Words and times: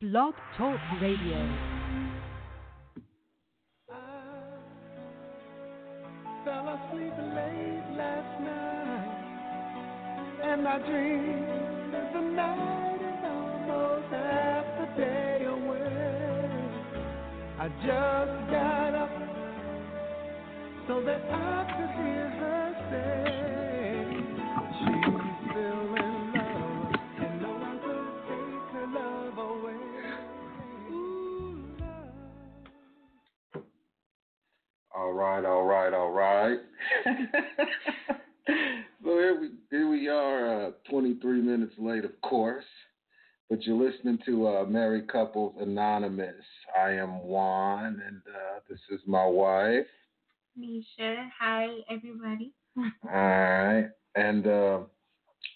Blog 0.00 0.34
Talk 0.58 0.80
Radio. 1.00 1.38
fell 6.44 6.68
asleep 6.68 7.12
late 7.32 7.84
last 7.96 8.40
night, 8.42 9.24
and 10.42 10.66
I 10.66 10.78
dreamed 10.78 11.94
that 11.94 12.12
the 12.12 12.20
night 12.20 13.00
is 13.00 13.24
almost 13.24 14.12
half 14.12 14.66
the 14.80 14.86
day 15.00 15.44
away. 15.46 16.44
I 17.60 17.68
just 17.86 18.50
got 18.50 18.94
up 18.96 19.10
so 20.88 21.00
that 21.02 21.22
I 21.30 21.64
could 21.70 21.92
hear 22.04 22.28
her 22.40 22.74
say 22.90 23.33
All 34.96 35.12
right, 35.12 35.44
all 35.44 35.64
right, 35.64 35.92
all 35.92 36.12
right. 36.12 36.58
so 38.46 38.52
here 39.02 39.40
we 39.40 39.50
here 39.68 39.88
we 39.88 40.08
are, 40.08 40.66
uh, 40.66 40.70
23 40.88 41.40
minutes 41.42 41.74
late, 41.78 42.04
of 42.04 42.20
course. 42.20 42.64
But 43.50 43.64
you're 43.64 43.76
listening 43.76 44.20
to 44.24 44.46
uh, 44.46 44.64
Married 44.66 45.08
Couples 45.10 45.56
Anonymous. 45.58 46.44
I 46.78 46.92
am 46.92 47.24
Juan, 47.24 48.00
and 48.06 48.22
uh, 48.28 48.60
this 48.70 48.78
is 48.92 49.00
my 49.04 49.26
wife. 49.26 49.86
Nisha. 50.56 51.28
Hi, 51.40 51.66
everybody. 51.90 52.52
All 52.78 52.90
right, 53.12 53.88
and 54.14 54.46
uh, 54.46 54.78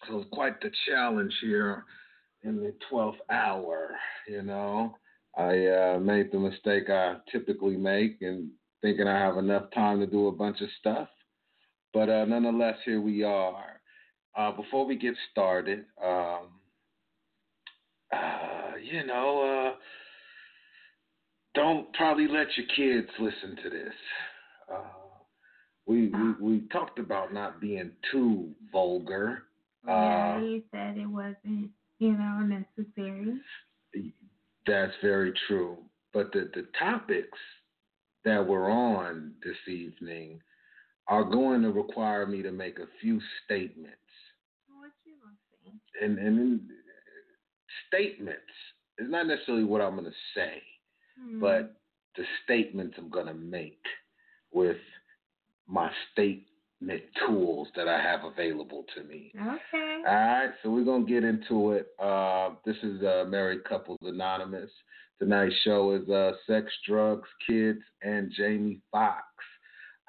so 0.09 0.19
it's 0.19 0.31
quite 0.33 0.61
the 0.61 0.72
challenge 0.89 1.33
here 1.41 1.84
in 2.42 2.56
the 2.56 2.75
12th 2.91 3.19
hour. 3.31 3.91
You 4.27 4.42
know, 4.42 4.97
I 5.36 5.66
uh, 5.66 5.98
made 6.00 6.33
the 6.33 6.41
mistake 6.41 6.91
I 6.91 7.19
typically 7.31 7.77
make 7.77 8.20
and 8.20 8.50
thinking 8.83 9.07
I 9.07 9.19
have 9.19 9.37
enough 9.39 9.71
time 9.75 10.01
to 10.01 10.07
do 10.07 10.29
a 10.29 10.33
bunch 10.33 10.61
of 10.61 10.69
stuff. 10.81 11.09
But 11.93 12.09
uh, 12.09 12.25
nonetheless, 12.27 12.77
here 12.84 13.01
we 13.01 13.23
are. 13.25 13.81
Uh, 14.37 14.53
before 14.53 14.87
we 14.87 14.97
get 14.97 15.15
started, 15.33 15.84
um, 16.05 16.48
uh, 18.12 18.77
you 18.83 19.05
know, 19.06 19.73
uh, 19.73 19.77
don't 21.55 21.93
probably 21.95 22.29
let 22.29 22.47
your 22.56 22.67
kids 22.77 23.09
listen 23.19 23.56
to 23.65 23.71
this. 23.71 23.95
Uh, 24.73 24.79
we, 25.87 26.09
we 26.09 26.33
we 26.41 26.61
talked 26.69 26.99
about 26.99 27.33
not 27.33 27.61
being 27.61 27.91
too 28.12 28.51
vulgar. 28.71 29.45
yeah, 29.87 30.37
Uh, 30.37 30.41
you 30.41 30.62
said 30.71 30.99
it 30.99 31.06
wasn't, 31.06 31.71
you 31.99 32.12
know, 32.12 32.41
necessary. 32.41 33.39
That's 34.67 34.93
very 35.03 35.33
true. 35.49 35.79
But 36.12 36.31
the, 36.33 36.51
the 36.55 36.67
topics 36.79 37.39
that 38.25 38.47
we're 38.47 38.71
on 38.71 39.33
this 39.45 39.57
evening 39.73 40.41
are 41.06 41.25
going 41.25 41.62
to 41.62 41.71
require 41.71 42.27
me 42.27 42.43
to 42.43 42.51
make 42.53 42.79
a 42.79 42.87
few 43.01 43.21
statements. 43.45 43.97
What 44.79 44.91
you 45.05 45.15
gonna 45.23 45.37
say? 45.65 46.05
And, 46.05 46.19
and 46.19 46.39
in, 46.39 46.61
statements 47.89 48.43
is 48.99 49.09
not 49.11 49.27
necessarily 49.27 49.65
what 49.65 49.81
I'm 49.81 49.93
going 49.93 50.05
to 50.05 50.11
say, 50.34 50.62
Hmm. 51.21 51.41
but 51.41 51.75
the 52.17 52.25
statements 52.45 52.95
I'm 52.99 53.09
going 53.11 53.27
to 53.27 53.34
make 53.34 53.81
with 54.53 54.77
my 55.67 55.91
statement 56.12 57.03
tools 57.27 57.69
that 57.77 57.89
I 57.89 58.01
have 58.01 58.25
available 58.25 58.84
to 58.95 59.03
me. 59.05 59.33
Okay. 59.37 60.03
All 60.07 60.15
right, 60.15 60.51
so 60.62 60.71
we're 60.71 60.84
gonna 60.84 61.05
get 61.05 61.25
into 61.25 61.73
it. 61.73 61.89
Uh, 61.99 62.51
this 62.65 62.77
is 62.83 63.03
uh, 63.03 63.25
Married 63.28 63.65
Couples 63.65 63.99
Anonymous. 64.03 64.71
Tonight's 65.19 65.55
show 65.65 65.93
is 65.93 66.09
uh, 66.09 66.33
sex, 66.47 66.73
drugs, 66.87 67.29
kids, 67.47 67.81
and 68.03 68.33
Jamie 68.37 68.81
Foxx. 68.93 69.25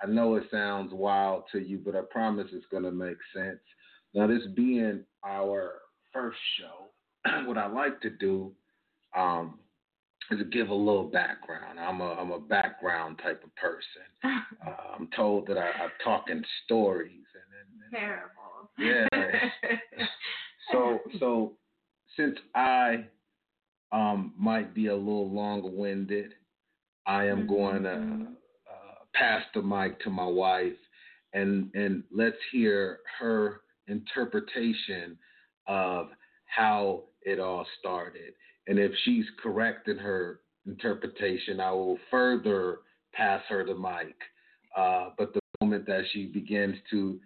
I 0.02 0.08
know 0.08 0.36
it 0.36 0.44
sounds 0.52 0.94
wild 0.94 1.44
to 1.52 1.60
you, 1.60 1.80
but 1.84 1.96
I 1.96 2.02
promise 2.10 2.48
it's 2.54 2.66
gonna 2.72 2.92
make 2.92 3.18
sense. 3.36 3.60
Now, 4.14 4.28
this 4.28 4.44
being 4.56 5.04
our 5.26 5.74
first 6.14 6.38
show, 6.58 7.44
what 7.48 7.58
I 7.58 7.68
like 7.68 8.00
to 8.02 8.10
do 8.10 8.52
um, 9.16 9.60
is 10.32 10.40
give 10.52 10.70
a 10.70 10.74
little 10.74 11.06
background. 11.06 11.80
I'm 11.80 12.02
a 12.02 12.14
I'm 12.14 12.32
a 12.32 12.40
background 12.40 13.20
type 13.24 13.44
of 13.44 13.56
person. 13.56 13.84
Uh, 14.66 14.96
I'm 15.00 15.08
told 15.16 15.48
that 15.48 15.58
I, 15.58 15.68
I 15.70 15.88
talk 16.04 16.26
in 16.30 16.44
stories 16.66 17.24
and, 17.34 17.98
and, 17.98 18.04
and 18.04 18.28
Terrible. 18.28 18.70
Yeah. 18.78 20.06
so 20.74 21.00
so 21.18 21.54
since 22.18 22.36
I 22.54 23.06
um 23.92 24.34
might 24.38 24.74
be 24.74 24.88
a 24.88 24.96
little 24.96 25.30
longer 25.32 25.70
winded, 25.70 26.34
I 27.06 27.26
am 27.26 27.48
going 27.48 27.84
to 27.84 27.90
Mhm. 27.90 28.36
uh, 28.70 29.06
pass 29.14 29.44
the 29.54 29.62
mic 29.62 30.00
to 30.02 30.10
my 30.10 30.26
wife 30.28 30.78
and 31.34 31.72
and 31.76 32.04
let's 32.12 32.42
hear 32.52 33.00
her 33.20 33.62
interpretation 33.88 35.18
of 35.68 36.10
how 36.46 37.04
it 37.22 37.40
all 37.40 37.66
started. 37.80 38.34
And 38.68 38.80
if 38.80 38.92
she's 39.04 39.26
correct 39.42 39.88
in 39.88 39.98
her 39.98 40.42
interpretation, 40.66 41.60
I 41.60 41.72
will 41.72 41.98
further 42.12 42.80
pass 43.14 43.44
her 43.46 43.64
the 43.64 43.76
mic. 43.76 44.16
Uh, 44.76 45.10
but 45.18 45.34
the 45.34 45.40
moment 45.62 45.86
that 45.88 46.04
she 46.12 46.28
begins 46.28 46.78
to 46.92 47.20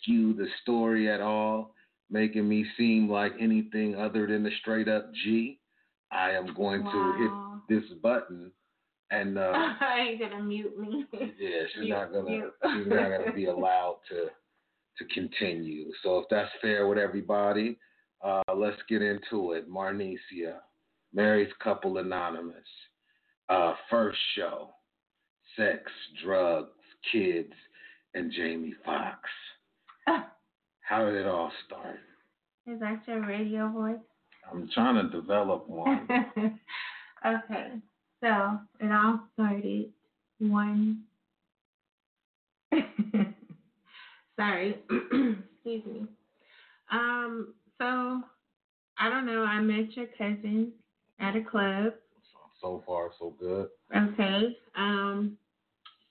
skew 0.00 0.34
the 0.34 0.48
story 0.62 1.10
at 1.10 1.20
all, 1.20 1.74
making 2.10 2.48
me 2.48 2.66
seem 2.76 3.08
like 3.10 3.32
anything 3.40 3.94
other 3.96 4.26
than 4.26 4.46
a 4.46 4.50
straight 4.60 4.88
up 4.88 5.12
G, 5.14 5.58
I 6.12 6.30
am 6.32 6.54
going 6.54 6.84
Wow. 6.84 7.14
to 7.68 7.74
hit 7.78 7.80
this 7.82 7.90
button 8.02 8.52
and 9.10 9.38
uh, 9.38 9.52
I 9.80 10.06
ain't 10.10 10.20
gonna 10.20 10.42
mute 10.42 10.78
me. 10.78 11.04
yeah, 11.12 11.62
she's 11.74 11.80
Mute, 11.84 11.88
not 11.90 12.12
gonna 12.12 12.30
mute. 12.30 12.52
she's 12.62 12.86
not 12.86 13.08
gonna 13.10 13.32
be 13.34 13.44
allowed 13.56 13.98
to 14.10 14.26
to 14.98 15.14
continue. 15.14 15.90
So 16.02 16.18
if 16.18 16.26
that's 16.30 16.50
fair 16.60 16.86
with 16.86 16.98
everybody, 16.98 17.78
uh, 18.22 18.42
let's 18.54 18.80
get 18.88 19.00
into 19.02 19.52
it. 19.52 19.68
Marnicia, 19.70 20.58
Married 21.14 21.48
Couple 21.60 21.98
Anonymous, 21.98 22.56
uh, 23.48 23.74
first 23.90 24.18
show, 24.36 24.70
sex, 25.56 25.90
drugs, 26.24 26.68
kids, 27.10 27.52
and 28.14 28.30
Jamie 28.32 28.74
Foxx. 28.84 29.18
How 30.80 31.04
did 31.06 31.14
it 31.14 31.26
all 31.26 31.50
start? 31.66 31.98
Is 32.66 32.80
that 32.80 33.02
your 33.06 33.26
radio 33.26 33.68
voice? 33.70 33.96
I'm 34.50 34.68
trying 34.72 34.96
to 34.96 35.10
develop 35.10 35.68
one. 35.68 36.08
okay. 37.26 37.68
So 38.22 38.58
it 38.80 38.92
all 38.92 39.20
started 39.34 39.90
one. 40.38 41.02
Sorry. 44.38 44.78
Excuse 44.90 45.84
me. 45.86 46.06
Um. 46.90 47.54
So 47.78 48.22
I 48.98 49.08
don't 49.10 49.26
know. 49.26 49.42
I 49.42 49.60
met 49.60 49.96
your 49.96 50.06
cousin 50.18 50.72
at 51.20 51.36
a 51.36 51.42
club. 51.42 51.94
So 52.60 52.82
far, 52.86 53.10
so 53.18 53.34
good. 53.38 53.68
Okay. 53.94 54.56
Um. 54.76 55.36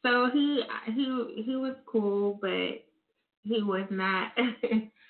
So 0.04 0.30
he 0.34 0.64
he 0.88 1.44
he 1.46 1.56
was 1.56 1.76
cool, 1.86 2.38
but 2.42 2.84
he 3.44 3.62
was 3.64 3.88
not. 3.90 4.32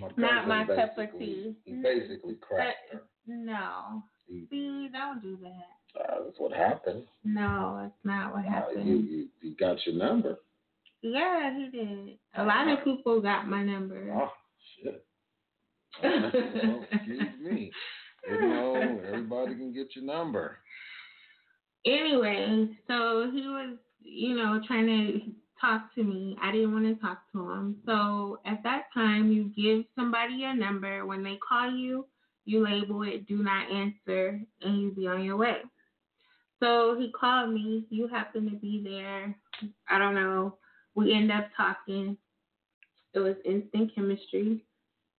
My 0.00 0.08
Not 0.16 0.48
my 0.48 0.64
cup 0.64 0.96
of 0.98 1.18
tea. 1.18 1.54
He 1.64 1.72
basically 1.74 2.34
cracked 2.40 2.94
no. 3.26 4.02
He, 4.26 4.46
See, 4.50 4.88
don't 4.92 5.20
do 5.22 5.36
that. 5.42 6.00
uh, 6.00 6.24
that's 6.24 6.38
what 6.38 6.52
happened. 6.52 7.04
No, 7.24 7.82
it's 7.86 8.04
not 8.04 8.32
what 8.32 8.44
Uh, 8.46 8.50
happened. 8.50 8.86
you, 8.88 8.96
you, 8.98 9.28
you 9.42 9.54
got 9.56 9.84
your 9.86 9.96
number. 9.96 10.38
Yeah, 11.02 11.56
he 11.56 11.68
did. 11.70 12.18
A 12.36 12.44
lot 12.44 12.68
of 12.68 12.82
people 12.84 13.20
got 13.20 13.46
my 13.48 13.62
number. 13.62 14.12
Oh, 14.14 14.30
shit. 14.82 15.04
Oh, 16.02 16.84
excuse 16.92 17.22
me. 17.42 17.70
You 18.30 18.40
know, 18.40 18.74
everybody 19.06 19.54
can 19.54 19.72
get 19.72 19.94
your 19.96 20.04
number. 20.04 20.58
Anyway, 21.86 22.68
so 22.88 23.30
he 23.32 23.40
was, 23.40 23.78
you 24.02 24.36
know, 24.36 24.60
trying 24.66 24.86
to 24.86 25.20
talk 25.60 25.94
to 25.94 26.02
me. 26.02 26.36
I 26.42 26.52
didn't 26.52 26.72
want 26.72 26.86
to 26.86 27.00
talk 27.00 27.22
to 27.32 27.50
him. 27.50 27.76
So 27.86 28.40
at 28.46 28.62
that 28.62 28.84
time, 28.94 29.30
you 29.32 29.52
give 29.56 29.84
somebody 29.96 30.34
your 30.34 30.54
number. 30.54 31.06
When 31.06 31.22
they 31.22 31.38
call 31.46 31.70
you, 31.70 32.06
you 32.44 32.64
label 32.64 33.02
it 33.02 33.26
do 33.26 33.42
not 33.42 33.70
answer, 33.70 34.40
and 34.62 34.80
you 34.80 34.90
be 34.92 35.06
on 35.06 35.24
your 35.24 35.36
way. 35.36 35.58
So 36.60 36.96
he 36.98 37.12
called 37.18 37.52
me. 37.52 37.86
You 37.90 38.06
happen 38.08 38.48
to 38.50 38.56
be 38.56 38.82
there. 38.84 39.34
I 39.88 39.98
don't 39.98 40.14
know. 40.14 40.56
We 40.94 41.12
end 41.12 41.30
up 41.32 41.48
talking. 41.56 42.16
It 43.14 43.18
was 43.18 43.36
instant 43.44 43.94
chemistry. 43.94 44.64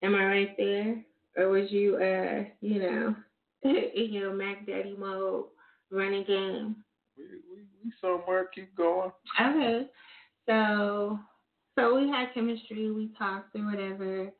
Am 0.04 0.16
I 0.16 0.26
right 0.26 0.58
there? 0.58 1.04
Or 1.38 1.50
was 1.50 1.72
you, 1.72 1.96
uh, 1.96 2.44
you 2.62 2.80
know, 2.80 3.16
in 3.64 4.14
your 4.14 4.34
Mac 4.34 4.66
Daddy 4.66 4.96
mode, 4.98 5.46
running 5.92 6.26
game? 6.26 6.76
We, 7.18 7.24
we, 7.24 7.62
we 7.84 7.92
somewhere. 8.02 8.50
Keep 8.54 8.76
going. 8.76 9.12
Okay. 9.40 9.88
So 10.48 11.20
so 11.78 11.96
we 11.96 12.10
had 12.10 12.34
chemistry, 12.34 12.92
we 12.92 13.12
talked 13.18 13.56
or 13.56 13.66
whatever, 13.66 14.32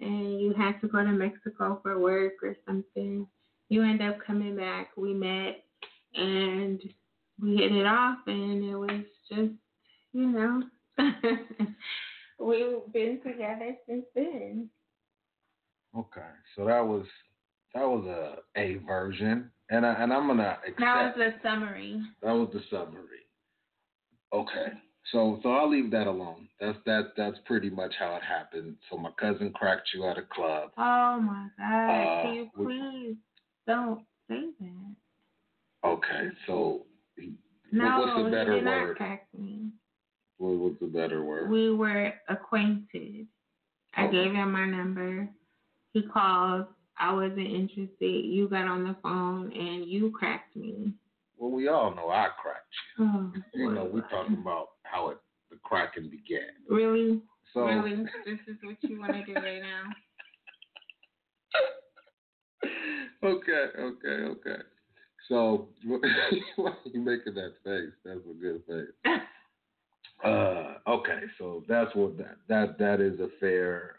and 0.00 0.40
you 0.40 0.54
had 0.56 0.80
to 0.80 0.88
go 0.88 1.02
to 1.02 1.10
Mexico 1.10 1.80
for 1.82 1.98
work 1.98 2.34
or 2.42 2.54
something. 2.66 3.26
You 3.68 3.82
end 3.82 4.02
up 4.02 4.18
coming 4.24 4.56
back, 4.56 4.90
we 4.96 5.12
met 5.12 5.64
and 6.14 6.80
we 7.40 7.56
hit 7.56 7.72
it 7.72 7.86
off 7.86 8.18
and 8.26 8.64
it 8.64 8.76
was 8.76 9.04
just, 9.28 9.52
you 10.12 10.26
know, 10.26 10.62
we've 12.38 12.92
been 12.92 13.20
together 13.24 13.76
since 13.88 14.04
then. 14.14 14.70
Okay, 15.96 16.20
so 16.54 16.66
that 16.66 16.86
was 16.86 17.06
that 17.74 17.86
was 17.86 18.04
a 18.06 18.60
a 18.60 18.76
version, 18.86 19.50
and 19.70 19.86
I 19.86 19.94
and 19.94 20.12
I'm 20.12 20.26
gonna 20.26 20.58
accept. 20.66 20.78
That 20.78 21.16
was 21.16 21.32
the 21.42 21.48
summary. 21.48 22.02
That 22.22 22.32
was 22.32 22.50
the 22.52 22.60
summary. 22.70 23.24
Okay, 24.32 24.72
so 25.12 25.38
so 25.42 25.50
I'll 25.50 25.70
leave 25.70 25.90
that 25.92 26.06
alone. 26.06 26.48
That's 26.60 26.78
that 26.86 27.12
that's 27.16 27.36
pretty 27.44 27.70
much 27.70 27.94
how 27.98 28.16
it 28.16 28.22
happened. 28.22 28.76
So 28.90 28.96
my 28.96 29.10
cousin 29.20 29.52
cracked 29.52 29.88
you 29.94 30.06
at 30.06 30.18
a 30.18 30.22
club. 30.22 30.70
Oh 30.78 31.20
my 31.20 31.48
God! 31.58 32.18
Uh, 32.18 32.22
Can 32.22 32.34
you 32.34 32.50
we- 32.56 32.64
please 32.64 33.16
don't 33.66 34.00
say 34.28 34.44
that? 34.60 34.94
Okay, 35.88 36.28
so 36.46 36.82
No, 37.72 38.00
what's 38.00 38.16
the 38.16 38.24
he 38.24 38.30
better 38.30 38.54
did 38.54 38.64
not 38.64 38.82
word? 38.86 38.96
crack 38.96 39.26
me. 39.36 39.70
what 40.38 40.50
was 40.58 40.74
the 40.80 40.86
better 40.86 41.24
word? 41.24 41.50
We 41.50 41.72
were 41.72 42.12
acquainted. 42.28 43.26
I 43.94 44.06
Oh. 44.06 44.10
gave 44.10 44.32
him 44.32 44.52
my 44.52 44.66
number. 44.66 45.28
He 45.92 46.02
called. 46.02 46.66
I 46.98 47.12
wasn't 47.12 47.46
interested. 47.46 48.24
You 48.24 48.48
got 48.48 48.66
on 48.66 48.84
the 48.84 48.94
phone 49.02 49.52
and 49.52 49.84
you 49.84 50.10
cracked 50.10 50.56
me. 50.56 50.92
well, 51.38 51.50
we 51.50 51.68
all 51.68 51.94
know 51.94 52.08
I 52.08 52.28
cracked 52.40 52.74
Oh, 52.98 53.30
you. 53.52 53.68
You 53.68 53.72
know, 53.74 53.84
we're 53.84 54.08
talking 54.08 54.38
about 54.38 54.68
how 54.90 55.10
it 55.10 55.18
the 55.50 55.56
cracking 55.62 56.10
began. 56.10 56.50
Really? 56.68 57.20
So 57.54 57.60
really? 57.66 58.04
This 58.24 58.38
is 58.48 58.56
what 58.62 58.76
you 58.82 59.00
want 59.00 59.12
to 59.12 59.24
do 59.24 59.34
right 59.34 59.62
now? 59.62 59.82
okay, 63.28 63.66
okay, 63.78 64.08
okay. 64.08 64.62
So 65.28 65.68
why 65.84 66.70
are 66.70 66.74
you 66.84 67.00
making 67.00 67.34
that 67.34 67.54
face? 67.64 67.92
That's 68.04 68.20
a 68.28 68.34
good 68.40 68.62
face. 68.66 69.12
Uh, 70.24 70.76
okay, 70.88 71.20
so 71.38 71.62
that's 71.68 71.94
what 71.94 72.16
that 72.16 72.36
that 72.48 72.78
that 72.78 73.02
is 73.02 73.20
a 73.20 73.28
fair 73.38 73.96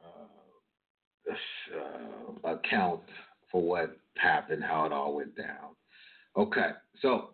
uh, 0.00 0.08
uh, 1.28 2.48
uh, 2.48 2.52
account 2.52 3.00
for 3.50 3.60
what 3.60 3.96
happened, 4.16 4.62
how 4.62 4.86
it 4.86 4.92
all 4.92 5.16
went 5.16 5.36
down. 5.36 5.74
Okay, 6.36 6.70
so 7.02 7.30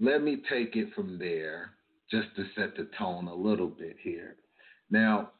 let 0.00 0.22
me 0.22 0.42
take 0.50 0.76
it 0.76 0.92
from 0.94 1.18
there, 1.18 1.70
just 2.10 2.28
to 2.36 2.44
set 2.56 2.76
the 2.76 2.88
tone 2.98 3.28
a 3.28 3.34
little 3.34 3.68
bit 3.68 3.96
here. 4.02 4.36
Now, 4.90 5.30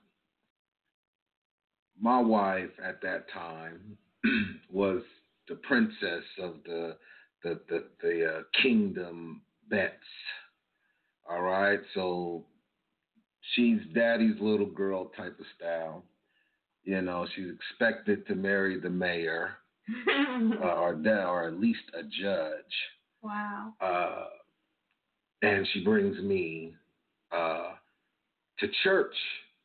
my 2.01 2.21
wife 2.21 2.71
at 2.83 3.01
that 3.03 3.27
time 3.33 3.97
was 4.71 5.03
the 5.49 5.57
princess 5.57 6.25
of 6.41 6.57
the 6.65 6.97
the 7.43 7.61
the, 7.69 7.85
the 8.03 8.27
uh, 8.27 8.41
kingdom 8.63 9.43
bets. 9.69 9.95
All 11.29 11.43
right, 11.43 11.81
so 11.95 12.45
she's 13.55 13.81
daddy's 13.95 14.41
little 14.41 14.67
girl 14.67 15.11
type 15.17 15.39
of 15.39 15.47
style. 15.57 16.05
You 16.85 17.01
know, 17.01 17.27
she's 17.35 17.49
expected 17.51 18.27
to 18.27 18.35
marry 18.35 18.81
the 18.81 18.91
mayor 18.91 19.57
uh, 20.09 20.65
or 20.65 20.95
or 21.07 21.49
at 21.49 21.61
least 21.61 21.85
a 21.95 22.03
judge. 22.03 22.75
wow. 23.23 23.73
Uh, 23.81 24.27
and 25.43 25.67
she 25.73 25.85
brings 25.85 26.19
me 26.23 26.75
uh, 27.33 27.73
to 28.59 28.69
church 28.85 29.15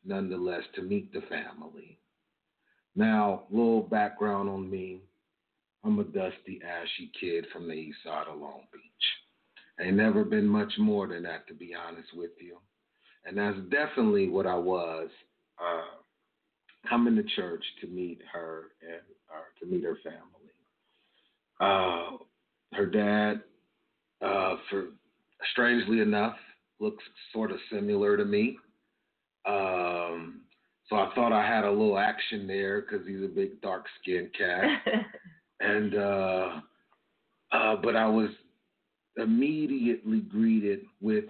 nonetheless 0.04 0.64
to 0.76 0.82
meet 0.82 1.14
the 1.14 1.22
family. 1.22 1.98
Now, 2.96 3.44
little 3.52 3.84
background 3.84 4.50
on 4.50 4.70
me. 4.70 5.02
I'm 5.84 6.00
a 6.00 6.04
dusty, 6.04 6.60
ashy 6.68 7.12
kid 7.20 7.46
from 7.54 7.68
the 7.68 7.74
east 7.74 8.00
side 8.04 8.26
of 8.28 8.40
Long 8.40 8.64
Beach. 8.74 8.84
Ain't 9.80 9.98
never 9.98 10.24
been 10.24 10.48
much 10.48 10.74
more 10.80 11.08
than 11.08 11.24
that, 11.24 11.48
to 11.48 11.54
be 11.54 11.76
honest 11.76 12.10
with 12.16 12.32
you. 12.40 12.58
And 13.26 13.38
that's 13.38 13.58
definitely 13.70 14.28
what 14.28 14.48
I 14.48 14.56
was 14.56 15.10
uh, 15.60 16.90
coming 16.90 17.16
to 17.16 17.24
church 17.36 17.64
to 17.82 17.88
meet 17.88 18.20
her 18.34 18.72
and 18.82 19.02
or 19.30 19.46
to 19.60 19.66
meet 19.72 19.84
her 19.84 19.98
family. 20.04 20.24
Uh, 21.60 22.18
her 22.74 22.86
dad, 22.86 23.44
uh, 24.26 24.56
for 24.70 24.88
strangely 25.52 26.02
enough, 26.02 26.36
looks 26.80 27.04
sort 27.34 27.52
of 27.52 27.58
similar 27.72 28.18
to 28.18 28.26
me. 28.26 28.58
Um, 29.48 30.42
so 30.90 30.96
I 30.96 31.12
thought 31.16 31.34
I 31.34 31.46
had 31.46 31.66
a 31.66 31.72
little 31.72 31.98
action 31.98 32.48
there 32.48 32.82
because 32.82 33.06
he's 33.08 33.24
a 33.24 33.28
big 33.28 33.62
dark 33.62 33.86
skinned 34.02 34.30
cat. 34.38 34.64
and 35.60 35.96
uh, 35.96 36.50
uh, 37.52 37.76
but 37.82 37.96
I 37.96 38.08
was 38.08 38.30
immediately 39.18 40.22
greeted 40.22 40.82
with 41.02 41.26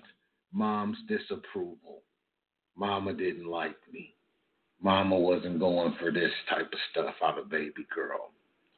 mom's 0.54 0.98
disapproval. 1.08 2.02
Mama 2.76 3.14
didn't 3.14 3.48
like 3.48 3.78
me. 3.92 4.14
Mama 4.82 5.18
wasn't 5.18 5.60
going 5.60 5.96
for 6.00 6.12
this 6.12 6.32
type 6.50 6.72
of 6.72 6.80
stuff 6.92 7.16
out 7.24 7.40
of 7.40 7.50
baby 7.50 7.86
girl. 7.94 8.32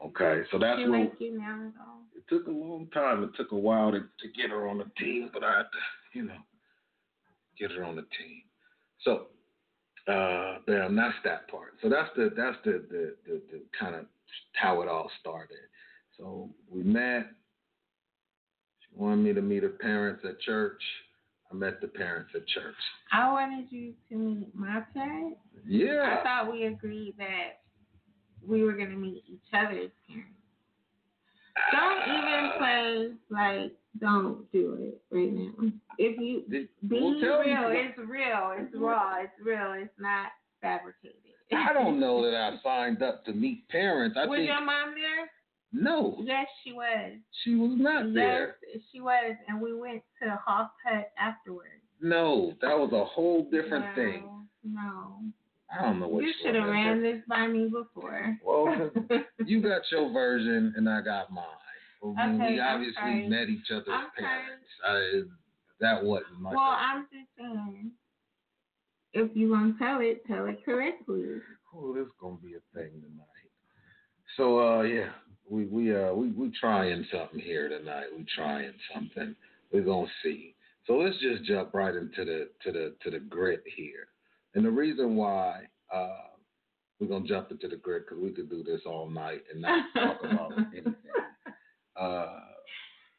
Okay, 0.03 0.43
so 0.49 0.57
that's 0.57 0.79
she 0.79 0.85
like 0.85 1.13
you 1.19 1.37
now 1.37 1.67
at 1.67 1.73
all? 1.81 1.98
It 2.19 2.33
took 2.33 2.47
a 2.47 2.51
long 2.51 2.87
time. 2.93 3.23
It 3.23 3.31
took 3.37 3.51
a 3.51 3.57
while 3.57 3.91
to, 3.91 3.99
to 3.99 4.27
get 4.35 4.49
her 4.49 4.67
on 4.67 4.77
the 4.77 4.89
team, 4.97 5.29
but 5.33 5.43
I 5.43 5.57
had 5.57 5.63
to, 5.63 6.19
you 6.19 6.23
know, 6.25 6.37
get 7.57 7.71
her 7.71 7.83
on 7.83 7.95
the 7.95 8.01
team. 8.01 8.41
So, 9.03 9.27
uh, 10.11 10.57
bam, 10.67 10.95
that's 10.95 11.15
that 11.23 11.47
part. 11.49 11.75
So 11.81 11.89
that's 11.89 12.09
the 12.15 12.31
that's 12.35 12.57
the 12.65 12.83
the 12.89 13.15
the, 13.25 13.41
the 13.51 13.61
kind 13.79 13.95
of 13.95 14.05
how 14.53 14.81
it 14.81 14.89
all 14.89 15.09
started. 15.21 15.57
So 16.17 16.49
we 16.69 16.83
met. 16.83 17.27
She 18.81 18.99
wanted 18.99 19.23
me 19.23 19.33
to 19.33 19.41
meet 19.41 19.63
her 19.63 19.69
parents 19.69 20.23
at 20.27 20.41
church. 20.41 20.81
I 21.51 21.55
met 21.55 21.79
the 21.79 21.87
parents 21.87 22.31
at 22.35 22.45
church. 22.47 22.75
I 23.13 23.31
wanted 23.31 23.71
you 23.71 23.93
to 24.09 24.15
meet 24.15 24.53
my 24.53 24.81
parents. 24.93 25.39
Yeah. 25.65 26.19
I 26.19 26.23
thought 26.23 26.51
we 26.51 26.65
agreed 26.65 27.15
that 27.17 27.61
we 28.45 28.63
were 28.63 28.73
gonna 28.73 28.97
meet 28.97 29.23
each 29.27 29.53
other's 29.53 29.91
parents. 30.07 30.38
Don't 31.71 32.01
even 32.07 32.51
play 32.57 33.09
like 33.29 33.71
don't 33.99 34.51
do 34.51 34.77
it 34.79 35.01
right 35.11 35.31
now. 35.31 35.71
If 35.97 36.19
you 36.19 36.43
be 36.49 36.69
well, 36.89 37.11
real, 37.11 37.71
it's 37.71 37.97
real, 37.97 38.53
it's 38.57 38.75
raw, 38.75 39.21
it's 39.21 39.33
real, 39.43 39.73
it's 39.75 39.93
not 39.99 40.27
fabricated. 40.61 41.15
I 41.51 41.73
don't 41.73 41.99
know 41.99 42.21
that 42.31 42.35
I 42.35 42.55
signed 42.63 43.01
up 43.01 43.25
to 43.25 43.33
meet 43.33 43.67
parents. 43.69 44.17
I 44.19 44.25
was 44.25 44.37
think 44.37 44.47
your 44.47 44.63
mom 44.63 44.93
there? 44.95 45.29
no, 45.71 46.17
Yes, 46.23 46.47
she 46.63 46.71
was. 46.71 47.13
she 47.43 47.55
was 47.55 47.71
not 47.75 48.13
there. 48.13 48.55
Yes, 48.73 48.83
she 48.91 49.01
was, 49.01 49.35
and 49.47 49.61
we 49.61 49.73
went 49.73 50.01
to 50.23 50.39
Hawk 50.45 50.71
Hut 50.85 51.11
afterwards. 51.19 51.69
No, 52.01 52.53
that 52.61 52.77
was 52.77 52.93
a 52.93 53.03
whole 53.03 53.43
different 53.43 53.85
no, 53.85 53.95
thing. 53.95 54.29
No, 54.63 55.15
I 55.71 55.83
don't 55.83 55.99
know 55.99 56.07
what 56.07 56.23
you 56.23 56.33
should 56.43 56.55
have 56.55 56.67
ran 56.67 57.01
this 57.03 57.21
by 57.27 57.47
me 57.47 57.65
before. 57.69 58.37
Well, 58.43 58.89
you 59.45 59.61
got 59.61 59.81
your 59.91 60.11
version 60.11 60.73
and 60.75 60.89
I 60.89 61.01
got 61.01 61.31
mine. 61.31 61.45
I 62.17 62.27
mean, 62.27 62.41
Okay, 62.41 62.53
we 62.53 62.59
obviously 62.59 62.93
sorry. 62.95 63.27
met 63.27 63.49
each 63.49 63.69
other's 63.71 63.85
parents. 64.17 64.65
I, 64.87 65.21
that 65.81 66.03
wasn't 66.03 66.39
my 66.39 66.51
well, 66.51 66.59
I'm 66.61 67.03
just 67.11 67.27
saying, 67.37 67.91
if 69.13 69.35
you 69.35 69.51
want 69.51 69.77
to 69.77 69.83
tell 69.83 69.99
it, 70.01 70.25
tell 70.25 70.45
it 70.47 70.63
correctly. 70.65 71.25
Oh, 71.75 71.93
this 71.93 72.05
is 72.05 72.11
gonna 72.19 72.37
be 72.37 72.53
a 72.55 72.61
thing 72.77 72.91
tonight. 73.01 73.25
So 74.37 74.59
uh 74.59 74.81
yeah, 74.83 75.09
we 75.49 75.65
we 75.65 75.95
uh 75.95 76.13
we 76.13 76.31
we 76.31 76.51
trying 76.59 77.05
something 77.11 77.39
here 77.39 77.69
tonight. 77.69 78.05
We 78.15 78.25
trying 78.35 78.71
something. 78.93 79.35
We're 79.71 79.83
gonna 79.83 80.07
see. 80.23 80.55
So 80.87 80.93
let's 80.93 81.19
just 81.19 81.43
jump 81.43 81.73
right 81.73 81.93
into 81.93 82.25
the 82.25 82.49
to 82.63 82.71
the 82.71 82.95
to 83.03 83.11
the 83.11 83.19
grit 83.19 83.63
here. 83.75 84.07
And 84.55 84.65
the 84.65 84.71
reason 84.71 85.15
why 85.15 85.63
uh 85.93 86.29
we're 86.99 87.07
gonna 87.07 87.25
jump 87.25 87.51
into 87.51 87.67
the 87.67 87.77
grid 87.77 88.03
because 88.05 88.21
we 88.21 88.31
could 88.31 88.49
do 88.49 88.63
this 88.63 88.81
all 88.85 89.09
night 89.09 89.43
and 89.51 89.61
not 89.61 89.85
talk 89.95 90.17
about 90.23 90.51
anything. 90.73 90.95
Uh, 91.95 92.39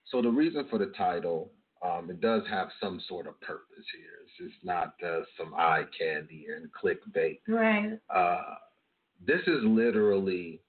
so 0.07 0.21
the 0.21 0.29
reason 0.29 0.67
for 0.69 0.79
the 0.79 0.93
title, 0.97 1.53
um, 1.85 2.11
it 2.11 2.21
does 2.21 2.43
have 2.51 2.69
some 2.81 3.01
sort 3.09 3.27
of 3.27 3.41
purpose 3.41 3.85
here. 3.97 4.19
It's 4.25 4.53
just 4.53 4.65
not 4.65 4.95
uh, 5.05 5.21
some 5.39 5.55
eye 5.55 5.85
candy 5.99 6.47
and 6.55 6.69
clickbait. 6.73 7.41
Right. 7.49 7.99
Uh, 8.15 8.55
this 9.27 9.41
is 9.47 9.61
literally 9.63 10.61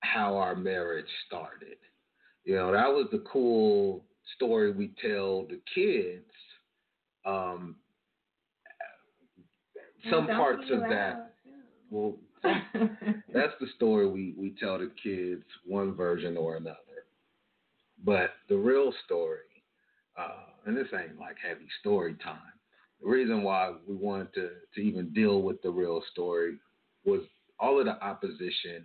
how 0.00 0.36
our 0.36 0.54
marriage 0.54 1.06
started. 1.26 1.78
You 2.44 2.56
know, 2.56 2.72
that 2.72 2.88
was 2.88 3.06
the 3.12 3.24
cool 3.32 4.04
story 4.36 4.72
we 4.72 4.92
tell 5.00 5.46
the 5.46 5.60
kids. 5.74 6.30
Um, 7.24 7.76
some 10.10 10.26
parts 10.26 10.64
of 10.70 10.80
that, 10.80 11.34
well, 11.90 12.14
that's 12.42 13.52
the 13.60 13.66
story 13.76 14.08
we, 14.08 14.34
we 14.36 14.54
tell 14.58 14.78
the 14.78 14.90
kids, 15.02 15.44
one 15.66 15.94
version 15.94 16.36
or 16.36 16.56
another. 16.56 16.76
But 18.04 18.30
the 18.48 18.56
real 18.56 18.92
story, 19.04 19.38
uh, 20.18 20.46
and 20.66 20.76
this 20.76 20.88
ain't 20.92 21.18
like 21.18 21.36
heavy 21.46 21.68
story 21.80 22.16
time. 22.22 22.38
The 23.00 23.08
reason 23.08 23.42
why 23.42 23.72
we 23.86 23.94
wanted 23.94 24.34
to, 24.34 24.50
to 24.74 24.80
even 24.80 25.12
deal 25.12 25.42
with 25.42 25.62
the 25.62 25.70
real 25.70 26.02
story 26.10 26.58
was 27.04 27.20
all 27.58 27.78
of 27.78 27.86
the 27.86 28.02
opposition 28.04 28.84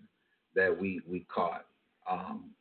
that 0.55 0.75
we, 0.75 1.01
we 1.07 1.25
caught 1.33 1.65
um, 2.09 2.51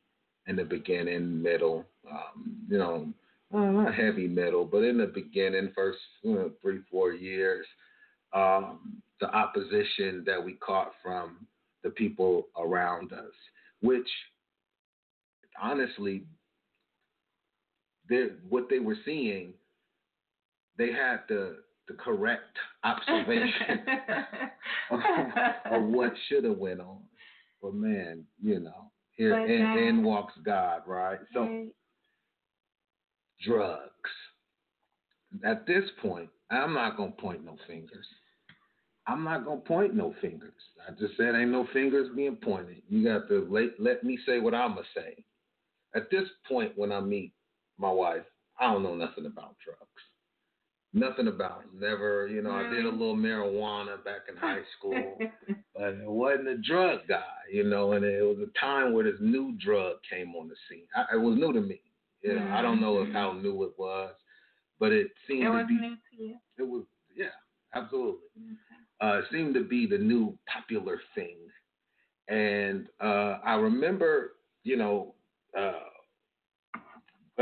in 0.47 0.57
the 0.57 0.65
beginning, 0.65 1.43
middle, 1.43 1.85
um, 2.11 2.57
you 2.69 2.79
know, 2.79 3.09
uh, 3.55 3.59
not 3.59 3.95
heavy 3.95 4.27
middle, 4.27 4.65
but 4.65 4.83
in 4.83 4.99
the 4.99 5.07
beginning, 5.07 5.71
first 5.75 5.99
you 6.23 6.35
know, 6.35 6.51
three, 6.61 6.81
four 6.91 7.13
years, 7.13 7.67
um, 8.37 9.03
the 9.21 9.29
opposition 9.35 10.23
that 10.27 10.43
we 10.45 10.53
caught 10.55 10.93
from 11.03 11.47
the 11.83 11.91
people 11.91 12.49
around 12.59 13.13
us, 13.13 13.33
which 13.81 14.09
honestly, 15.61 16.23
what 18.49 18.69
they 18.69 18.79
were 18.79 18.97
seeing, 19.05 19.53
they 20.79 20.93
had 20.93 21.21
the 21.29 21.59
the 21.89 21.95
correct 21.95 22.57
observation 22.83 23.81
of, 24.91 25.01
of 25.71 25.83
what 25.85 26.13
should 26.29 26.43
have 26.43 26.59
went 26.59 26.81
on. 26.81 26.99
But 27.63 27.75
man, 27.75 28.25
you 28.43 28.59
know, 28.59 28.91
here 29.13 29.31
But 29.31 29.49
in, 29.49 29.63
God- 29.63 29.77
in 29.79 30.03
walks 30.05 30.35
God, 30.45 30.83
right? 30.87 31.21
So 31.33 31.43
Right. 31.43 31.69
drugs. 33.45 34.11
At 35.45 35.67
this 35.67 35.85
point, 36.03 36.29
I'm 36.51 36.73
not 36.75 36.97
gonna 36.97 37.13
point 37.13 37.45
no 37.45 37.57
fingers. 37.69 38.07
I'm 39.07 39.25
not 39.25 39.45
gonna 39.45 39.61
point 39.61 39.95
no 39.95 40.15
fingers. 40.21 40.53
I 40.87 40.93
just 40.93 41.17
said 41.17 41.35
ain't 41.35 41.51
no 41.51 41.67
fingers 41.73 42.09
being 42.15 42.37
pointed. 42.37 42.83
You 42.89 43.05
got 43.05 43.29
to 43.29 43.47
let, 43.51 43.79
let 43.79 44.05
me 44.05 44.19
say 44.27 44.41
what 44.41 44.55
I'ma 44.55 44.83
say. 44.95 45.25
At 45.95 46.11
this 46.11 46.29
point, 46.49 46.73
when 46.77 46.93
I 46.93 47.01
meet 47.01 47.33
my 47.79 47.91
wife, 47.91 48.25
I 48.59 48.73
don't 48.73 48.83
know 48.83 48.95
nothing 48.95 49.27
about 49.27 49.57
drugs. 49.65 49.81
Nothing 50.93 51.29
about 51.29 51.61
them. 51.61 51.71
Never, 51.79 52.27
you 52.27 52.43
know, 52.43 52.53
I 52.53 52.71
did 52.71 52.87
a 52.87 52.91
little 52.91 53.17
marijuana 53.17 54.03
back 54.05 54.23
in 54.31 54.37
high 54.37 54.61
school, 54.79 55.19
but 55.75 55.89
it 55.89 56.09
wasn't 56.09 56.49
a 56.49 56.57
drug 56.59 57.01
guy, 57.09 57.23
you 57.53 57.65
know. 57.65 57.93
And 57.93 58.05
it 58.05 58.23
was 58.23 58.39
a 58.39 58.59
time 58.59 58.93
where 58.93 59.05
this 59.05 59.21
new 59.21 59.57
drug 59.63 59.97
came 60.11 60.35
on 60.35 60.49
the 60.49 60.55
scene. 60.69 60.87
I, 60.97 61.17
it 61.17 61.21
was 61.21 61.37
new 61.37 61.53
to 61.53 61.61
me. 61.61 61.81
You 62.23 62.37
know, 62.37 62.51
I 62.51 62.63
don't 62.63 62.81
know 62.81 63.03
if 63.03 63.13
how 63.13 63.31
mm-hmm. 63.31 63.43
new 63.43 63.65
it 63.65 63.73
was, 63.79 64.15
but 64.81 64.93
it 64.93 65.09
seemed 65.29 65.43
it 65.43 65.47
to 65.47 65.53
was 65.53 65.67
be. 65.69 65.75
new 65.75 65.97
to 65.97 66.23
you. 66.23 66.37
It 66.59 66.67
was, 66.67 66.85
yeah, 67.15 67.27
absolutely. 67.75 68.29
Okay. 68.37 68.57
Uh, 69.01 69.21
seemed 69.31 69.55
to 69.55 69.63
be 69.63 69.87
the 69.87 69.99
new 69.99 70.37
popular 70.53 71.01
thing. 71.15 71.37
And 72.29 72.87
uh, 73.01 73.39
I 73.45 73.55
remember, 73.55 74.33
you 74.65 74.77
know, 74.77 75.15
uh, 75.57 75.73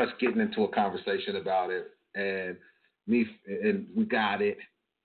us 0.00 0.08
getting 0.20 0.40
into 0.40 0.64
a 0.64 0.68
conversation 0.68 1.37
about 1.37 1.70
it, 1.70 1.90
and 2.14 2.56
me, 3.06 3.26
and 3.46 3.87
we 3.94 4.04
got 4.04 4.42
it. 4.42 4.58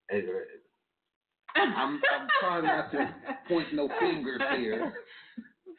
And 0.09 0.23
uh, 0.23 1.59
I'm, 1.59 1.95
I'm 1.95 2.27
trying 2.39 2.63
not 2.63 2.91
to 2.91 3.15
point 3.47 3.67
no 3.73 3.89
fingers 3.99 4.41
here. 4.57 4.93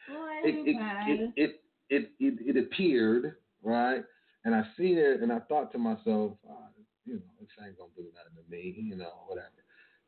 Boy, 0.07 0.29
It, 0.43 0.67
it, 0.67 1.33
it, 1.35 1.61
it, 1.89 2.11
it, 2.19 2.55
it, 2.55 2.57
appeared, 2.57 3.35
right? 3.63 4.03
And 4.45 4.55
I 4.55 4.63
seen 4.77 4.97
it, 4.97 5.21
and 5.21 5.31
I 5.31 5.39
thought 5.39 5.71
to 5.73 5.77
myself, 5.77 6.33
ah, 6.49 6.67
you 7.05 7.15
know, 7.15 7.21
this 7.39 7.49
ain't 7.63 7.77
gonna 7.77 7.89
do 7.95 8.03
nothing 8.15 8.43
to 8.43 8.49
me, 8.49 8.75
you 8.77 8.95
know, 8.95 9.11
whatever. 9.27 9.47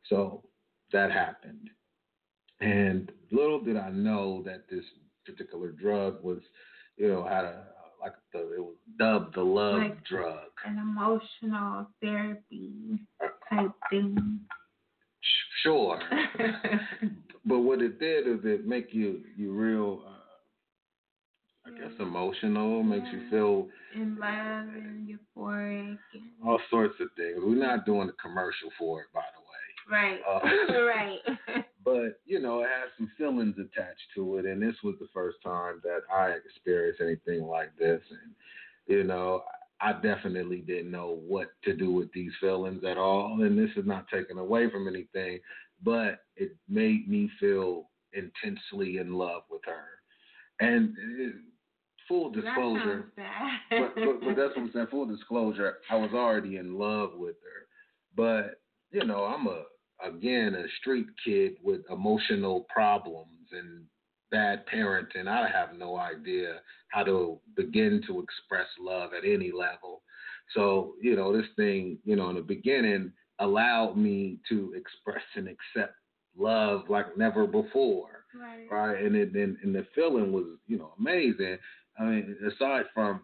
So 0.10 0.43
that 0.94 1.12
happened. 1.12 1.70
And 2.62 3.12
little 3.32 3.60
did 3.60 3.78
I 3.78 3.90
know 3.90 4.42
that 4.46 4.70
this 4.70 4.86
particular 5.26 5.72
drug 5.72 6.24
was, 6.24 6.40
you 6.98 7.10
know, 7.10 7.24
had 7.26 7.46
a 7.46 7.66
like 8.02 8.14
the 8.34 8.40
it 8.56 8.60
was 8.62 8.76
dubbed 9.00 9.36
the 9.36 9.42
love 9.44 9.80
Like- 9.82 10.04
drug. 10.06 10.50
an 10.66 10.78
emotional 10.78 11.88
therapy 12.02 13.00
type 13.50 13.72
thing. 13.90 14.40
Sure. 15.64 15.98
but 17.46 17.60
what 17.60 17.82
it 17.82 18.00
did 18.00 18.28
is 18.28 18.40
it 18.44 18.66
make 18.68 18.94
you 18.94 19.22
you 19.38 19.54
real 19.54 20.04
uh, 20.06 21.70
I 21.70 21.80
guess 21.80 21.98
emotional, 22.00 22.84
makes 22.84 23.08
you 23.14 23.30
feel 23.30 23.70
In 23.96 24.18
love 24.20 24.68
and 24.76 25.08
euphoric. 25.08 25.98
And, 26.14 26.24
all 26.46 26.60
sorts 26.70 26.96
of 27.00 27.08
things. 27.16 27.38
We're 27.42 27.56
not 27.56 27.86
doing 27.86 28.10
a 28.10 28.22
commercial 28.22 28.70
for 28.78 29.00
it, 29.02 29.08
by 29.14 29.22
the 29.34 29.40
way. 29.40 29.43
Right. 29.90 30.20
Uh, 30.30 30.40
right. 30.84 31.20
but 31.84 32.20
you 32.25 32.40
know, 32.40 32.62
it 32.62 32.68
has 32.68 32.90
some 32.98 33.12
feelings 33.18 33.56
attached 33.58 34.02
to 34.16 34.38
it, 34.38 34.46
and 34.46 34.62
this 34.62 34.75
was 34.84 34.96
the 35.00 35.08
first 35.13 35.38
time 35.44 35.82
that 35.84 36.02
I 36.13 36.32
experienced 36.32 37.02
anything 37.02 37.46
like 37.46 37.75
this, 37.78 38.02
and 38.10 38.34
you 38.88 39.04
know, 39.04 39.44
I 39.82 39.94
definitely 39.94 40.62
didn't 40.62 40.92
know 40.92 41.20
what 41.28 41.50
to 41.63 41.74
do 41.74 41.92
with 41.92 42.12
these 42.13 42.32
feelings 42.40 42.84
at 42.84 42.98
all, 42.98 43.42
and 43.42 43.58
this 43.58 43.72
is 43.75 43.86
not 43.86 44.08
taken 44.08 44.38
away 44.38 44.70
from 44.70 44.88
anything, 44.88 45.40
but 45.84 46.24
it 46.36 46.56
made 46.70 47.10
me 47.10 47.30
feel 47.40 47.90
intensely 48.13 48.98
in 48.98 49.13
love 49.13 49.44
with 49.50 49.62
her, 49.66 50.66
and 50.66 50.96
it, 51.20 51.36
full 52.08 52.30
disclosure. 52.30 53.12
but, 53.70 53.96
but, 53.96 54.20
but 54.22 54.36
that's 54.36 54.56
what 54.56 54.63
I'm 54.63 54.72
saying. 54.74 54.88
Full 54.92 55.06
disclosure, 55.06 55.78
I 55.90 55.96
was 55.96 56.12
already 56.13 56.58
in 56.58 56.78
love 56.78 57.12
with 57.16 57.36
her, 57.44 57.68
but 58.16 58.62
you 58.92 59.06
know, 59.06 59.25
I'm 59.25 59.48
a 59.48 59.63
again 60.04 60.56
a 60.56 60.66
street 60.80 61.08
kid 61.24 61.54
with 61.64 61.82
emotional 61.90 62.66
problems 62.74 63.50
and 63.52 63.84
bad 64.32 64.64
parenting. 64.68 65.28
I 65.28 65.48
have 65.50 65.78
no 65.78 65.98
idea 65.98 66.60
how 66.90 67.04
to 67.04 67.40
begin 67.56 68.02
to 68.08 68.22
express 68.22 68.68
love 68.80 69.12
at 69.14 69.28
any 69.28 69.52
level. 69.52 70.02
So 70.54 70.94
you 71.02 71.16
know, 71.16 71.36
this 71.36 71.50
thing, 71.56 71.98
you 72.04 72.16
know, 72.16 72.30
in 72.30 72.36
the 72.36 72.42
beginning 72.42 73.12
allowed 73.40 73.98
me 73.98 74.38
to 74.50 74.74
express 74.76 75.24
and 75.36 75.48
accept 75.48 75.96
love 76.38 76.84
like 76.90 77.18
never 77.18 77.46
before 77.46 78.14
right. 78.40 78.68
right? 78.72 79.04
And 79.04 79.16
it 79.16 79.34
and, 79.34 79.58
and 79.64 79.76
the 79.76 79.86
feeling 79.96 80.32
was, 80.32 80.46
you 80.68 80.78
know, 80.78 80.94
amazing. 81.00 81.58
I 82.00 82.04
mean, 82.04 82.36
aside 82.48 82.86
from, 82.94 83.22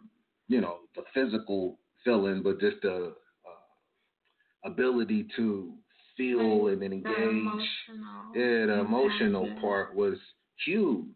you 0.48 0.62
know, 0.62 0.78
the 0.96 1.04
physical 1.14 1.80
feeling, 2.04 2.42
but 2.44 2.60
just 2.60 2.78
the 2.82 3.14
uh, 3.46 4.70
ability 4.70 5.28
to 5.36 5.74
feel 6.20 6.68
and 6.68 6.82
The 6.82 6.86
engage. 6.86 7.18
emotional. 7.18 8.36
Yeah, 8.36 8.66
the 8.68 8.80
emotional 8.82 9.44
impact. 9.46 9.62
part 9.62 9.96
was 9.96 10.18
huge. 10.66 11.16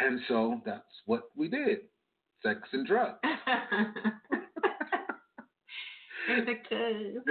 And 0.00 0.20
so 0.28 0.60
that's 0.66 0.82
what 1.06 1.22
we 1.36 1.48
did. 1.48 1.78
Sex 2.42 2.60
and 2.72 2.86
drugs. 2.86 3.18
and 6.28 6.46
the 6.46 6.54
kids. 6.68 7.24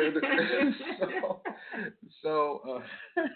so, 0.99 1.41
so 2.23 2.81
uh, 3.17 3.21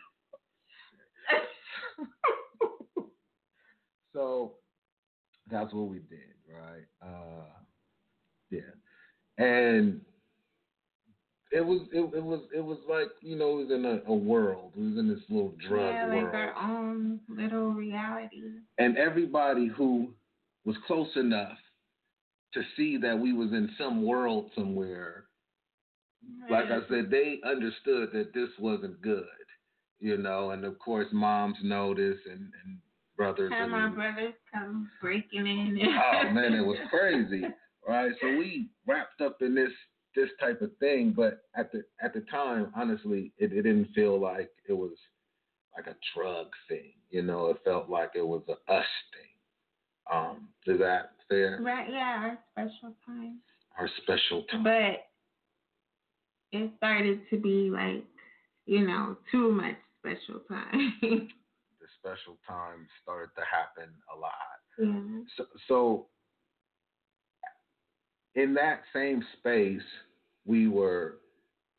so 4.14 4.54
that's 5.50 5.74
what 5.74 5.88
we 5.90 6.00
did, 6.00 6.36
right? 6.50 6.86
Uh, 7.02 7.46
yeah, 8.50 8.62
and 9.38 10.02
it 11.52 11.66
was 11.66 11.82
it, 11.92 12.00
it 12.16 12.24
was 12.24 12.42
it 12.56 12.64
was 12.64 12.78
like 12.90 13.10
you 13.22 13.36
know 13.36 13.60
it 13.60 13.68
was 13.68 13.72
in 13.72 13.86
a, 13.86 14.12
a 14.12 14.16
world. 14.16 14.72
It 14.76 14.82
was 14.82 14.98
in 14.98 15.08
this 15.08 15.24
little 15.30 15.54
drug 15.68 15.94
yeah, 15.94 16.08
world, 16.08 16.24
like 16.26 16.34
our 16.34 16.54
own 16.56 17.20
little 17.30 17.72
reality. 17.72 18.42
and 18.78 18.98
everybody 18.98 19.68
who 19.68 20.10
was 20.66 20.76
close 20.88 21.10
enough 21.16 21.58
to 22.54 22.62
see 22.76 22.98
that 22.98 23.18
we 23.18 23.34
was 23.34 23.52
in 23.52 23.70
some 23.78 24.04
world 24.06 24.52
somewhere 24.56 25.26
like 26.50 26.66
I 26.66 26.80
said, 26.90 27.10
they 27.10 27.40
understood 27.46 28.10
that 28.14 28.34
this 28.34 28.50
wasn't 28.60 29.02
good, 29.02 29.26
you 30.00 30.18
know, 30.18 30.52
and 30.52 30.66
of 30.66 30.78
course 30.80 31.08
moms 31.12 31.58
noticed 31.64 32.26
and, 32.26 32.52
and 32.64 32.78
brothers 33.16 33.52
Had 33.52 33.64
and 33.64 33.72
my 33.72 33.90
brothers 33.90 34.34
come 34.54 34.90
breaking 35.02 35.48
in. 35.48 35.80
oh 35.82 36.30
man, 36.32 36.54
it 36.54 36.66
was 36.66 36.78
crazy. 36.90 37.44
Right. 37.88 38.12
So 38.22 38.28
we 38.28 38.70
wrapped 38.88 39.22
up 39.22 39.42
in 39.42 39.56
this 39.56 39.72
this 40.16 40.30
type 40.40 40.62
of 40.62 40.72
thing, 40.78 41.14
but 41.16 41.44
at 41.56 41.72
the 41.72 41.84
at 42.02 42.14
the 42.14 42.22
time, 42.22 42.72
honestly, 42.76 43.32
it, 43.38 43.54
it 43.54 43.64
didn't 43.64 43.94
feel 43.94 44.20
like 44.20 44.50
it 44.68 44.74
was 44.74 44.92
like 45.76 45.88
a 45.88 45.96
drug 46.16 46.48
thing. 46.68 46.94
You 47.10 47.22
know, 47.22 47.48
it 47.48 47.58
felt 47.64 47.90
like 47.90 48.12
it 48.16 48.26
was 48.26 48.42
a 48.48 48.72
us 48.72 48.86
thing. 49.14 49.32
Um, 50.12 50.50
is 50.68 50.80
that 50.80 51.12
fair? 51.30 51.60
Right, 51.62 51.88
yeah, 51.90 52.30
our 52.32 52.40
special 52.52 52.96
time. 53.06 53.40
Our 53.78 53.90
special 54.04 54.44
time. 54.52 54.64
But 54.64 55.08
it 56.52 56.72
started 56.78 57.22
to 57.30 57.38
be 57.38 57.70
like, 57.72 58.04
you 58.66 58.86
know, 58.86 59.18
too 59.32 59.52
much 59.52 59.76
special 60.00 60.42
time. 60.48 61.30
The 61.82 61.88
special 61.98 62.38
time 62.48 62.86
started 63.02 63.32
to 63.36 63.42
happen 63.42 63.90
a 64.14 64.16
lot. 64.16 64.32
Yeah. 64.78 65.24
So, 65.36 65.46
so 65.68 66.06
in 68.36 68.54
that 68.56 68.82
same 68.94 69.24
space, 69.40 69.82
we 70.46 70.68
were 70.68 71.18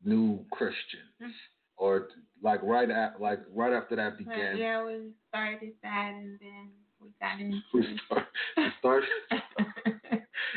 new 0.05 0.45
Christians, 0.53 1.11
Mhm. 1.21 1.33
or 1.77 2.09
like 2.43 2.63
right 2.63 2.91
at 2.91 3.21
like 3.21 3.41
right 3.55 3.73
after 3.73 3.97
that 3.97 4.19
began. 4.19 4.57
yeah, 4.57 4.85
we 4.85 5.13
started 5.29 5.73
that 5.83 6.13
and 6.15 6.39
then 6.41 6.71
we 7.01 7.09
got 7.21 7.41
into 7.41 7.61
We 7.73 7.99
start, 8.07 8.27
we 8.57 8.71
started 8.79 9.09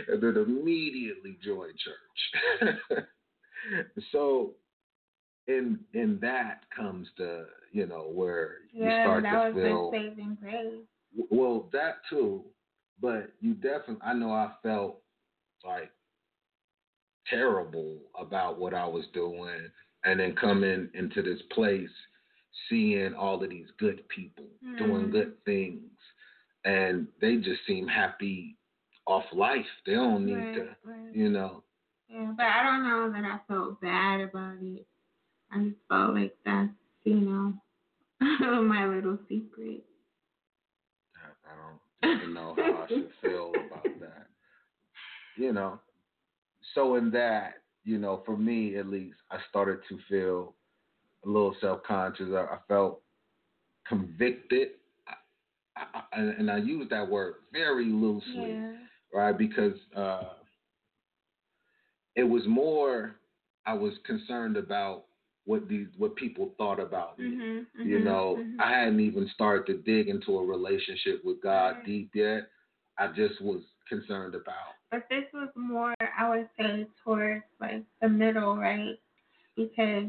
and 0.08 0.22
then 0.22 0.38
immediately 0.38 1.38
joined 1.44 1.78
church. 1.78 3.06
so 4.12 4.54
in 5.48 5.80
in 5.94 6.20
that 6.22 6.64
comes 6.75 7.08
the 7.18 7.48
you 7.72 7.86
know 7.86 8.10
where 8.12 8.56
you 8.72 8.90
start 9.02 9.24
that 9.24 9.32
to 9.32 9.38
was 9.38 9.54
feel 9.64 9.92
the 9.92 9.98
saving 9.98 10.38
grace. 10.42 10.84
well 11.30 11.70
that 11.72 11.98
too, 12.10 12.44
but 13.00 13.32
you 13.42 13.54
definitely 13.54 14.02
I 14.04 14.14
know 14.14 14.32
I 14.32 14.52
felt 14.64 15.02
like 15.64 15.92
terrible 17.28 17.98
about 18.20 18.60
what 18.60 18.74
I 18.74 18.86
was 18.86 19.06
doing 19.14 19.70
and 20.04 20.20
then 20.20 20.36
coming 20.36 20.90
into 20.94 21.22
this 21.22 21.42
place 21.52 21.90
seeing 22.70 23.14
all 23.14 23.42
of 23.44 23.50
these 23.50 23.68
good 23.78 24.08
people 24.10 24.46
doing 24.78 25.10
Mhm. 25.10 25.12
good 25.12 25.34
things 25.46 25.92
and 26.66 27.08
they 27.22 27.38
just 27.38 27.66
seem 27.66 27.88
happy 27.88 28.58
off 29.08 29.26
life. 29.34 29.66
They 29.86 29.94
don't 29.94 30.26
need 30.26 30.48
Right, 30.48 30.54
to 30.54 30.76
right. 30.84 31.14
you 31.14 31.30
know. 31.30 31.64
Yeah, 32.10 32.34
but 32.36 32.46
I 32.46 32.64
don't 32.64 32.84
know 32.84 33.12
that 33.12 33.26
I 33.26 33.40
felt 33.48 33.80
bad 33.82 34.22
about 34.22 34.62
it. 34.62 34.88
I 35.52 35.64
just 35.66 35.80
felt 35.90 36.14
like 36.16 36.36
that's, 36.46 36.72
you 37.04 37.16
know, 37.22 37.54
my 38.62 38.86
little 38.88 39.18
secret. 39.30 39.84
I 41.16 41.52
I 41.52 41.56
don't 41.56 41.80
even 42.14 42.34
know 42.34 42.54
how 42.56 42.76
I 42.76 42.88
should 42.96 43.10
feel 43.22 43.60
about 43.60 43.98
that. 44.00 44.25
You 45.38 45.54
know. 45.54 45.80
So 46.74 46.96
in 46.96 47.12
that, 47.12 47.56
you 47.84 47.98
know, 47.98 48.24
for 48.25 48.36
me 48.38 48.77
at 48.77 48.88
least, 48.88 49.18
I 49.32 49.38
started 49.50 49.80
to 49.89 50.00
feel 50.10 50.54
a 51.25 51.27
little 51.27 51.56
self 51.62 51.84
conscious. 51.84 52.30
I, 52.32 52.56
I 52.56 52.58
felt 52.68 53.01
convicted. 53.88 54.70
I, 55.77 55.84
I, 56.13 56.20
and, 56.20 56.50
I 56.50 56.58
use 56.58 56.88
that 56.89 57.08
word 57.08 57.36
very 57.51 57.86
loosely, 57.86 58.51
Yeah. 58.54 58.74
right? 59.13 59.38
Because 59.38 59.74
uh, 59.96 60.34
it 62.15 62.24
was 62.24 62.44
more 62.48 63.15
I 63.65 63.74
was 63.74 63.94
concerned 64.06 64.58
about 64.58 65.06
what 65.46 65.68
these 65.68 65.88
what 65.98 66.15
people 66.15 66.51
thought 66.58 66.80
about 66.80 67.20
me. 67.20 67.25
Mhm, 67.25 67.65
You 67.77 68.00
mhm, 68.00 68.04
know, 68.04 68.38
mhm. 68.39 68.60
I 68.60 68.72
hadn't 68.72 69.00
even 69.00 69.27
started 69.34 69.65
to 69.68 69.77
dig 69.82 70.08
into 70.08 70.38
a 70.38 70.46
relationship 70.46 71.24
with 71.25 71.42
God 71.42 71.75
Right. 71.77 71.86
deep 71.86 72.15
yet. 72.15 72.50
I 72.98 73.08
just 73.08 73.42
was 73.42 73.62
concerned 73.89 74.34
about. 74.36 74.75
But 74.92 75.08
this 75.10 75.25
was 75.34 75.50
more, 75.56 75.94
I 76.18 76.30
would 76.30 76.50
say, 76.58 76.88
towards 77.04 77.44
like 77.60 77.84
the 78.01 78.10
middle, 78.10 78.56
right? 78.56 78.96
Because 79.56 80.06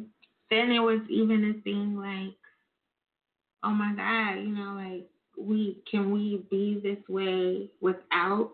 then 0.50 0.70
it 0.70 0.80
was 0.80 1.00
even 1.08 1.56
a 1.56 1.62
thing 1.62 1.96
like, 1.96 2.36
oh 3.62 3.70
my 3.70 3.94
God, 3.94 4.40
you 4.42 4.54
know, 4.54 4.74
like 4.74 5.08
we 5.38 5.82
can 5.90 6.12
we 6.12 6.44
be 6.50 6.80
this 6.82 7.02
way 7.08 7.68
without? 7.80 8.52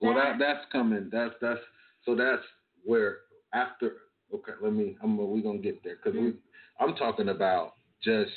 Well, 0.00 0.14
that? 0.14 0.38
that 0.38 0.38
that's 0.38 0.72
coming. 0.72 1.08
That's 1.10 1.34
that's 1.40 1.60
so 2.04 2.14
that's 2.14 2.42
where 2.84 3.18
after. 3.54 3.92
Okay, 4.34 4.52
let 4.62 4.72
me. 4.72 4.96
I'm. 5.02 5.16
We 5.30 5.42
gonna 5.42 5.58
get 5.58 5.82
there 5.84 5.96
because 5.96 6.18
we. 6.18 6.28
Mm-hmm. 6.28 6.84
I'm 6.84 6.96
talking 6.96 7.28
about 7.28 7.74
just 8.02 8.32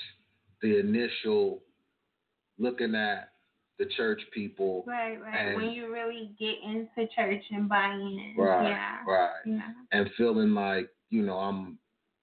the 0.61 0.79
initial 0.79 1.61
looking 2.57 2.95
at 2.95 3.29
the 3.79 3.85
church 3.97 4.21
people. 4.33 4.83
Right, 4.87 5.21
right. 5.21 5.35
And- 5.35 5.55
when 5.57 5.71
you 5.71 5.91
really 5.91 6.31
get 6.39 6.55
into 6.63 7.07
church 7.15 7.43
and 7.51 7.67
buy 7.67 7.91
in. 7.93 8.35
Right. 8.37 8.69
Yeah. 8.69 8.97
Right. 9.07 9.31
Yeah. 9.45 9.71
And 9.91 10.09
feeling 10.17 10.53
like 10.53 10.89
you 11.09 11.23
know 11.23 11.37
I'm 11.37 11.77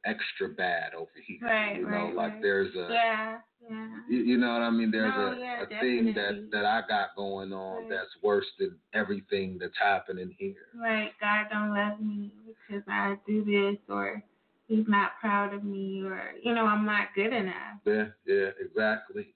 extra 0.05 0.48
bad 0.48 0.94
over 0.94 1.11
here. 1.27 1.38
Right, 1.42 1.77
You 1.77 1.83
know, 1.83 1.88
right, 1.88 2.14
like 2.14 2.33
right. 2.33 2.42
there's 2.42 2.74
a. 2.74 2.88
Yeah. 2.90 3.38
Yeah. 3.70 3.88
You, 4.11 4.18
you 4.18 4.38
know 4.38 4.53
what 4.55 4.62
I 4.62 4.70
mean? 4.70 4.90
There's 4.90 5.14
No, 5.16 5.33
a, 5.35 5.38
yeah, 5.38 5.62
a 5.62 5.66
thing 5.81 6.12
that 6.16 6.48
that 6.50 6.64
I 6.64 6.83
got 6.88 7.14
going 7.16 7.53
on 7.53 7.83
Right. 7.83 7.90
that's 7.90 8.11
worse 8.20 8.46
than 8.59 8.77
everything 8.92 9.57
that's 9.61 9.79
happening 9.81 10.35
here. 10.37 10.66
Right. 10.74 11.12
God 11.20 11.46
don't 11.53 11.72
love 11.72 12.00
me 12.00 12.33
because 12.66 12.83
I 12.88 13.16
do 13.24 13.44
this 13.44 13.79
or 13.88 14.20
he's 14.66 14.87
not 14.88 15.12
proud 15.20 15.55
of 15.55 15.62
me 15.62 16.03
or 16.05 16.20
you 16.42 16.53
know, 16.55 16.66
I'm 16.66 16.85
not 16.85 17.09
good 17.14 17.33
enough. 17.33 17.79
Yeah, 17.85 18.07
yeah, 18.27 18.48
exactly. 18.61 19.33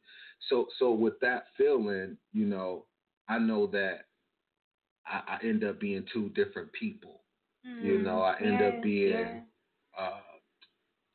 So 0.48 0.66
so 0.78 0.92
with 0.92 1.18
that 1.20 1.46
feeling, 1.56 2.16
you 2.32 2.46
know, 2.46 2.84
I 3.28 3.38
know 3.38 3.66
that 3.68 4.06
I, 5.06 5.36
I 5.36 5.46
end 5.46 5.64
up 5.64 5.80
being 5.80 6.04
two 6.12 6.30
different 6.30 6.72
people. 6.72 7.20
You 7.82 7.98
know, 8.02 8.20
I 8.20 8.38
end 8.40 8.62
up 8.62 8.82
being 8.82 9.10
yes. 9.10 9.42
Uh, 9.98 10.20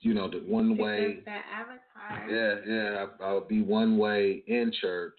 you 0.01 0.13
know, 0.13 0.29
the 0.29 0.39
one 0.39 0.77
way. 0.77 1.19
that 1.25 1.43
avatar. 1.53 2.29
Yeah, 2.29 2.55
yeah. 2.67 3.05
I, 3.19 3.23
I'll 3.23 3.47
be 3.47 3.61
one 3.61 3.97
way 3.97 4.43
in 4.47 4.73
church, 4.81 5.17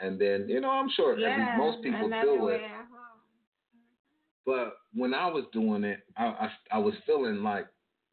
and 0.00 0.18
then 0.18 0.46
you 0.48 0.60
know, 0.60 0.70
I'm 0.70 0.88
sure 0.96 1.12
every, 1.12 1.58
most 1.58 1.82
people 1.82 2.08
way 2.08 2.54
it. 2.54 2.60
But 4.46 4.78
when 4.94 5.12
I 5.12 5.26
was 5.26 5.44
doing 5.52 5.84
it, 5.84 6.00
I, 6.16 6.24
I 6.24 6.50
I 6.72 6.78
was 6.78 6.94
feeling 7.06 7.42
like 7.42 7.66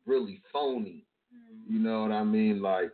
really 0.06 0.41
phony. 0.52 1.06
Mm-hmm. 1.34 1.73
You 1.73 1.80
know 1.80 2.02
what 2.02 2.12
I 2.12 2.23
mean? 2.23 2.62
Like 2.62 2.91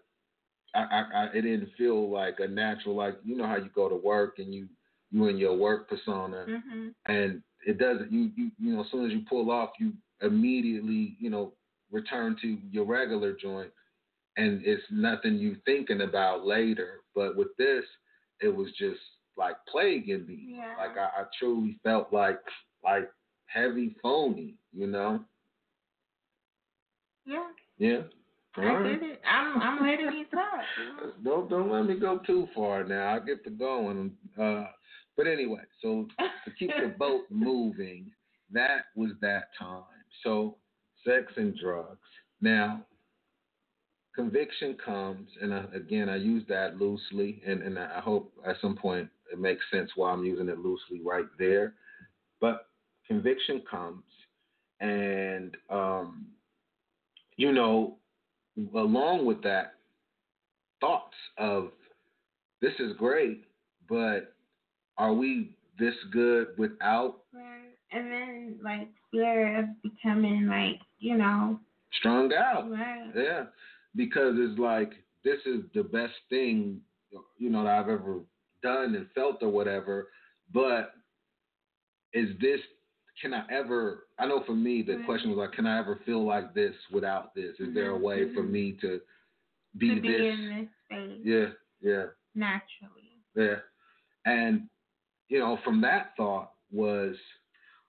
I, 0.73 0.79
I, 0.81 1.05
I 1.13 1.25
it 1.33 1.41
didn't 1.41 1.69
feel 1.77 2.09
like 2.11 2.39
a 2.39 2.47
natural 2.47 2.95
like 2.95 3.15
you 3.23 3.35
know 3.35 3.45
how 3.47 3.55
you 3.57 3.69
go 3.75 3.89
to 3.89 3.95
work 3.95 4.35
and 4.39 4.53
you 4.53 4.67
you 5.11 5.27
in 5.27 5.37
your 5.37 5.55
work 5.57 5.89
persona 5.89 6.49
Mm-hmm. 6.49 6.89
and 7.07 7.41
it 7.65 7.77
doesn't 7.79 8.11
you 8.11 8.31
you 8.35 8.51
you 8.59 8.73
know 8.75 8.81
as 8.81 8.91
soon 8.91 9.05
as 9.05 9.11
you 9.11 9.21
pull 9.29 9.51
off 9.51 9.71
you 9.79 9.93
immediately 10.21 11.15
you 11.19 11.29
know 11.29 11.53
return 11.91 12.35
to 12.41 12.57
your 12.71 12.85
regular 12.85 13.33
joint 13.33 13.71
and 14.37 14.61
it's 14.65 14.83
nothing 14.91 15.35
you 15.35 15.57
thinking 15.65 16.01
about 16.01 16.45
later 16.45 17.01
but 17.15 17.35
with 17.37 17.49
this 17.57 17.83
it 18.41 18.49
was 18.49 18.67
just 18.77 18.99
like 19.37 19.55
plaguing 19.69 20.25
me 20.27 20.55
Yeah. 20.57 20.75
like 20.77 20.97
I, 20.97 21.21
I 21.21 21.25
truly 21.39 21.79
felt 21.83 22.11
like 22.13 22.39
like 22.83 23.09
heavy 23.47 23.95
phony 24.01 24.55
you 24.73 24.87
know 24.87 25.23
Yeah. 27.25 27.49
yeah 27.77 28.01
All 28.57 28.63
I 28.65 28.73
right. 28.73 28.99
did 28.99 29.09
it. 29.11 29.21
I'm 29.29 29.61
I'm 29.61 29.85
you 29.85 30.25
talk. 30.25 30.61
you 30.77 30.85
know? 31.07 31.13
Don't 31.23 31.49
don't 31.49 31.71
let 31.71 31.85
me 31.85 31.99
go 31.99 32.19
too 32.25 32.47
far 32.55 32.83
now. 32.83 33.15
I 33.15 33.19
get 33.19 33.43
to 33.45 33.49
going. 33.49 34.11
Uh, 34.39 34.65
but 35.17 35.27
anyway, 35.27 35.61
so 35.81 36.07
to 36.19 36.51
keep 36.57 36.69
the 36.69 36.93
boat 36.99 37.23
moving, 37.29 38.11
that 38.51 38.85
was 38.95 39.11
that 39.21 39.49
time. 39.59 39.83
So 40.23 40.57
sex 41.05 41.31
and 41.35 41.57
drugs. 41.57 41.97
Now, 42.41 42.85
conviction 44.15 44.77
comes, 44.83 45.29
and 45.41 45.53
I, 45.53 45.65
again, 45.75 46.09
I 46.09 46.15
use 46.17 46.43
that 46.49 46.77
loosely, 46.77 47.41
and, 47.45 47.61
and 47.61 47.79
I 47.79 47.99
hope 47.99 48.33
at 48.45 48.57
some 48.61 48.75
point 48.75 49.09
it 49.31 49.39
makes 49.39 49.63
sense 49.71 49.91
why 49.95 50.11
I'm 50.11 50.23
using 50.25 50.49
it 50.49 50.59
loosely 50.59 51.01
right 51.03 51.25
there. 51.39 51.73
But 52.39 52.67
conviction 53.07 53.61
comes, 53.69 54.03
and 54.79 55.55
um, 55.69 56.27
you 57.37 57.51
know, 57.51 57.97
along 58.75 59.25
with 59.25 59.41
that, 59.43 59.75
thoughts 60.79 61.15
of 61.37 61.71
this 62.61 62.73
is 62.79 62.93
great, 62.97 63.43
but 63.89 64.35
are 64.97 65.13
we 65.13 65.55
this 65.79 65.95
good 66.11 66.47
without. 66.57 67.19
And 67.91 68.11
then 68.11 68.59
like 68.63 68.87
fear 69.11 69.59
of 69.59 69.65
becoming 69.83 70.47
like, 70.47 70.79
you 70.99 71.15
know, 71.15 71.59
strung 71.99 72.31
out? 72.33 72.69
right. 72.71 73.11
Yeah, 73.15 73.43
because 73.95 74.33
it's 74.37 74.57
like 74.57 74.93
this 75.23 75.37
is 75.45 75.61
the 75.75 75.83
best 75.83 76.13
thing 76.29 76.79
you 77.37 77.49
know 77.49 77.63
that 77.63 77.73
I've 77.73 77.89
ever 77.89 78.21
done 78.63 78.95
and 78.95 79.07
felt 79.13 79.43
or 79.43 79.49
whatever. 79.49 80.07
But 80.53 80.93
is 82.13 82.29
this? 82.41 82.59
Can 83.23 83.33
I 83.33 83.45
ever? 83.51 84.05
I 84.19 84.27
know 84.27 84.43
for 84.45 84.55
me 84.55 84.83
the 84.83 84.97
Right. 84.97 85.05
question 85.05 85.31
was 85.31 85.39
like, 85.39 85.53
can 85.53 85.67
I 85.67 85.79
ever 85.79 85.99
feel 86.05 86.25
like 86.25 86.53
this 86.53 86.75
without 86.91 87.35
this? 87.35 87.55
Is 87.59 87.73
there 87.73 87.91
a 87.91 87.97
Mhm, 87.97 88.03
way 88.03 88.25
for 88.33 88.43
mhm. 88.43 88.51
me 88.51 88.73
to 88.81 89.01
be 89.77 89.95
to 89.95 90.01
be 90.01 90.09
this? 90.09 90.27
in 90.27 90.49
this 90.49 90.69
space 90.85 91.25
Yeah, 91.25 91.47
yeah, 91.81 92.05
naturally. 92.35 93.23
yeah. 93.35 93.57
And 94.25 94.69
you 95.29 95.39
know, 95.39 95.57
from 95.63 95.81
that 95.81 96.15
thought 96.17 96.51
was 96.71 97.15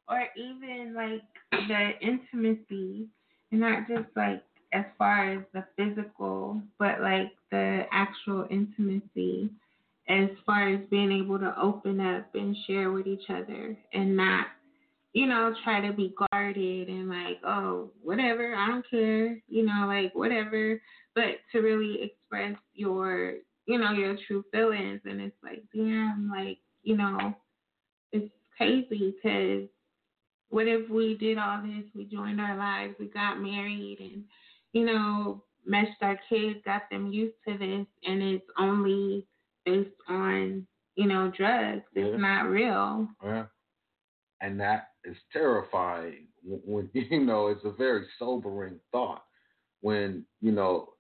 Or 0.09 0.29
even 0.37 0.95
like 0.95 1.23
the 1.69 1.93
intimacy 2.01 3.09
and 3.53 3.61
not 3.61 3.89
just 3.89 4.09
like 4.17 4.45
as 4.73 4.85
far 4.99 5.31
as 5.33 5.45
the 5.53 5.65
physical, 5.77 6.63
but 6.79 7.01
like 7.01 7.33
the 7.51 7.87
actual 7.93 8.47
intimacy 8.51 9.51
as 10.09 10.31
far 10.47 10.69
as 10.69 10.81
being 10.91 11.13
able 11.13 11.39
to 11.39 11.59
open 11.61 12.01
up 12.01 12.35
and 12.35 12.57
share 12.67 12.93
with 12.93 13.07
each 13.07 13.31
other 13.31 13.77
and 13.93 14.17
not, 14.17 14.49
you 15.15 15.27
know, 15.27 15.55
try 15.65 15.81
to 15.81 15.93
be 15.95 16.15
guarded 16.31 16.89
and 16.89 17.09
like, 17.09 17.41
oh, 17.47 17.91
whatever, 18.03 18.55
I 18.55 18.67
don't 18.69 18.91
care, 18.91 19.41
you 19.49 19.65
know, 19.65 19.87
like 19.87 20.15
whatever, 20.15 20.81
but 21.15 21.39
to 21.53 21.61
really 21.61 22.03
express 22.03 22.57
your 22.75 23.37
you 23.67 23.79
know, 23.79 23.93
your 23.93 24.17
true 24.27 24.45
feelings. 24.53 25.01
And 25.05 25.21
it's 25.21 25.37
like, 25.43 25.63
damn, 25.75 26.31
like, 26.35 26.59
you 26.83 26.97
know, 26.97 27.35
it's 28.13 28.33
crazy 28.57 29.15
because 29.23 29.69
what 30.51 30.67
if 30.67 30.89
we 30.91 31.17
did 31.17 31.39
all 31.39 31.63
this? 31.63 31.85
We 31.95 32.05
joined 32.05 32.41
our 32.41 32.57
lives, 32.57 32.95
we 32.99 33.07
got 33.07 33.41
married, 33.41 33.99
and, 34.01 34.25
you 34.73 34.85
know, 34.85 35.43
meshed 35.67 36.03
our 36.03 36.19
kids, 36.29 36.61
got 36.65 36.83
them 36.91 37.11
used 37.13 37.37
to 37.49 37.57
this, 37.57 37.87
and 38.05 38.23
it's 38.23 38.45
only 38.59 39.27
based 39.65 39.91
on, 40.09 40.67
you 40.95 41.09
know, 41.09 41.33
drugs. 41.37 41.83
Yeah. 41.95 42.05
It's 42.05 42.21
not 42.21 42.43
real. 42.43 43.09
Yeah. 43.25 43.47
And 44.41 44.61
that 44.61 44.89
is 45.05 45.17
terrifying. 45.33 46.27
When 46.45 46.89
you 46.95 47.25
know, 47.25 47.49
it's 47.49 47.65
a 47.65 47.73
very 47.73 48.07
sobering 48.19 48.79
thought 48.93 49.25
when 49.81 50.25
you 50.41 50.53
know 50.53 50.91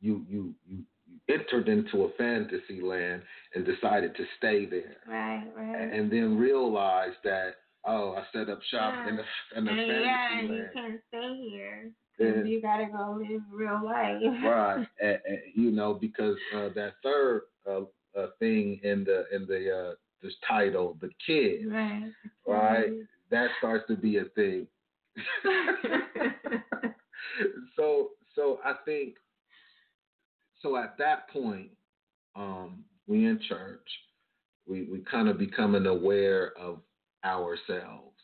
you 0.00 0.24
you 0.28 0.54
you 0.66 0.78
you 1.06 1.34
entered 1.34 1.68
into 1.68 2.04
a 2.04 2.08
fantasy 2.18 2.80
land 2.82 3.22
and 3.54 3.64
decided 3.64 4.14
to 4.16 4.24
stay 4.38 4.66
there, 4.66 4.96
Right, 5.06 5.44
right. 5.56 5.92
and 5.92 6.10
then 6.10 6.36
realized 6.38 7.18
that 7.24 7.56
oh, 7.84 8.14
I 8.16 8.22
set 8.32 8.48
up 8.48 8.60
shop 8.70 9.06
in 9.08 9.16
the 9.16 9.22
in 9.56 9.64
the 9.64 9.70
and 9.70 9.80
fantasy 9.80 10.04
yeah, 10.04 10.38
and 10.38 10.48
you 10.54 10.66
can't 10.72 11.00
stay 11.08 11.48
here 11.50 11.90
Yeah. 12.18 12.44
You 12.44 12.60
gotta 12.62 12.86
go 12.86 13.18
live 13.18 13.42
real 13.52 13.80
life. 13.84 14.22
right 14.44 14.86
and, 15.00 15.18
and, 15.26 15.38
you 15.54 15.70
know 15.70 15.94
because 15.94 16.36
uh, 16.56 16.68
that 16.74 16.94
third 17.02 17.42
uh, 17.68 17.80
uh, 18.18 18.26
thing 18.38 18.80
in 18.82 19.04
the 19.04 19.24
in 19.34 19.46
the 19.46 19.90
uh, 19.90 19.94
this 20.22 20.34
title 20.48 20.96
the 21.00 21.10
kid 21.26 21.66
right. 21.70 22.10
right 22.46 22.90
that 23.32 23.48
starts 23.58 23.84
to 23.88 23.96
be 23.96 24.18
a 24.18 24.24
thing. 24.36 24.68
So 27.76 28.10
so 28.34 28.60
i 28.64 28.74
think 28.84 29.14
so 30.60 30.76
at 30.76 30.96
that 30.98 31.28
point 31.30 31.70
um 32.36 32.84
we 33.06 33.26
in 33.26 33.40
church 33.48 33.88
we 34.66 34.84
we 34.84 35.00
kind 35.10 35.28
of 35.28 35.38
becoming 35.38 35.86
aware 35.86 36.52
of 36.58 36.80
ourselves 37.24 38.20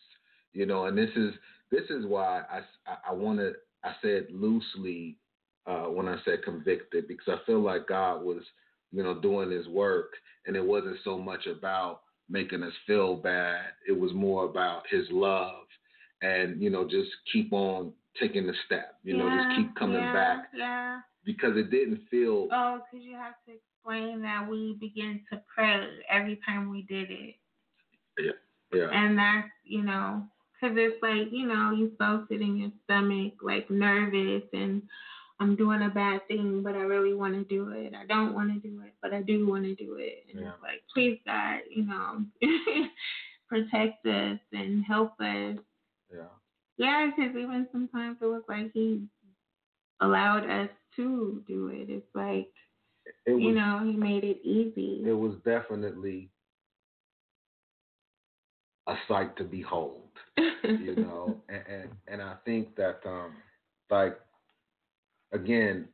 you 0.53 0.67
know 0.67 0.87
and 0.87 0.97
this 0.97 1.11
is 1.17 1.35
this 1.71 1.85
is 1.91 2.05
why 2.07 2.43
i 2.51 2.61
i, 2.87 3.11
I 3.11 3.13
want 3.13 3.39
to 3.39 3.53
i 3.85 3.93
said 4.03 4.27
loosely 4.31 5.17
uh 5.67 5.87
when 5.87 6.09
i 6.09 6.17
said 6.25 6.43
convicted 6.45 7.07
because 7.09 7.29
i 7.29 7.47
feel 7.47 7.61
like 7.61 7.87
god 7.87 8.23
was 8.23 8.43
you 8.93 9.03
know 9.03 9.21
doing 9.21 9.51
his 9.51 9.69
work 9.69 10.13
and 10.47 10.57
it 10.57 10.65
wasn't 10.65 10.97
so 11.05 11.19
much 11.19 11.47
about 11.47 12.03
making 12.29 12.63
us 12.63 12.73
feel 12.87 13.17
bad 13.17 13.67
it 13.89 13.99
was 13.99 14.13
more 14.15 14.45
about 14.45 14.83
his 14.91 15.07
love 15.11 15.65
and 16.23 16.61
you 16.61 16.71
know 16.71 16.85
just 16.85 17.11
keep 17.33 17.53
on 17.53 17.93
taking 18.21 18.47
the 18.47 18.55
step 18.67 18.97
you 19.03 19.17
know 19.17 19.29
just 19.31 19.47
keep 19.55 19.75
coming 19.77 19.97
yeah, 19.97 20.13
back 20.13 20.49
Yeah. 20.55 21.01
because 21.25 21.57
it 21.57 21.71
didn't 21.71 22.01
feel 22.11 22.49
Oh, 22.53 22.81
because 22.91 23.05
you 23.05 23.15
have 23.17 23.35
to 23.47 23.53
explain 23.55 24.23
that 24.23 24.49
we 24.49 24.77
began 24.81 25.21
to 25.33 25.41
pray 25.55 25.87
every 26.11 26.39
time 26.47 26.71
we 26.71 26.83
did 26.83 27.11
it. 27.11 27.37
Yeah. 28.19 28.33
Yeah 28.73 28.89
And 28.93 29.19
that's, 29.19 29.49
you 29.65 29.83
know, 29.83 30.23
because 30.53 30.77
it's 30.79 31.03
like, 31.03 31.29
you 31.33 31.47
know, 31.47 31.73
you 31.73 31.93
felt 31.99 32.31
it 32.31 32.41
in 32.41 32.57
your 32.57 32.71
stomach, 32.85 33.35
like 33.43 33.71
nervous, 33.71 34.43
and 34.53 34.83
I'm 35.41 35.57
doing 35.57 35.83
a 35.83 35.89
bad 35.89 36.27
thing, 36.29 36.63
but 36.63 36.75
I 36.75 36.81
really 36.81 37.15
want 37.15 37.35
to 37.35 37.45
do 37.45 37.71
it. 37.71 37.95
I 37.95 38.07
don't 38.07 38.35
want 38.35 38.53
to 38.53 38.61
do 38.69 38.81
it, 38.83 38.95
but 39.03 39.13
I 39.15 39.23
do 39.23 39.47
want 39.49 39.65
to 39.65 39.75
do 39.75 39.97
it. 39.99 40.25
And 40.31 40.41
Yeah. 40.41 40.49
it's 40.51 40.63
like, 40.63 40.83
please, 40.95 41.19
God, 41.27 41.61
you 41.71 41.85
know, 41.87 42.25
protect 43.49 44.05
us 44.07 44.39
and 44.53 44.85
help 44.85 45.13
us. 45.21 45.57
yeah 46.13 46.33
Yeah, 46.79 47.11
because 47.11 47.37
even 47.37 47.67
sometimes 47.73 48.19
it 48.21 48.27
was 48.27 48.43
like 48.49 48.73
He 48.73 49.03
allowed 50.01 50.49
us 50.49 50.71
to 50.97 51.43
do 51.47 51.69
it. 51.69 51.89
It's 51.91 52.07
like, 52.15 52.49
it 53.27 53.33
was 53.33 53.43
you 53.43 53.55
know, 53.55 53.81
He 53.85 53.93
made 53.97 54.25
it 54.25 54.41
easy. 54.45 55.03
it 55.07 55.13
was 55.13 55.35
definitely 55.45 56.31
a 58.89 58.95
sight 59.09 59.37
to 59.37 59.45
behold 59.45 60.09
you 60.79 60.95
know 60.97 61.39
and, 61.49 61.63
and 61.69 61.91
and 62.09 62.23
i 62.23 62.35
think 62.45 62.75
that 62.77 63.01
um 63.07 63.33
like 63.91 64.19
again 65.33 65.87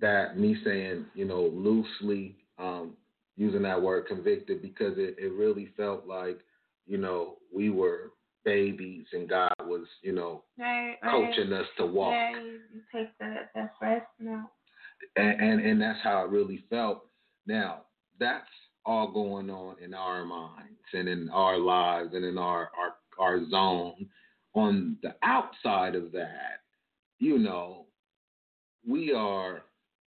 that 0.00 0.38
me 0.38 0.56
saying 0.64 1.06
you 1.14 1.24
know 1.24 1.42
loosely 1.54 2.36
um 2.58 2.94
using 3.36 3.62
that 3.62 3.80
word 3.80 4.06
convicted 4.06 4.60
because 4.62 4.94
it, 4.96 5.16
it 5.18 5.32
really 5.32 5.68
felt 5.76 6.06
like 6.06 6.40
you 6.86 6.98
know 6.98 7.36
we 7.54 7.70
were 7.70 8.10
babies 8.44 9.06
and 9.12 9.28
god 9.28 9.52
was 9.60 9.86
you 10.02 10.12
know 10.12 10.42
right, 10.58 10.96
right. 11.02 11.10
coaching 11.34 11.52
us 11.52 11.66
to 11.78 11.86
walk 11.86 12.12
Yeah, 12.12 12.40
you, 12.42 12.58
you 12.74 12.80
take 12.92 13.16
the 13.18 13.34
the 13.54 13.70
breast 13.78 14.06
milk. 14.18 14.50
and, 15.16 15.40
and 15.40 15.60
and 15.64 15.80
that's 15.80 16.00
how 16.02 16.24
it 16.24 16.30
really 16.30 16.64
felt. 16.68 17.04
Now 17.46 17.82
that's 18.18 18.46
all 18.84 19.12
going 19.12 19.48
on 19.48 19.76
in 19.82 19.94
our 19.94 20.24
minds 20.24 20.80
and 20.92 21.08
in 21.08 21.28
our 21.30 21.56
lives 21.58 22.10
and 22.14 22.24
in 22.24 22.36
our 22.36 22.70
our 22.76 22.94
our 23.18 23.48
zone. 23.48 24.08
On 24.54 24.98
the 25.02 25.14
outside 25.22 25.94
of 25.94 26.12
that, 26.12 26.60
you 27.18 27.38
know, 27.38 27.86
we 28.86 29.12
are 29.12 29.62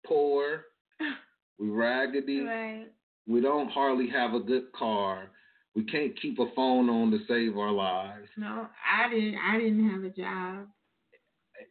poor, 0.06 0.66
we 1.60 1.70
raggedy, 1.70 2.42
Right. 2.42 2.86
we 3.28 3.42
don't 3.42 3.70
hardly 3.70 4.10
have 4.10 4.34
a 4.34 4.40
good 4.40 4.72
car, 4.74 5.30
we 5.76 5.84
can't 5.84 6.20
keep 6.22 6.40
a 6.40 6.46
phone 6.56 6.90
on 6.90 7.12
to 7.12 7.20
save 7.28 7.58
our 7.58 7.72
lives. 7.72 8.28
No, 8.38 8.68
I 8.86 9.10
didn't. 9.10 9.36
I 9.38 9.58
didn't 9.58 9.90
have 9.90 10.04
a 10.04 10.10
job. 10.10 10.68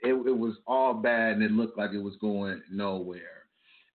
It, 0.03 0.13
it 0.13 0.37
was 0.39 0.55
all 0.67 0.95
bad 0.95 1.33
and 1.35 1.43
it 1.43 1.51
looked 1.53 1.79
like 1.79 1.93
it 1.93 2.03
was 2.03 2.17
going 2.21 2.61
nowhere. 2.71 3.21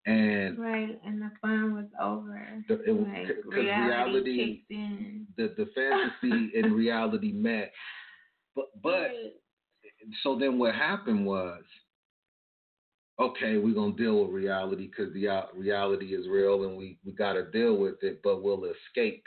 And 0.06 0.56
Right, 0.58 1.00
and 1.04 1.20
the 1.20 1.30
fun 1.42 1.74
was 1.74 1.86
over. 2.00 2.40
The- 2.68 2.82
it 2.84 2.92
like 2.92 3.44
reality, 3.52 4.30
reality- 4.30 4.56
kicked 4.58 4.70
in. 4.70 5.26
the 5.36 5.52
the 5.56 5.66
fantasy 5.74 6.52
and 6.56 6.72
reality 6.76 7.32
met. 7.32 7.72
But 8.54 8.66
but 8.82 9.10
so 10.22 10.38
then 10.38 10.58
what 10.58 10.74
happened 10.76 11.26
was, 11.26 11.62
okay, 13.18 13.56
we're 13.58 13.74
gonna 13.74 13.94
deal 13.96 14.24
with 14.24 14.32
reality 14.34 14.86
because 14.88 15.12
the 15.14 15.28
uh, 15.28 15.42
reality 15.54 16.14
is 16.14 16.28
real 16.28 16.64
and 16.64 16.76
we 16.76 16.98
we 17.04 17.12
got 17.12 17.34
to 17.34 17.44
deal 17.50 17.76
with 17.76 18.02
it. 18.02 18.20
But 18.22 18.42
we'll 18.42 18.64
escape 18.64 19.24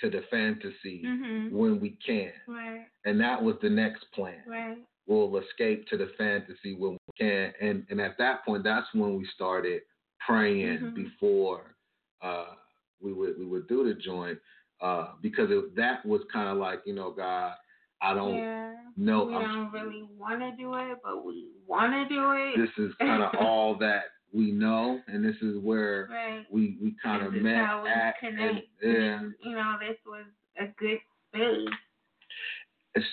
to 0.00 0.10
the 0.10 0.22
fantasy 0.30 1.02
Mhm. 1.04 1.50
when 1.52 1.80
we 1.80 1.90
can, 2.04 2.32
Right, 2.46 2.86
and 3.04 3.20
that 3.20 3.42
was 3.42 3.56
the 3.60 3.68
next 3.70 4.04
plan. 4.12 4.42
right. 4.46 4.78
We'll 5.06 5.36
escape 5.38 5.86
to 5.88 5.96
the 5.96 6.06
fantasy 6.18 6.74
when 6.74 6.92
we 6.92 7.12
can, 7.18 7.52
and 7.60 7.86
and 7.90 8.00
at 8.00 8.16
that 8.18 8.44
point, 8.44 8.62
that's 8.64 8.86
when 8.94 9.16
we 9.16 9.24
started 9.26 9.82
praying 10.26 10.78
Mhm. 10.78 10.94
before 10.94 11.74
uh, 12.22 12.54
we 13.00 13.12
would 13.12 13.38
we 13.38 13.46
would 13.46 13.66
do 13.66 13.84
the 13.84 13.94
joint 13.94 14.38
uh, 14.80 15.12
because 15.22 15.50
it, 15.50 15.74
that 15.74 16.04
was 16.04 16.22
kind 16.32 16.48
of 16.48 16.58
like 16.58 16.80
you 16.86 16.94
know 16.94 17.10
God, 17.10 17.54
I 18.02 18.14
don't 18.14 18.34
yeah. 18.36 18.74
know. 18.96 19.24
we 19.24 19.34
I'm- 19.34 19.70
don't 19.70 19.72
really 19.72 20.08
want 20.18 20.40
to 20.40 20.52
do 20.56 20.74
it, 20.74 20.98
but 21.02 21.24
we 21.24 21.48
want 21.66 21.92
to 21.92 22.14
do 22.14 22.32
it. 22.32 22.56
This 22.56 22.84
is 22.86 22.94
kind 22.98 23.22
of 23.22 23.34
all 23.40 23.76
that 23.78 24.04
we 24.32 24.52
know, 24.52 25.00
and 25.08 25.24
this 25.24 25.36
is 25.42 25.58
where 25.62 26.08
right. 26.10 26.46
we 26.50 26.78
we 26.80 26.94
kind 27.02 27.26
of 27.26 27.32
met 27.32 27.86
at. 27.86 28.18
connect. 28.18 28.66
And, 28.82 28.94
yeah. 28.96 29.20
You 29.42 29.56
know, 29.56 29.76
this 29.80 29.96
was 30.06 30.24
a 30.58 30.66
good 30.78 30.98
space. 31.28 31.68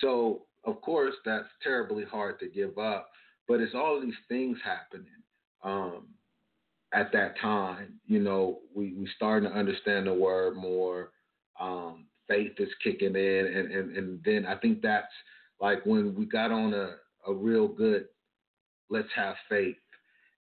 So, 0.00 0.42
of 0.64 0.80
course, 0.80 1.14
that's 1.24 1.48
terribly 1.62 2.04
hard 2.04 2.38
to 2.40 2.48
give 2.48 2.78
up. 2.78 3.10
But 3.46 3.60
it's 3.60 3.74
all 3.74 4.00
these 4.00 4.14
things 4.28 4.58
happening 4.62 5.06
um, 5.62 6.08
at 6.92 7.12
that 7.12 7.38
time. 7.40 7.94
You 8.06 8.20
know, 8.20 8.58
we 8.74 8.94
we 8.94 9.08
starting 9.16 9.48
to 9.48 9.56
understand 9.56 10.06
the 10.06 10.14
word 10.14 10.56
more. 10.56 11.10
Um, 11.60 12.07
faith 12.28 12.52
is 12.58 12.68
kicking 12.84 13.16
in, 13.16 13.46
and, 13.46 13.72
and 13.72 13.96
and 13.96 14.20
then 14.24 14.46
I 14.46 14.56
think 14.56 14.82
that's 14.82 15.06
like 15.60 15.84
when 15.84 16.14
we 16.14 16.26
got 16.26 16.50
on 16.52 16.74
a 16.74 16.96
a 17.26 17.32
real 17.34 17.68
good. 17.68 18.06
Let's 18.90 19.08
have 19.16 19.34
faith 19.48 19.76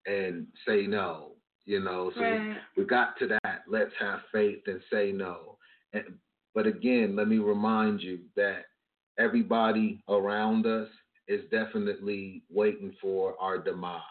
and 0.05 0.47
say 0.65 0.87
no. 0.87 1.31
You 1.65 1.81
know, 1.81 2.11
so 2.15 2.21
Right. 2.21 2.57
we 2.77 2.85
got 2.85 3.17
to 3.19 3.27
that. 3.27 3.63
Let's 3.67 3.91
have 3.99 4.21
faith 4.31 4.61
and 4.67 4.81
say 4.89 5.11
no. 5.11 5.57
And, 5.91 6.17
but 6.55 6.65
again, 6.65 7.15
let 7.15 7.27
me 7.27 7.39
remind 7.39 8.01
you 8.01 8.19
that 8.37 8.67
everybody 9.19 10.01
around 10.07 10.65
us 10.65 10.87
is 11.27 11.41
definitely 11.51 12.41
waiting 12.49 12.95
for 13.01 13.35
our 13.41 13.57
demise. 13.57 14.01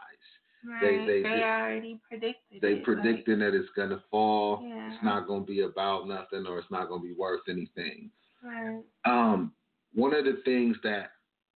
Right. 0.67 0.81
They- 0.81 1.07
They, 1.07 1.23
they- 1.23 1.43
already 1.45 2.01
predicted 2.09 2.61
They 2.61 2.75
it. 2.75 2.85
predicting 2.85 3.39
that 3.41 3.55
it's 3.55 3.71
gonna 3.77 4.03
fall. 4.11 4.63
Yeah. 4.63 4.93
It's 4.93 5.03
not 5.05 5.27
gonna 5.27 5.45
be 5.45 5.61
about 5.61 6.09
nothing, 6.09 6.47
or 6.47 6.59
it's 6.59 6.71
not 6.71 6.89
gonna 6.89 7.03
be 7.03 7.13
worth 7.13 7.43
anything. 7.49 8.11
Right. 8.43 8.83
Um, 9.05 9.53
one 9.95 10.13
of 10.15 10.25
the 10.25 10.43
things 10.45 10.77
that 10.83 11.13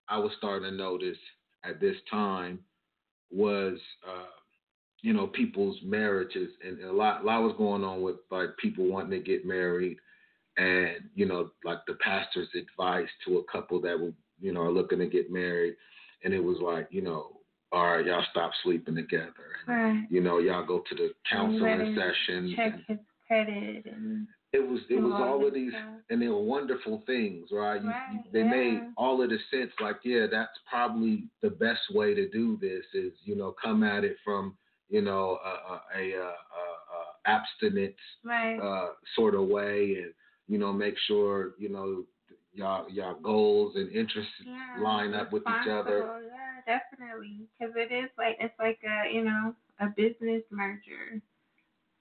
I 0.09 0.19
was 0.19 0.33
starting 0.39 0.71
to 0.71 0.77
notice 0.77 1.19
at 1.65 1.81
this 1.81 1.97
time 2.11 2.65
was, 3.31 3.79
uh, 4.07 4.27
you 5.03 5.13
know, 5.13 5.27
people's 5.29 5.81
marriages, 5.83 6.51
and 6.65 6.81
a 6.83 6.93
lot, 6.93 7.23
a 7.23 7.25
lot 7.25 7.43
was 7.43 7.55
going 7.57 7.85
on 7.85 8.03
with 8.03 8.17
like 8.31 8.57
people 8.59 8.85
wanting 8.87 9.11
to 9.11 9.21
get 9.21 9.47
married, 9.47 9.99
and 10.57 11.09
you 11.15 11.27
know, 11.27 11.51
like 11.65 11.79
the 11.87 11.95
pastor's 11.95 12.49
advice 12.55 13.09
to 13.27 13.39
a 13.39 13.45
couple 13.45 13.81
that 13.81 13.99
were, 13.99 14.13
you 14.41 14.53
know, 14.53 14.63
are 14.63 14.71
looking 14.73 14.99
to 14.99 15.07
get 15.07 15.31
married, 15.33 15.77
and 16.25 16.35
it 16.35 16.43
was 16.43 16.59
like, 16.61 16.89
you 16.91 17.03
know, 17.03 17.40
all 17.73 17.97
right, 17.97 18.05
y'all 18.07 18.25
stop 18.31 18.53
sleeping 18.63 18.97
together. 18.97 19.33
And, 19.67 19.77
Right. 19.77 20.07
You 20.11 20.21
know, 20.21 20.39
y'all 20.39 20.67
go 20.67 20.83
to 20.89 20.95
the 20.95 21.11
counseling 21.31 21.97
sessions. 21.97 22.55
Check 22.57 22.75
and 22.75 22.85
his 22.89 22.99
credit 23.27 23.87
and 23.87 24.27
it 24.53 24.69
was 24.69 24.81
it 24.89 24.97
was 24.97 25.13
all 25.15 25.47
of 25.47 25.55
these 25.55 25.71
stuff. 25.71 25.85
and 26.11 26.21
they 26.21 26.27
were 26.27 26.43
wonderful 26.43 27.03
things, 27.07 27.49
right? 27.53 27.81
You, 27.81 27.89
you, 27.89 27.95
Right, 27.95 28.33
they 28.33 28.43
made 28.43 28.81
all 28.97 29.23
of 29.23 29.31
the 29.31 29.39
sense 29.51 29.71
like, 29.81 29.99
yeah, 30.03 30.27
that's 30.31 30.59
probably 30.69 31.29
the 31.41 31.51
best 31.51 31.83
way 31.95 32.15
to 32.15 32.29
do 32.29 32.59
this 32.61 32.85
is, 32.93 33.13
you 33.25 33.37
know, 33.37 33.55
come 33.63 33.85
at 33.85 34.03
it 34.03 34.17
from, 34.25 34.57
you 34.89 35.03
know, 35.03 35.39
a, 35.45 35.49
a, 35.49 35.81
a, 36.03 36.13
a, 36.17 36.25
a 36.25 36.35
abstinence 37.27 37.95
right. 38.25 38.59
uh, 38.59 38.89
sort 39.15 39.37
of 39.37 39.47
way, 39.47 39.99
and 40.03 40.13
you 40.49 40.59
know, 40.59 40.73
make 40.73 40.95
sure 41.07 41.53
you 41.59 41.69
know 41.69 42.05
y'all 42.53 42.89
y'all 42.91 43.15
goals 43.21 43.75
and 43.77 43.91
interests 43.93 44.33
yeah, 44.45 44.83
line 44.83 45.15
up 45.15 45.33
with 45.33 45.43
each 45.43 45.69
other. 45.69 46.21
Yeah, 46.25 46.79
definitely. 46.79 47.47
Because 47.59 47.75
it 47.77 47.93
is 47.93 48.11
like 48.19 48.37
it's 48.41 48.55
like 48.59 48.79
a 48.85 49.13
you 49.13 49.25
know 49.25 49.55
a 49.81 49.87
business 49.89 50.43
merger. 50.51 51.21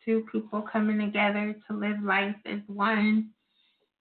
Two 0.05 0.25
people 0.31 0.62
coming 0.62 0.99
together 0.99 1.55
to 1.67 1.75
live 1.75 2.01
life 2.03 2.35
as 2.45 2.59
one. 2.67 3.29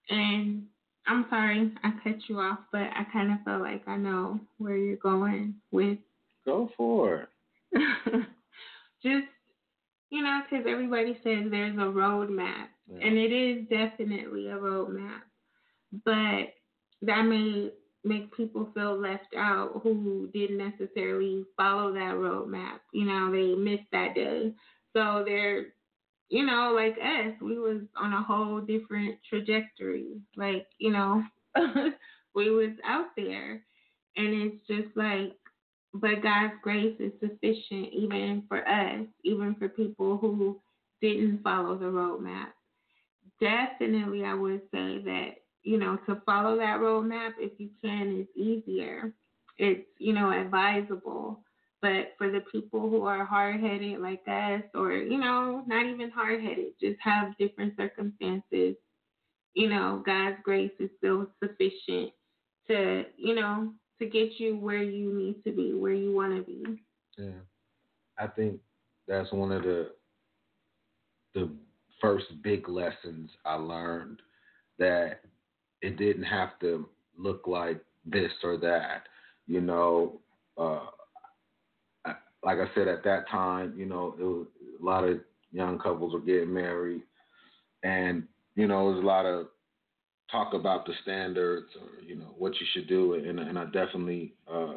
And 0.09 0.63
I'm 1.05 1.25
sorry 1.29 1.71
I 1.83 1.91
cut 2.03 2.15
you 2.27 2.39
off, 2.39 2.59
but 2.71 2.81
I 2.81 3.05
kind 3.11 3.31
of 3.31 3.39
feel 3.45 3.59
like 3.59 3.87
I 3.87 3.97
know 3.97 4.39
where 4.57 4.77
you're 4.77 4.95
going 4.97 5.55
with 5.71 5.97
Go 6.45 6.69
for 6.77 7.21
it. 7.21 7.29
just 9.03 9.27
you 10.09 10.23
know, 10.23 10.41
because 10.49 10.65
everybody 10.67 11.13
says 11.23 11.45
there's 11.51 11.75
a 11.77 11.81
roadmap, 11.81 12.67
Yeah. 12.91 13.05
and 13.05 13.17
it 13.17 13.31
is 13.31 13.67
definitely 13.69 14.47
a 14.47 14.55
roadmap, 14.55 15.21
but 16.05 16.53
that 17.01 17.23
may 17.23 17.71
make 18.03 18.35
people 18.35 18.69
feel 18.73 18.99
left 18.99 19.35
out 19.35 19.81
who 19.83 20.29
didn't 20.33 20.57
necessarily 20.57 21.45
follow 21.57 21.93
that 21.93 22.15
roadmap. 22.15 22.79
You 22.93 23.05
know, 23.05 23.31
they 23.31 23.55
missed 23.55 23.89
that 23.91 24.15
day, 24.15 24.53
so 24.95 25.23
they're 25.25 25.67
you 26.29 26.45
know 26.45 26.73
like 26.75 26.95
us 27.03 27.33
we 27.41 27.57
was 27.57 27.81
on 27.97 28.13
a 28.13 28.21
whole 28.21 28.61
different 28.61 29.15
trajectory 29.27 30.21
like 30.37 30.67
you 30.77 30.91
know 30.91 31.23
we 32.35 32.51
was 32.51 32.69
out 32.85 33.07
there 33.17 33.63
and 34.15 34.27
it's 34.33 34.67
just 34.67 34.95
like 34.95 35.33
but 35.93 36.21
God's 36.21 36.53
grace 36.61 36.95
is 36.99 37.11
sufficient 37.19 37.93
even 37.93 38.43
for 38.47 38.67
us, 38.67 39.05
even 39.23 39.55
for 39.55 39.69
people 39.69 40.17
who 40.17 40.59
didn't 41.01 41.41
follow 41.43 41.77
the 41.77 41.85
roadmap. 41.85 42.49
Definitely, 43.41 44.23
I 44.23 44.33
would 44.33 44.61
say 44.71 45.01
that, 45.03 45.29
you 45.63 45.77
know, 45.77 45.97
to 46.07 46.21
follow 46.25 46.57
that 46.57 46.79
roadmap, 46.79 47.33
if 47.37 47.51
you 47.59 47.69
can, 47.83 48.21
is 48.21 48.41
easier. 48.41 49.13
It's, 49.57 49.85
you 49.97 50.13
know, 50.13 50.31
advisable. 50.31 51.41
But 51.81 52.13
for 52.17 52.29
the 52.29 52.41
people 52.51 52.89
who 52.89 53.03
are 53.03 53.25
hard 53.25 53.61
headed 53.61 53.99
like 53.99 54.21
us, 54.27 54.63
or, 54.73 54.93
you 54.93 55.17
know, 55.17 55.63
not 55.67 55.85
even 55.85 56.09
hard 56.11 56.41
headed, 56.41 56.73
just 56.79 56.97
have 57.01 57.37
different 57.37 57.75
circumstances, 57.77 58.75
you 59.53 59.69
know, 59.69 60.03
God's 60.05 60.37
grace 60.43 60.71
is 60.79 60.89
still 60.97 61.27
sufficient 61.41 62.11
to, 62.67 63.05
you 63.17 63.35
know, 63.35 63.73
to 63.99 64.05
get 64.05 64.39
you 64.39 64.57
where 64.57 64.83
you 64.83 65.13
need 65.13 65.43
to 65.43 65.51
be, 65.51 65.73
where 65.73 65.93
you 65.93 66.15
want 66.15 66.35
to 66.35 66.43
be. 66.43 66.81
Yeah, 67.17 67.41
I 68.17 68.27
think 68.27 68.59
that's 69.07 69.31
one 69.31 69.51
of 69.51 69.63
the 69.63 69.91
the 71.35 71.49
first 72.01 72.25
big 72.43 72.67
lessons 72.67 73.29
I 73.45 73.55
learned 73.55 74.21
that 74.79 75.21
it 75.81 75.97
didn't 75.97 76.23
have 76.23 76.59
to 76.59 76.87
look 77.17 77.47
like 77.47 77.83
this 78.05 78.31
or 78.43 78.57
that. 78.57 79.03
You 79.47 79.61
know, 79.61 80.19
uh, 80.57 80.87
I- 82.05 82.17
like 82.43 82.59
I 82.59 82.73
said 82.73 82.87
at 82.87 83.03
that 83.03 83.27
time, 83.29 83.77
you 83.77 83.85
know, 83.85 84.15
it 84.19 84.23
was 84.23 84.47
a 84.79 84.85
lot 84.85 85.03
of 85.03 85.19
young 85.51 85.79
couples 85.79 86.13
were 86.13 86.19
getting 86.19 86.53
married, 86.53 87.03
and 87.83 88.27
you 88.55 88.67
know, 88.67 88.85
was 88.85 89.03
a 89.03 89.07
lot 89.07 89.25
of 89.25 89.47
talk 90.31 90.53
about 90.53 90.85
the 90.85 90.93
standards 91.01 91.67
or 91.81 92.01
you 92.03 92.15
know 92.15 92.33
what 92.37 92.53
you 92.59 92.65
should 92.73 92.87
do, 92.87 93.15
and 93.15 93.39
and 93.39 93.57
I 93.57 93.65
definitely 93.65 94.33
uh, 94.51 94.75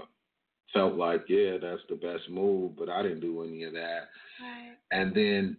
felt 0.72 0.94
like 0.94 1.24
yeah, 1.28 1.58
that's 1.60 1.82
the 1.88 1.96
best 1.96 2.28
move, 2.30 2.76
but 2.76 2.88
I 2.88 3.02
didn't 3.02 3.20
do 3.20 3.42
any 3.42 3.64
of 3.64 3.72
that. 3.74 4.08
Right. 4.40 4.76
And 4.90 5.14
then, 5.14 5.56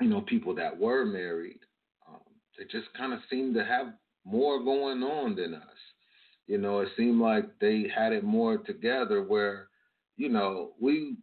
you 0.00 0.08
know, 0.08 0.20
people 0.22 0.54
that 0.56 0.78
were 0.78 1.04
married, 1.04 1.60
um, 2.08 2.20
they 2.56 2.64
just 2.64 2.92
kind 2.96 3.12
of 3.12 3.20
seemed 3.30 3.54
to 3.54 3.64
have 3.64 3.94
more 4.24 4.62
going 4.62 5.02
on 5.02 5.34
than 5.36 5.54
us. 5.54 5.62
You 6.46 6.58
know, 6.58 6.80
it 6.80 6.88
seemed 6.96 7.20
like 7.20 7.58
they 7.60 7.86
had 7.94 8.12
it 8.12 8.24
more 8.24 8.58
together 8.58 9.22
where, 9.22 9.68
you 10.16 10.28
know, 10.28 10.70
we 10.80 11.16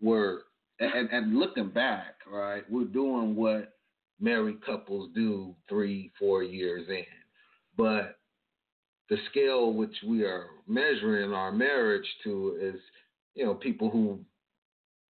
were, 0.00 0.42
and, 0.78 1.10
and 1.10 1.38
looking 1.38 1.70
back, 1.70 2.14
right, 2.30 2.62
we're 2.70 2.84
doing 2.84 3.34
what 3.34 3.74
married 4.20 4.64
couples 4.64 5.10
do 5.14 5.54
three, 5.68 6.12
four 6.18 6.42
years 6.42 6.86
in. 6.88 7.04
But 7.76 8.18
the 9.10 9.16
scale 9.30 9.72
which 9.72 9.94
we 10.06 10.22
are 10.24 10.46
measuring 10.66 11.32
our 11.32 11.50
marriage 11.50 12.06
to 12.24 12.58
is, 12.60 12.80
you 13.34 13.44
know, 13.44 13.54
people 13.54 13.90
who 13.90 14.20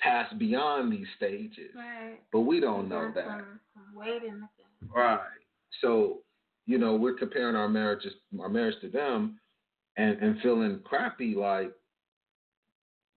pass 0.00 0.32
beyond 0.38 0.92
these 0.92 1.06
stages. 1.16 1.70
Right. 1.76 2.20
But 2.32 2.40
we 2.40 2.58
don't 2.58 2.88
know 2.88 3.12
that. 3.14 3.24
Some, 3.24 3.60
some 3.74 3.94
weight 3.94 4.22
in 4.22 4.40
the. 4.40 4.88
Right. 4.94 5.20
So, 5.80 6.18
you 6.66 6.78
know, 6.78 6.94
we're 6.94 7.14
comparing 7.14 7.56
our 7.56 7.68
marriages 7.68 8.12
our 8.40 8.48
marriage 8.48 8.80
to 8.80 8.88
them 8.88 9.38
and, 9.96 10.18
and 10.22 10.40
feeling 10.40 10.80
crappy 10.84 11.34
like 11.34 11.72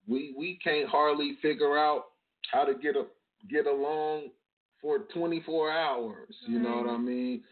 we 0.08 0.34
we 0.38 0.60
can't 0.64 0.90
hardly 0.90 1.38
figure 1.42 1.78
out 1.78 2.06
how 2.52 2.64
to 2.64 2.74
get 2.76 2.96
a 2.96 3.06
get 3.50 3.68
along 3.68 4.30
for 4.82 5.00
24 5.14 5.72
hours, 5.72 6.36
you 6.48 6.60
know 6.60 6.78
what 6.78 6.88
I 6.88 6.98
mm. 6.98 7.06
mean? 7.06 7.44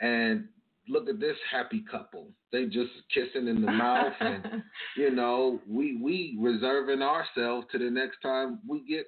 And 0.00 0.44
look 0.88 1.08
at 1.08 1.20
this 1.20 1.36
happy 1.50 1.84
couple. 1.90 2.28
They 2.50 2.66
just 2.66 2.90
kissing 3.14 3.48
in 3.48 3.62
the 3.62 3.70
mouth 3.70 4.12
and 4.20 4.62
you 4.96 5.10
know, 5.10 5.60
we 5.68 5.96
we 5.96 6.36
reserving 6.40 7.02
ourselves 7.02 7.66
to 7.72 7.78
the 7.78 7.90
next 7.90 8.18
time 8.22 8.58
we 8.68 8.80
get 8.84 9.06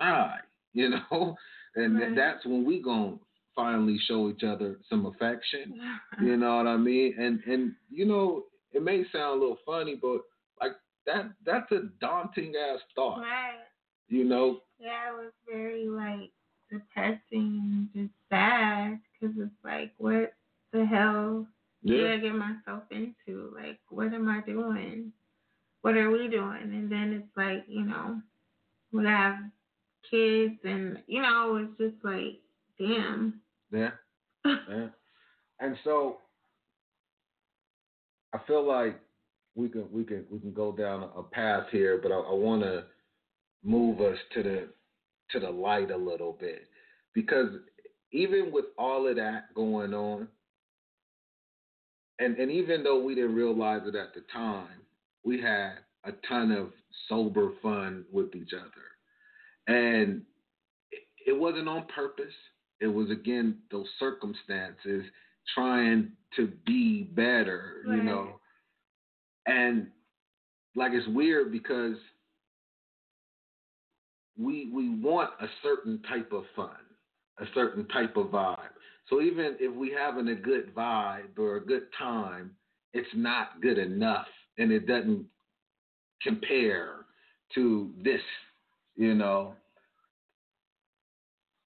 high, 0.00 0.38
you 0.74 0.90
know, 1.10 1.36
and 1.74 1.98
Right. 1.98 2.14
that's 2.14 2.44
when 2.46 2.64
we 2.64 2.80
gonna 2.82 3.16
finally 3.58 3.98
show 4.06 4.30
each 4.30 4.44
other 4.44 4.78
some 4.88 5.06
affection. 5.06 5.74
You 6.22 6.36
know 6.36 6.56
what 6.58 6.66
I 6.68 6.76
mean? 6.76 7.14
And 7.18 7.40
and 7.52 7.72
you 7.90 8.04
know, 8.06 8.44
it 8.72 8.82
may 8.82 9.04
sound 9.12 9.38
a 9.38 9.40
little 9.42 9.58
funny, 9.66 9.96
but 10.00 10.20
like 10.60 10.72
that 11.06 11.30
that's 11.44 11.70
a 11.72 11.82
daunting 12.00 12.52
ass 12.56 12.80
thought. 12.94 13.18
right. 13.20 13.64
You 14.08 14.24
know, 14.24 14.60
Yeah, 14.78 15.10
it 15.10 15.16
was 15.16 15.32
very 15.50 15.88
like 15.88 16.30
depressing 16.70 17.18
and 17.62 17.88
just 17.94 18.14
sad 18.30 18.98
because 19.12 19.34
it's 19.38 19.64
like, 19.64 19.92
what 19.98 20.32
the 20.72 20.84
hell 20.86 21.46
did 21.84 22.10
I 22.10 22.16
get 22.18 22.34
myself 22.34 22.82
into? 22.90 23.52
Like, 23.54 23.78
what 23.88 24.12
am 24.14 24.28
I 24.28 24.40
doing? 24.46 25.12
What 25.82 25.96
are 25.96 26.10
we 26.10 26.28
doing? 26.28 26.62
And 26.62 26.90
then 26.90 27.12
it's 27.12 27.36
like, 27.36 27.64
you 27.68 27.84
know, 27.84 28.20
we 28.92 29.04
have 29.04 29.36
kids, 30.10 30.54
and 30.64 30.98
you 31.06 31.22
know, 31.22 31.56
it's 31.56 31.78
just 31.78 32.04
like, 32.04 32.40
damn. 32.78 33.40
Yeah. 33.72 33.90
Yeah. 34.44 34.88
And 35.60 35.76
so 35.82 36.18
I 38.32 38.38
feel 38.46 38.66
like 38.66 39.00
we 39.54 39.68
can 39.68 39.86
we 39.92 40.04
can 40.04 40.24
we 40.30 40.38
can 40.38 40.52
go 40.52 40.70
down 40.72 41.08
a 41.16 41.22
path 41.22 41.64
here, 41.72 41.98
but 42.02 42.12
I, 42.12 42.16
I 42.16 42.34
want 42.34 42.62
to 42.62 42.84
move 43.64 44.00
us 44.00 44.16
to 44.34 44.42
the 44.42 44.68
to 45.30 45.40
the 45.40 45.50
light 45.50 45.90
a 45.90 45.96
little 45.96 46.36
bit 46.38 46.68
because 47.14 47.48
even 48.12 48.50
with 48.52 48.66
all 48.78 49.08
of 49.08 49.16
that 49.16 49.52
going 49.54 49.92
on, 49.94 50.28
and 52.18 52.36
and 52.36 52.50
even 52.50 52.82
though 52.82 53.02
we 53.02 53.14
didn't 53.14 53.34
realize 53.34 53.82
it 53.86 53.96
at 53.96 54.14
the 54.14 54.22
time, 54.32 54.82
we 55.24 55.40
had 55.40 55.72
a 56.04 56.12
ton 56.28 56.52
of 56.52 56.70
sober 57.08 57.50
fun 57.62 58.04
with 58.12 58.34
each 58.34 58.52
other, 58.54 59.76
and 59.76 60.22
it, 60.92 61.02
it 61.26 61.38
wasn't 61.38 61.68
on 61.68 61.84
purpose. 61.94 62.34
It 62.80 62.86
was 62.86 63.10
again 63.10 63.58
those 63.70 63.86
circumstances 63.98 65.04
trying 65.54 66.12
to 66.36 66.52
be 66.66 67.04
better, 67.04 67.82
you 67.86 68.02
know. 68.02 68.40
And 69.46 69.88
like 70.74 70.92
it's 70.92 71.08
weird 71.08 71.50
because 71.50 71.96
we 74.38 74.70
we 74.72 74.88
want 74.90 75.30
a 75.40 75.46
certain 75.62 76.00
type 76.08 76.32
of 76.32 76.44
fun, 76.54 76.76
a 77.40 77.44
certain 77.54 77.86
type 77.88 78.16
of 78.16 78.26
vibe. 78.26 78.58
So 79.08 79.20
even 79.20 79.56
if 79.58 79.74
we 79.74 79.90
having 79.90 80.28
a 80.28 80.34
good 80.34 80.74
vibe 80.74 81.38
or 81.38 81.56
a 81.56 81.64
good 81.64 81.84
time, 81.98 82.52
it's 82.92 83.08
not 83.14 83.60
good 83.60 83.78
enough 83.78 84.26
and 84.58 84.70
it 84.70 84.86
doesn't 84.86 85.24
compare 86.22 87.06
to 87.54 87.90
this, 88.02 88.20
you 88.96 89.14
know. 89.14 89.54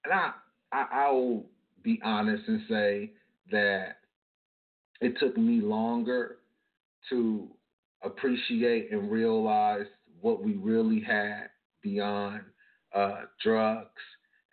And 0.05 0.15
I, 0.15 0.33
I 0.73 0.87
I'll 0.91 1.45
be 1.83 2.01
honest 2.05 2.45
and 2.49 2.63
say 2.69 3.13
that 3.51 3.99
it 5.01 5.19
took 5.19 5.37
me 5.37 5.61
longer 5.61 6.37
to 7.11 7.49
appreciate 8.03 8.93
and 8.93 9.11
realize 9.11 9.87
what 10.21 10.43
we 10.43 10.55
really 10.55 11.01
had 11.01 11.49
beyond 11.83 12.43
uh, 12.95 13.23
drugs 13.43 13.89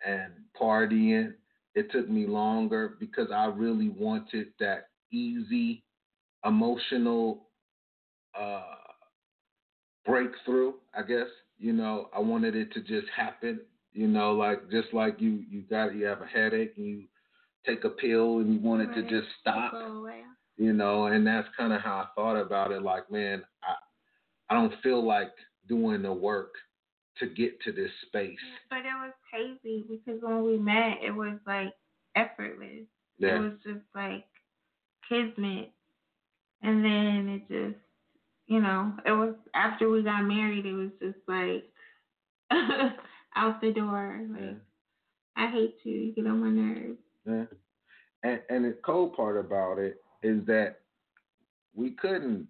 and 0.06 0.32
partying. 0.60 1.34
It 1.74 1.92
took 1.92 2.08
me 2.08 2.26
longer 2.26 2.96
because 2.98 3.28
I 3.32 3.46
really 3.46 3.88
wanted 3.90 4.48
that 4.58 4.88
easy 5.12 5.84
emotional 6.44 7.46
uh, 8.38 8.62
breakthrough. 10.04 10.72
I 10.94 11.02
guess 11.02 11.26
you 11.58 11.72
know 11.72 12.08
I 12.14 12.18
wanted 12.20 12.56
it 12.56 12.72
to 12.72 12.80
just 12.80 13.06
happen. 13.14 13.60
You 13.92 14.06
know, 14.08 14.32
like 14.32 14.70
just 14.70 14.92
like 14.92 15.20
you 15.20 15.44
you 15.50 15.62
got 15.68 15.94
you 15.94 16.06
have 16.06 16.22
a 16.22 16.26
headache 16.26 16.74
and 16.76 16.86
you 16.86 17.02
take 17.66 17.84
a 17.84 17.90
pill 17.90 18.38
and 18.38 18.52
you 18.54 18.60
want 18.60 18.82
it 18.82 18.94
to 18.94 19.02
just 19.02 19.28
stop 19.40 19.72
you 20.56 20.72
know 20.72 21.06
and 21.06 21.26
that's 21.26 21.48
kind 21.56 21.72
of 21.72 21.80
how 21.80 21.98
i 21.98 22.06
thought 22.14 22.36
about 22.36 22.70
it 22.72 22.82
like 22.82 23.10
man 23.10 23.42
i 23.62 23.74
i 24.50 24.54
don't 24.54 24.72
feel 24.82 25.04
like 25.06 25.30
doing 25.68 26.02
the 26.02 26.12
work 26.12 26.52
to 27.18 27.26
get 27.26 27.60
to 27.62 27.72
this 27.72 27.90
space 28.06 28.38
But 28.70 28.78
it 28.80 28.96
was 28.96 29.12
crazy 29.30 29.84
because 29.88 30.20
when 30.22 30.42
we 30.44 30.58
met, 30.58 30.98
it 31.02 31.10
was 31.10 31.38
like 31.46 31.74
effortless. 32.16 32.86
It 33.36 33.40
was 33.40 33.52
just 33.64 33.84
like 33.94 34.24
kismet. 35.08 35.70
And 36.62 36.84
then 36.84 37.28
it 37.28 37.48
just, 37.48 37.78
you 38.46 38.60
know, 38.60 38.92
it 39.06 39.12
was 39.12 39.34
after 39.54 39.88
we 39.90 40.02
got 40.02 40.22
married, 40.22 40.66
it 40.66 40.72
was 40.72 40.90
just 41.00 41.18
like 41.28 41.64
out 43.40 43.60
the 43.60 43.72
door. 43.72 44.20
Like, 44.30 44.40
yeah, 44.42 44.52
I 45.36 45.50
hate 45.50 45.76
you. 45.84 45.92
You 45.92 46.12
get 46.14 46.26
on 46.26 46.40
my 46.40 46.50
nerves. 46.50 46.98
yeah. 47.26 47.44
and 48.22 48.40
and 48.50 48.64
the 48.64 48.76
cold 48.84 49.14
part 49.14 49.36
about 49.38 49.78
it 49.78 49.96
is 50.22 50.44
that 50.46 50.80
we 51.74 51.92
couldn't 51.92 52.46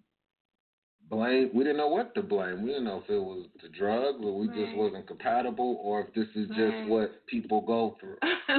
blame 1.09 1.49
we 1.53 1.63
didn't 1.63 1.77
know 1.77 1.87
what 1.89 2.13
to 2.15 2.21
blame 2.21 2.61
we 2.63 2.69
didn't 2.69 2.85
know 2.85 3.01
if 3.03 3.09
it 3.09 3.19
was 3.19 3.45
the 3.61 3.69
drugs 3.69 4.19
or 4.23 4.37
we 4.39 4.47
just 4.47 4.73
wasn't 4.75 5.05
compatible 5.07 5.79
or 5.83 6.01
if 6.01 6.13
this 6.13 6.27
is 6.35 6.47
just 6.49 6.59
Right. 6.59 6.87
what 6.87 7.25
people 7.27 7.61
go 7.61 7.97
through 7.99 8.17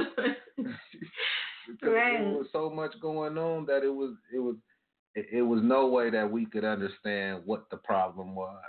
because 0.57 0.73
Right. 1.83 2.11
there 2.19 2.29
was 2.37 2.47
so 2.51 2.69
much 2.69 2.93
going 3.01 3.37
on 3.37 3.65
that 3.65 3.83
it 3.83 3.93
was 3.93 4.13
it 4.33 4.39
was 4.39 4.55
it, 5.15 5.27
it 5.31 5.41
was 5.41 5.61
no 5.63 5.87
way 5.87 6.09
that 6.11 6.29
we 6.29 6.45
could 6.45 6.63
understand 6.65 7.41
what 7.45 7.69
the 7.69 7.77
problem 7.77 8.35
was. 8.35 8.61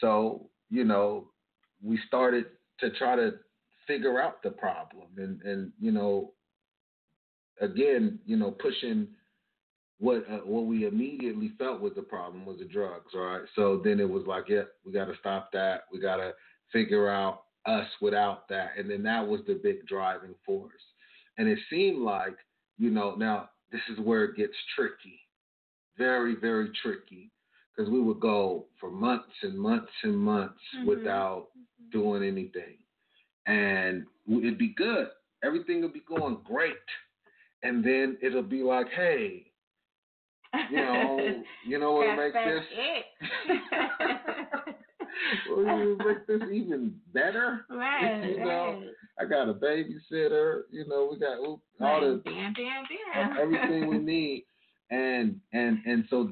So 0.00 0.48
you 0.70 0.84
know, 0.84 1.28
we 1.82 1.98
started 2.06 2.46
to 2.80 2.90
try 2.90 3.16
to 3.16 3.34
figure 3.86 4.20
out 4.20 4.42
the 4.42 4.50
problem, 4.50 5.08
and 5.16 5.40
and 5.42 5.72
you 5.80 5.92
know, 5.92 6.32
again, 7.60 8.18
you 8.26 8.36
know, 8.36 8.50
pushing 8.50 9.08
what 9.98 10.24
uh, 10.30 10.38
what 10.38 10.66
we 10.66 10.86
immediately 10.86 11.52
felt 11.58 11.80
was 11.80 11.92
the 11.94 12.02
problem 12.02 12.44
was 12.44 12.58
the 12.58 12.64
drugs, 12.64 13.12
right? 13.14 13.42
So 13.54 13.80
then 13.84 14.00
it 14.00 14.08
was 14.08 14.24
like, 14.26 14.48
yeah, 14.48 14.62
we 14.84 14.92
got 14.92 15.06
to 15.06 15.14
stop 15.20 15.50
that. 15.52 15.82
We 15.92 16.00
got 16.00 16.16
to 16.16 16.32
figure 16.72 17.08
out 17.08 17.44
us 17.66 17.86
without 18.00 18.48
that, 18.48 18.70
and 18.78 18.90
then 18.90 19.02
that 19.04 19.26
was 19.26 19.40
the 19.46 19.60
big 19.62 19.86
driving 19.86 20.34
force. 20.44 20.72
And 21.38 21.48
it 21.48 21.58
seemed 21.70 22.02
like, 22.02 22.36
you 22.78 22.90
know, 22.90 23.14
now 23.14 23.50
this 23.70 23.80
is 23.90 23.98
where 24.04 24.24
it 24.24 24.36
gets 24.36 24.54
tricky, 24.76 25.20
very 25.96 26.34
very 26.34 26.70
tricky, 26.82 27.30
because 27.76 27.90
we 27.90 28.00
would 28.00 28.20
go 28.20 28.66
for 28.80 28.90
months 28.90 29.32
and 29.42 29.56
months 29.56 29.92
and 30.02 30.16
months 30.16 30.60
Mhm. 30.76 30.86
without 30.86 31.48
doing 31.92 32.22
anything, 32.22 32.76
and 33.46 34.04
it'd 34.28 34.58
be 34.58 34.74
good. 34.76 35.08
Everything 35.44 35.82
would 35.82 35.92
be 35.92 36.02
going 36.08 36.38
great, 36.44 36.74
and 37.62 37.84
then 37.84 38.16
it'll 38.22 38.42
be 38.42 38.62
like, 38.62 38.88
hey, 38.94 39.46
you 40.70 40.76
know, 40.76 41.42
you 41.66 41.78
know 41.78 41.92
what 41.92 42.16
makes 42.16 42.34
this? 42.34 42.64
well, 45.56 45.78
you 45.78 45.98
make 46.06 46.26
this 46.26 46.42
even 46.52 46.94
better. 47.12 47.66
right, 47.70 48.24
You 48.24 48.38
know, 48.44 48.80
right. 48.80 48.90
I 49.20 49.24
got 49.24 49.48
a 49.48 49.54
babysitter. 49.54 50.62
You 50.70 50.86
know, 50.86 51.08
we 51.10 51.18
got 51.18 51.38
oop, 51.38 51.60
all 51.80 52.00
the 52.00 52.22
everything 53.40 53.88
we 53.88 53.98
need, 53.98 54.44
and 54.90 55.40
and 55.52 55.78
and 55.86 56.04
so 56.10 56.30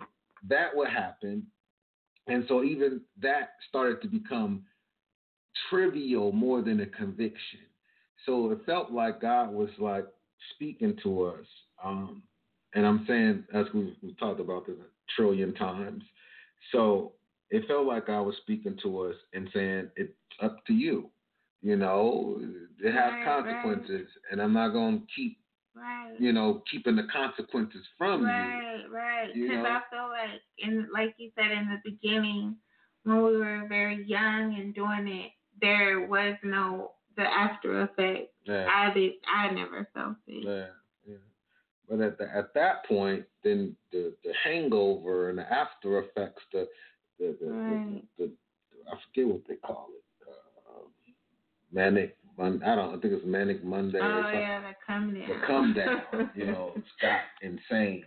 that 0.48 0.74
would 0.74 0.88
happen, 0.88 1.46
and 2.26 2.44
so 2.48 2.64
even 2.64 3.00
that 3.22 3.50
started 3.68 4.00
to 4.02 4.08
become 4.08 4.62
trivial 5.68 6.32
more 6.32 6.62
than 6.62 6.80
a 6.80 6.86
conviction. 6.86 7.60
So 8.26 8.50
it 8.50 8.60
felt 8.66 8.90
like 8.92 9.20
God 9.20 9.52
was 9.52 9.70
like 9.78 10.06
speaking 10.54 10.96
to 11.02 11.24
us, 11.24 11.46
um, 11.82 12.22
and 12.74 12.86
I'm 12.86 13.04
saying 13.08 13.44
as 13.54 13.66
we 13.74 13.96
we 14.02 14.14
talked 14.14 14.40
about 14.40 14.66
this 14.66 14.76
a 14.76 14.88
trillion 15.16 15.54
times. 15.54 16.02
So 16.72 17.12
it 17.50 17.66
felt 17.66 17.86
like 17.86 18.06
God 18.06 18.22
was 18.22 18.36
speaking 18.42 18.78
to 18.82 19.00
us 19.00 19.16
and 19.32 19.48
saying 19.52 19.88
it's 19.96 20.12
up 20.42 20.64
to 20.66 20.72
you. 20.72 21.10
You 21.62 21.76
know, 21.76 22.40
it 22.82 22.92
has 22.92 23.12
Right, 23.12 23.24
consequences, 23.24 24.08
and 24.30 24.40
I'm 24.40 24.52
not 24.52 24.70
going 24.70 25.00
to 25.00 25.06
keep 25.14 25.38
Right. 25.74 26.16
you 26.18 26.32
know, 26.32 26.62
keeping 26.70 26.96
the 26.96 27.06
consequences 27.12 27.86
from 27.96 28.22
you. 28.22 28.26
Right, 28.26 28.84
right. 28.90 29.32
Because? 29.32 29.66
I 29.66 29.80
feel 29.88 30.08
like, 30.08 30.40
in 30.58 30.88
like 30.92 31.14
you 31.16 31.30
said 31.36 31.52
in 31.52 31.68
the 31.68 31.80
beginning, 31.84 32.56
when 33.04 33.22
we 33.22 33.36
were 33.36 33.66
very 33.68 34.04
young 34.04 34.56
and 34.58 34.74
doing 34.74 35.06
it, 35.06 35.30
there 35.60 36.06
was 36.06 36.36
no 36.42 36.92
the 37.16 37.22
after 37.22 37.82
effect. 37.82 38.30
Yeah, 38.44 38.66
I 38.70 38.92
did. 38.94 39.12
I 39.32 39.50
never 39.52 39.88
felt 39.94 40.16
it. 40.26 40.44
yeah, 40.44 40.66
yeah. 41.06 41.16
But 41.88 42.00
at 42.00 42.18
the, 42.18 42.24
at 42.34 42.54
that 42.54 42.86
point, 42.86 43.24
then 43.44 43.76
the, 43.92 44.14
the 44.24 44.32
hangover 44.44 45.28
and 45.30 45.38
the 45.38 45.52
after 45.52 45.98
effects, 46.00 46.42
the 46.52 46.68
the 47.18 47.36
the, 47.40 47.46
Right. 47.50 48.02
the, 48.18 48.24
the, 48.26 48.32
I 48.90 48.96
forget 49.06 49.32
what 49.32 49.42
they 49.48 49.56
call 49.56 49.88
it, 49.96 50.28
uh, 50.28 50.86
manic. 51.72 52.16
Mon- 52.38 52.62
I 52.64 52.74
don't. 52.76 52.90
I 52.96 53.00
think 53.00 53.12
it's 53.14 53.26
manic 53.26 53.62
Monday 53.64 53.98
or 53.98 54.24
Oh 54.24 54.30
yeah, 54.32 54.60
the 54.60 54.74
come 54.86 55.12
down. 55.14 55.28
the 55.28 55.46
come 55.46 55.74
down, 55.74 56.30
you 56.34 56.46
know, 56.46 56.72
it's 56.76 56.86
got 57.02 57.20
insane. 57.42 58.04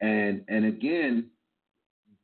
And 0.00 0.44
and 0.48 0.66
again, 0.66 1.30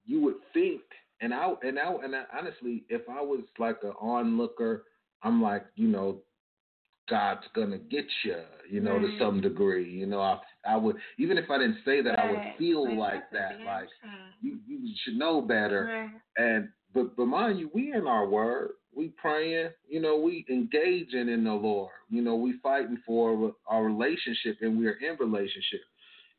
you 0.05 0.21
would 0.23 0.35
think, 0.53 0.83
and 1.21 1.33
I 1.35 1.53
and 1.63 1.79
I 1.79 1.93
and 2.05 2.15
I, 2.17 2.25
honestly, 2.37 2.85
if 2.89 3.03
I 3.09 3.21
was 3.21 3.41
like 3.59 3.79
an 3.83 3.93
onlooker, 4.01 4.85
I'm 5.23 5.43
like, 5.43 5.67
you 5.77 5.89
know, 5.89 6.19
God's 7.09 7.45
gonna 7.55 7.79
get 7.79 8.05
you, 8.25 8.37
you 8.71 8.81
know, 8.81 8.99
to 8.99 9.19
some 9.19 9.41
degree. 9.41 9.91
You 9.91 10.07
know, 10.07 10.21
I 10.21 10.39
I 10.67 10.77
would 10.77 10.97
even 11.19 11.39
if 11.39 11.51
I 11.51 11.59
didn't 11.59 11.79
say 11.85 12.03
that, 12.03 12.19
I 12.19 12.31
would 12.31 12.37
Right. 12.39 12.59
feel 12.59 12.97
like 12.99 13.31
that's 13.33 13.59
that, 13.59 13.65
like 13.65 13.89
you 14.41 14.59
you 14.67 14.95
should 15.05 15.17
know 15.17 15.41
better. 15.43 16.11
Right. 16.37 16.45
And 16.47 16.69
but 16.95 17.17
but 17.17 17.27
mind 17.27 17.59
you, 17.59 17.71
we 17.75 17.93
in 17.93 18.07
our 18.07 18.29
word, 18.29 18.71
we 18.95 19.09
praying, 19.21 19.71
you 19.89 20.01
know, 20.01 20.17
we 20.19 20.45
engaging 20.49 21.29
in 21.29 21.45
the 21.45 21.53
Lord. 21.53 21.91
You 22.09 22.23
know, 22.23 22.37
we 22.37 22.59
fighting 22.63 22.99
for 23.07 23.55
our 23.67 23.85
relationship 23.85 24.59
and 24.61 24.79
we 24.79 24.87
are 24.87 24.99
in 24.99 25.17
relationship. 25.19 25.81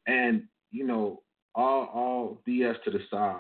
And, 0.08 0.44
you 0.72 0.86
know, 0.86 1.22
all 1.56 1.86
all 1.94 2.42
BS 2.48 2.82
to 2.84 2.92
the 2.92 3.00
side. 3.10 3.40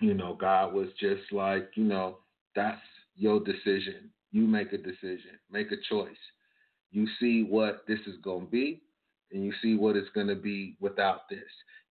You 0.00 0.14
know, 0.14 0.34
God 0.34 0.72
was 0.72 0.88
just 0.98 1.30
like, 1.32 1.70
you 1.74 1.84
know, 1.84 2.18
that's 2.56 2.80
your 3.16 3.40
decision. 3.40 4.10
You 4.32 4.46
make 4.46 4.72
a 4.72 4.78
decision. 4.78 5.38
Make 5.50 5.72
a 5.72 5.76
choice. 5.88 6.16
You 6.90 7.06
see 7.20 7.44
what 7.44 7.84
this 7.86 8.00
is 8.06 8.16
gonna 8.22 8.46
be 8.46 8.82
and 9.32 9.44
you 9.44 9.52
see 9.62 9.76
what 9.76 9.96
it's 9.96 10.08
gonna 10.14 10.34
be 10.34 10.76
without 10.80 11.28
this. 11.28 11.44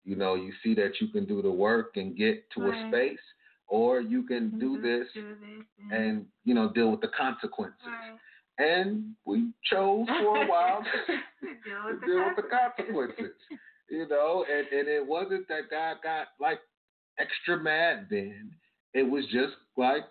You 0.03 0.15
know, 0.15 0.35
you 0.35 0.51
see 0.63 0.73
that 0.75 0.93
you 0.99 1.07
can 1.09 1.25
do 1.25 1.41
the 1.41 1.51
work 1.51 1.91
and 1.97 2.17
get 2.17 2.49
to 2.51 2.69
a 2.69 2.87
space, 2.89 3.19
or 3.67 4.01
you 4.01 4.23
can 4.23 4.57
do 4.59 4.77
Mhm. 4.77 4.81
this 4.81 5.13
Do 5.13 5.35
this. 5.35 5.65
and 5.91 6.27
you 6.45 6.53
know 6.53 6.69
deal 6.73 6.89
with 6.91 7.01
the 7.01 7.09
consequences. 7.09 7.79
Right. 7.85 8.17
And 8.57 9.15
we 9.25 9.53
chose 9.63 10.07
for 10.07 10.43
a 10.43 10.47
while 10.47 10.83
to 11.07 11.55
deal 11.63 11.85
with 11.85 12.01
the 12.01 12.07
deal 12.07 12.25
with 12.25 12.35
the 12.37 12.41
consequences. 12.43 13.15
consequences. 13.17 13.59
You 13.89 14.07
know, 14.07 14.45
and, 14.51 14.67
and 14.67 14.87
it 14.87 15.05
wasn't 15.05 15.47
that 15.47 15.69
God 15.69 15.97
got 16.03 16.27
like 16.39 16.59
extra 17.19 17.57
mad 17.61 18.07
then. 18.09 18.51
It 18.93 19.03
was 19.03 19.25
just 19.25 19.53
like 19.77 20.03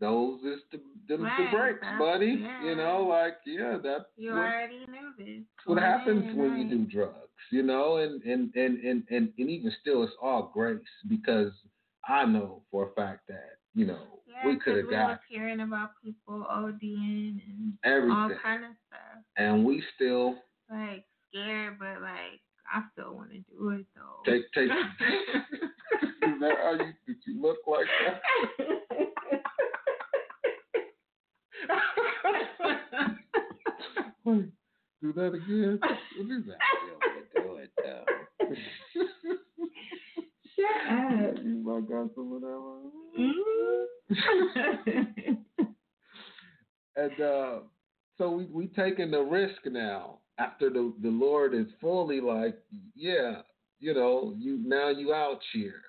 those 0.00 0.40
is 0.42 0.60
the 0.72 0.80
them 1.08 1.22
Right, 1.24 1.50
the 1.50 1.56
breaks, 1.56 1.86
buddy. 1.98 2.38
yeah. 2.42 2.64
You 2.64 2.76
know, 2.76 3.06
like 3.08 3.34
yeah, 3.46 3.78
that's 3.82 4.04
You 4.16 4.30
what, 4.30 4.38
already 4.38 4.80
knew 4.88 5.12
this. 5.18 5.44
what 5.64 5.76
going 5.76 5.82
happens 5.90 6.24
when 6.36 6.58
you 6.58 6.68
do 6.68 6.84
drugs, 6.86 7.14
you 7.52 7.62
know, 7.62 7.96
and 7.98 8.22
and, 8.22 8.54
and, 8.54 8.78
and, 8.84 9.04
and 9.10 9.32
and 9.38 9.48
even 9.50 9.72
still 9.80 10.02
it's 10.04 10.12
all 10.20 10.50
grace 10.52 10.80
because 11.08 11.52
I 12.08 12.24
know 12.26 12.62
for 12.70 12.88
a 12.90 12.94
fact 12.94 13.22
that, 13.28 13.58
you 13.74 13.86
know, 13.86 14.20
Yeah, 14.26 14.48
we 14.48 14.58
could 14.58 14.76
have 14.76 14.90
got 14.90 15.08
was 15.08 15.18
hearing 15.28 15.60
about 15.60 15.90
people 16.04 16.44
ODing 16.50 17.40
and 17.48 17.72
all 17.84 17.92
everything. 17.92 18.38
kind 18.42 18.64
of 18.64 18.70
stuff. 18.88 19.22
And 19.36 19.64
we 19.64 19.82
still 19.94 20.36
Like 20.70 21.04
scared, 21.30 21.78
but 21.78 22.00
like 22.02 22.40
I 22.72 22.82
still 22.92 23.14
want 23.14 23.30
to 23.30 23.38
do 23.38 23.70
it 23.70 23.86
though. 23.94 24.22
take 24.30 24.44
take 24.52 24.70
Is 26.22 26.40
that 26.40 26.56
how 26.62 26.72
you 26.72 26.92
did 27.06 27.16
you 27.26 27.40
look 27.40 27.58
like 27.66 27.86
that? 28.04 28.20
Wait, 34.24 34.46
do 35.00 35.12
that 35.12 35.34
again. 35.34 35.78
What 35.80 36.30
is 36.36 36.44
that? 36.46 36.58
Do 37.34 37.56
it 37.56 37.70
though. 37.76 38.04
Shut 40.56 40.76
up. 40.90 41.34
You 41.44 41.54
might 41.64 41.88
got 41.88 42.14
some 42.14 42.32
of 42.32 42.40
that 42.40 42.60
one. 42.60 42.90
Mm. 43.18 43.36
and 46.96 47.20
uh, 47.20 47.60
so 48.18 48.30
we 48.30 48.46
we 48.46 48.66
taking 48.68 49.10
the 49.10 49.20
risk 49.20 49.66
now 49.66 50.18
after 50.38 50.70
the 50.70 50.92
the 51.02 51.08
Lord 51.08 51.54
is 51.54 51.66
fully 51.80 52.20
like, 52.20 52.58
yeah, 52.94 53.42
you 53.80 53.94
know, 53.94 54.34
you 54.38 54.58
now 54.64 54.88
you 54.90 55.14
out 55.14 55.40
here. 55.52 55.82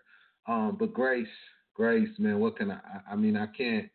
Um, 0.47 0.77
but 0.79 0.93
grace, 0.93 1.27
grace, 1.73 2.09
man, 2.17 2.39
what 2.39 2.57
can 2.57 2.71
I? 2.71 2.79
I 3.11 3.15
mean, 3.15 3.35
I 3.37 3.47
can't. 3.47 3.89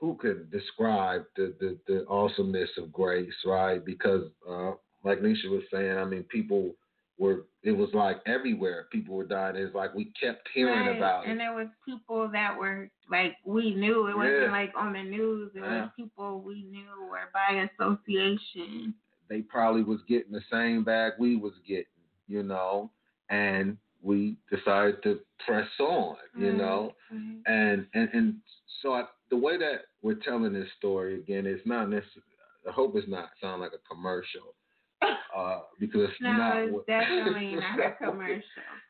Who 0.00 0.16
could 0.16 0.50
describe 0.50 1.24
the 1.36 1.54
the, 1.60 1.78
the 1.86 2.06
awesomeness 2.08 2.70
of 2.78 2.92
grace, 2.92 3.32
right? 3.44 3.84
Because, 3.84 4.24
uh, 4.48 4.72
like 5.04 5.20
Nisha 5.20 5.48
was 5.50 5.62
saying, 5.72 5.96
I 5.98 6.04
mean, 6.04 6.24
people 6.24 6.74
were. 7.18 7.46
It 7.62 7.72
was 7.72 7.88
like 7.94 8.18
everywhere. 8.26 8.86
People 8.92 9.14
were 9.16 9.24
dying. 9.24 9.56
It's 9.56 9.74
like 9.74 9.94
we 9.94 10.12
kept 10.20 10.46
hearing 10.52 10.86
Right. 10.88 10.96
about 10.98 11.22
and 11.24 11.28
it. 11.28 11.30
And 11.32 11.40
there 11.40 11.54
was 11.54 11.68
people 11.86 12.28
that 12.32 12.54
were 12.58 12.90
like 13.10 13.36
we 13.46 13.74
knew 13.74 14.06
it 14.08 14.16
wasn't 14.16 14.42
Yeah. 14.42 14.50
like 14.52 14.72
on 14.76 14.92
the 14.92 15.02
news. 15.02 15.50
It 15.54 15.60
Yeah. 15.60 15.82
was 15.82 15.90
people 15.96 16.42
we 16.42 16.62
knew 16.64 17.08
or 17.10 17.30
by 17.32 17.66
association. 17.80 18.94
They 19.28 19.40
probably 19.42 19.82
was 19.82 20.00
getting 20.08 20.32
the 20.32 20.42
same 20.50 20.84
bag 20.84 21.12
we 21.18 21.36
was 21.36 21.52
getting, 21.66 21.84
you 22.28 22.42
know, 22.42 22.90
and 23.30 23.76
we 24.02 24.36
decided 24.50 25.02
to 25.04 25.20
press 25.46 25.68
on, 25.80 26.16
you 26.36 26.48
Right, 26.50 26.56
know. 26.58 26.94
right. 27.10 27.40
and 27.46 27.86
and 27.94 28.08
and 28.12 28.34
so 28.82 28.92
I, 28.92 29.04
the 29.30 29.36
way 29.36 29.56
that 29.56 29.86
we're 30.02 30.14
telling 30.16 30.52
this 30.52 30.68
story 30.78 31.14
again 31.18 31.46
is 31.46 31.60
not 31.64 31.88
necessarily. 31.88 32.22
I 32.68 32.72
hope 32.72 32.96
it's 32.96 33.08
not 33.08 33.30
sound 33.40 33.60
like 33.62 33.72
a 33.72 33.88
commercial, 33.94 34.54
uh, 35.02 35.60
because 35.80 36.08
it's 36.10 36.20
No, 36.20 36.32
not. 36.32 36.56
it's 36.58 36.72
what- 36.72 36.86
definitely 36.86 37.54
not 37.56 37.78
a 37.80 37.92
commercial. 38.04 38.42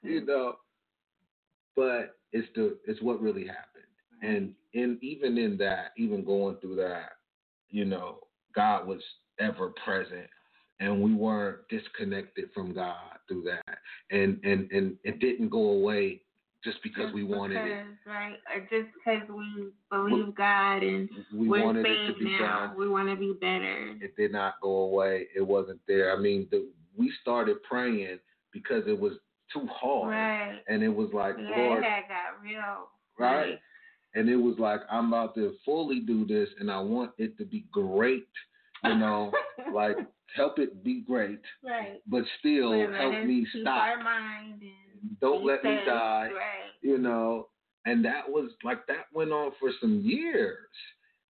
You 0.02 0.24
know, 0.26 0.54
but 1.76 2.16
it's 2.32 2.48
the 2.54 2.78
it's 2.86 3.00
what 3.02 3.20
really 3.20 3.46
happened, 3.46 3.84
and 4.22 4.52
in 4.74 4.98
even 5.02 5.38
in 5.38 5.56
that, 5.58 5.92
even 5.96 6.24
going 6.24 6.56
through 6.56 6.76
that, 6.76 7.12
you 7.70 7.84
know, 7.84 8.18
God 8.54 8.86
was 8.86 9.00
ever 9.38 9.72
present, 9.84 10.26
and 10.80 11.02
we 11.02 11.14
weren't 11.14 11.58
disconnected 11.68 12.50
from 12.54 12.72
God 12.74 12.96
through 13.28 13.42
that, 13.44 13.78
and 14.10 14.38
and 14.44 14.70
and 14.70 14.96
it 15.04 15.18
didn't 15.20 15.48
go 15.50 15.70
away 15.70 16.20
just 16.62 16.82
because 16.82 17.04
Just 17.04 17.14
we 17.14 17.24
wanted 17.24 17.56
it. 17.66 17.84
right? 18.06 18.36
Or 18.54 18.60
just 18.62 18.88
because 18.94 19.28
we 19.28 19.68
believe 19.90 20.34
God 20.34 20.82
and 20.82 21.10
We 21.34 21.48
we're 21.48 21.62
wanted 21.62 21.84
it 21.84 22.06
saved 22.06 22.18
to 22.18 22.24
be 22.24 22.30
now. 22.30 22.68
done. 22.68 22.78
We 22.78 22.88
want 22.88 23.08
to 23.10 23.16
be 23.16 23.34
better. 23.38 23.96
it 24.00 24.16
did 24.16 24.32
not 24.32 24.54
go 24.62 24.70
away. 24.70 25.26
It 25.36 25.42
wasn't 25.46 25.80
there. 25.86 26.16
I 26.16 26.18
mean, 26.18 26.48
the, 26.50 26.66
we 26.96 27.12
started 27.20 27.62
praying 27.64 28.18
because 28.50 28.84
it 28.86 28.98
was 28.98 29.12
too 29.52 29.68
hard, 29.70 30.10
Right. 30.12 30.60
and 30.68 30.82
it 30.82 30.88
was 30.88 31.10
like, 31.12 31.34
Yeah, 31.38 31.54
Lord, 31.56 31.84
it 31.84 32.04
got 32.08 32.42
real. 32.42 32.88
right? 33.18 33.58
And 34.14 34.28
it 34.30 34.36
was 34.36 34.54
like, 34.58 34.80
I'm 34.90 35.08
about 35.08 35.34
to 35.34 35.54
fully 35.66 36.00
do 36.00 36.24
this, 36.26 36.48
and 36.60 36.70
I 36.70 36.78
want 36.80 37.10
it 37.18 37.36
to 37.38 37.44
be 37.44 37.66
great, 37.72 38.26
you 38.84 38.96
know, 38.96 39.32
like 39.74 39.96
help 40.36 40.58
it 40.58 40.82
be 40.84 41.00
great, 41.06 41.40
right. 41.64 42.00
but 42.06 42.24
still 42.40 42.86
But 42.86 42.94
help 43.00 43.24
me 43.24 43.46
stop. 43.60 43.78
our 43.82 44.02
mind 44.02 44.62
and 44.62 45.20
Don't 45.20 45.44
let 45.44 45.62
me 45.64 45.76
die. 45.86 46.30
Right. 46.34 46.72
you 46.82 46.98
know 46.98 47.48
and 47.86 48.04
that 48.04 48.28
was 48.28 48.50
like 48.64 48.86
that 48.86 49.06
went 49.12 49.30
on 49.32 49.52
for 49.60 49.70
some 49.80 50.00
years 50.00 50.68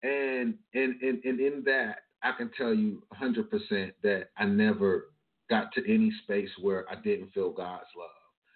and 0.02 0.54
and 0.74 1.00
and, 1.02 1.22
and 1.24 1.40
in 1.40 1.62
that 1.64 1.98
i 2.22 2.32
can 2.36 2.50
tell 2.56 2.74
you 2.74 3.02
100% 3.20 3.92
that 4.02 4.28
i 4.36 4.44
never 4.44 5.06
got 5.48 5.72
to 5.74 5.80
any 5.92 6.12
space 6.24 6.48
where 6.60 6.84
i 6.90 6.94
didn't 6.96 7.32
feel 7.32 7.50
god's 7.50 7.84
love 7.96 8.08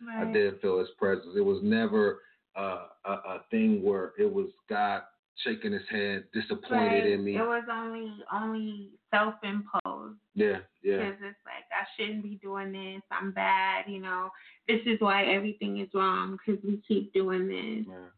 Right. 0.06 0.26
i 0.28 0.32
didn't 0.32 0.60
feel 0.60 0.80
his 0.80 0.88
presence 0.98 1.34
it 1.36 1.40
was 1.44 1.60
never 1.62 2.20
uh, 2.56 2.86
a, 3.06 3.10
a 3.10 3.44
thing 3.50 3.82
where 3.82 4.12
it 4.18 4.30
was 4.32 4.48
god 4.68 5.02
shaking 5.42 5.72
his 5.72 5.82
head 5.90 6.24
disappointed 6.32 7.06
in 7.06 7.24
me 7.24 7.36
It 7.36 7.40
was 7.40 7.64
only 7.70 8.12
only 8.32 8.90
self 9.12 9.34
imposed. 9.42 10.18
yeah 10.34 10.58
yeah 10.82 10.98
Because 10.98 11.14
it's 11.22 11.44
like 11.44 11.64
I 11.72 11.84
shouldn't 11.96 12.22
be 12.22 12.38
doing 12.42 12.72
this. 12.72 13.02
I'm 13.10 13.32
bad. 13.32 13.84
You 13.88 14.00
know, 14.00 14.30
this 14.68 14.80
is 14.86 15.00
why 15.00 15.24
everything 15.24 15.80
is 15.80 15.88
wrong 15.94 16.36
because 16.46 16.62
we 16.64 16.80
keep 16.86 17.12
doing 17.12 17.48
this. 17.48 17.86
yeah. 17.88 18.08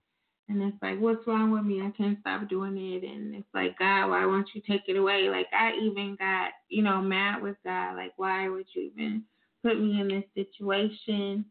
And 0.49 0.63
it's 0.63 0.77
like, 0.81 1.01
what's 1.01 1.27
wrong 1.27 1.51
with 1.51 1.65
me? 1.65 1.83
I 1.83 1.91
can't 1.97 2.21
stop 2.21 2.49
doing 2.49 2.77
it. 2.77 3.03
And 3.03 3.35
it's 3.35 3.49
like, 3.53 3.77
God, 3.81 4.11
why 4.11 4.25
won't 4.27 4.49
you 4.55 4.63
take 4.65 4.83
it 4.87 4.97
away? 4.97 5.29
Like, 5.29 5.49
I 5.53 5.73
even 5.83 6.15
got, 6.21 6.51
you 6.69 6.85
know, 6.85 7.03
mad 7.03 7.43
with 7.43 7.57
God. 7.65 7.97
Like, 7.97 8.13
why 8.17 8.49
would 8.49 8.67
you 8.73 8.93
even 8.95 9.25
put 9.65 9.81
me 9.81 10.01
in 10.01 10.07
this 10.07 10.25
situation? 10.37 11.45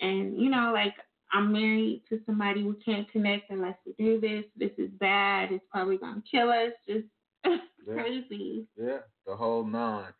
And, 0.00 0.36
you 0.36 0.50
know, 0.50 0.72
like, 0.74 0.92
I'm 1.34 1.52
married 1.52 2.02
to 2.08 2.20
somebody 2.26 2.62
we 2.62 2.74
can't 2.76 3.10
connect 3.10 3.50
unless 3.50 3.76
we 3.84 3.92
do 3.98 4.20
this. 4.20 4.44
This 4.56 4.70
is 4.78 4.90
bad. 5.00 5.50
It's 5.50 5.64
probably 5.70 5.98
going 5.98 6.22
to 6.22 6.22
kill 6.30 6.48
us. 6.48 6.72
Just 6.86 7.06
crazy. 7.84 8.66
Yeah, 8.80 8.98
the 9.26 9.34
whole 9.34 9.64
nine. 9.64 10.12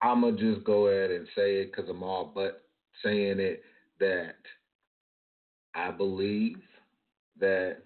I'ma 0.00 0.30
just 0.30 0.64
go 0.64 0.86
ahead 0.86 1.10
and 1.10 1.26
say 1.34 1.56
it 1.56 1.72
because 1.72 1.90
I'm 1.90 2.04
all 2.04 2.30
but 2.32 2.62
saying 3.04 3.40
it 3.40 3.62
that 3.98 4.36
I 5.74 5.90
believe 5.90 6.58
that. 7.40 7.78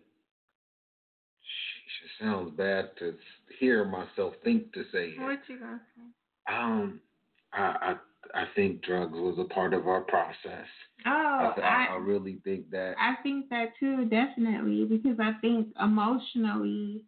Sheesh, 1.43 2.05
it 2.05 2.25
sounds 2.25 2.57
bad 2.57 2.91
to 2.99 3.15
hear 3.59 3.87
myself 3.87 4.35
think 4.45 4.73
to 4.75 4.83
say 4.93 5.15
it. 5.17 5.21
What 5.21 5.39
you 5.49 5.59
going 5.59 5.73
to 5.73 5.81
say? 5.97 6.55
Um, 6.55 7.01
I, 7.55 7.77
I 7.81 7.95
I 8.35 8.45
think 8.55 8.83
drugs 8.83 9.15
was 9.15 9.37
a 9.39 9.53
part 9.53 9.75
of 9.75 9.89
our 9.89 10.03
process. 10.03 10.67
Oh, 11.07 11.55
I, 11.57 11.61
I, 11.61 11.87
I, 11.93 11.97
really 11.97 12.39
think 12.45 12.71
that. 12.71 12.95
I 13.01 13.15
think 13.23 13.49
that 13.51 13.73
too, 13.79 14.07
definitely, 14.07 14.85
because 14.85 15.19
I 15.21 15.33
think 15.41 15.69
emotionally, 15.81 17.03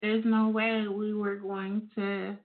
there's 0.00 0.24
no 0.24 0.48
way 0.48 0.86
we 0.88 1.12
were 1.12 1.36
going 1.36 1.90
to 1.96 2.36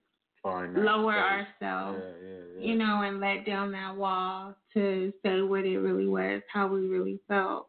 find 0.43 0.73
lower 0.75 1.13
space. 1.13 1.63
ourselves, 1.63 2.01
Yeah, 2.03 2.27
yeah, 2.27 2.37
yeah. 2.59 2.67
you 2.67 2.75
know, 2.77 3.01
and 3.03 3.19
let 3.21 3.45
down 3.45 3.71
that 3.71 3.95
wall 3.95 4.55
to 4.73 5.13
say 5.23 5.41
what 5.41 5.65
it 5.65 5.77
really 5.79 6.07
was, 6.07 6.41
how 6.51 6.67
we 6.67 6.87
really 6.87 7.19
felt. 7.27 7.67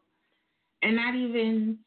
And 0.83 0.97
not 0.97 1.15
even 1.15 1.79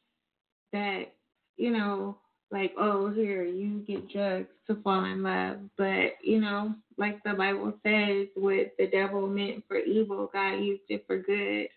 that, 0.72 1.14
you 1.58 1.72
know, 1.72 2.18
like, 2.52 2.74
oh, 2.80 3.12
here, 3.12 3.44
you 3.44 3.84
get 3.86 4.10
drugs 4.10 4.48
to 4.68 4.76
fall 4.84 5.04
in 5.04 5.24
love. 5.24 5.58
But, 5.78 6.14
you 6.24 6.40
know, 6.40 6.74
like 6.98 7.22
the 7.24 7.34
Bible 7.34 7.74
says, 7.84 8.28
what 8.36 8.72
the 8.78 8.88
devil 8.88 9.28
meant 9.28 9.64
for 9.68 9.78
evil, 9.78 10.30
God 10.32 10.54
used 10.56 10.84
it 10.90 11.04
for 11.08 11.18
good. 11.18 11.68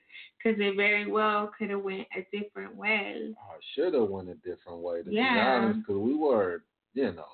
Because 0.42 0.60
it 0.60 0.76
very 0.76 1.10
well 1.10 1.50
could 1.58 1.70
have 1.70 1.82
went 1.82 2.06
a 2.16 2.24
different 2.36 2.74
way. 2.76 3.34
I 3.36 3.56
should 3.74 3.94
have 3.94 4.08
went 4.08 4.28
a 4.28 4.34
different 4.34 4.78
way 4.80 4.98
to 5.02 5.10
be 5.10 5.16
Yeah. 5.16 5.62
honest, 5.62 5.80
because 5.80 6.00
we 6.00 6.14
were, 6.14 6.62
you 6.94 7.12
know, 7.12 7.26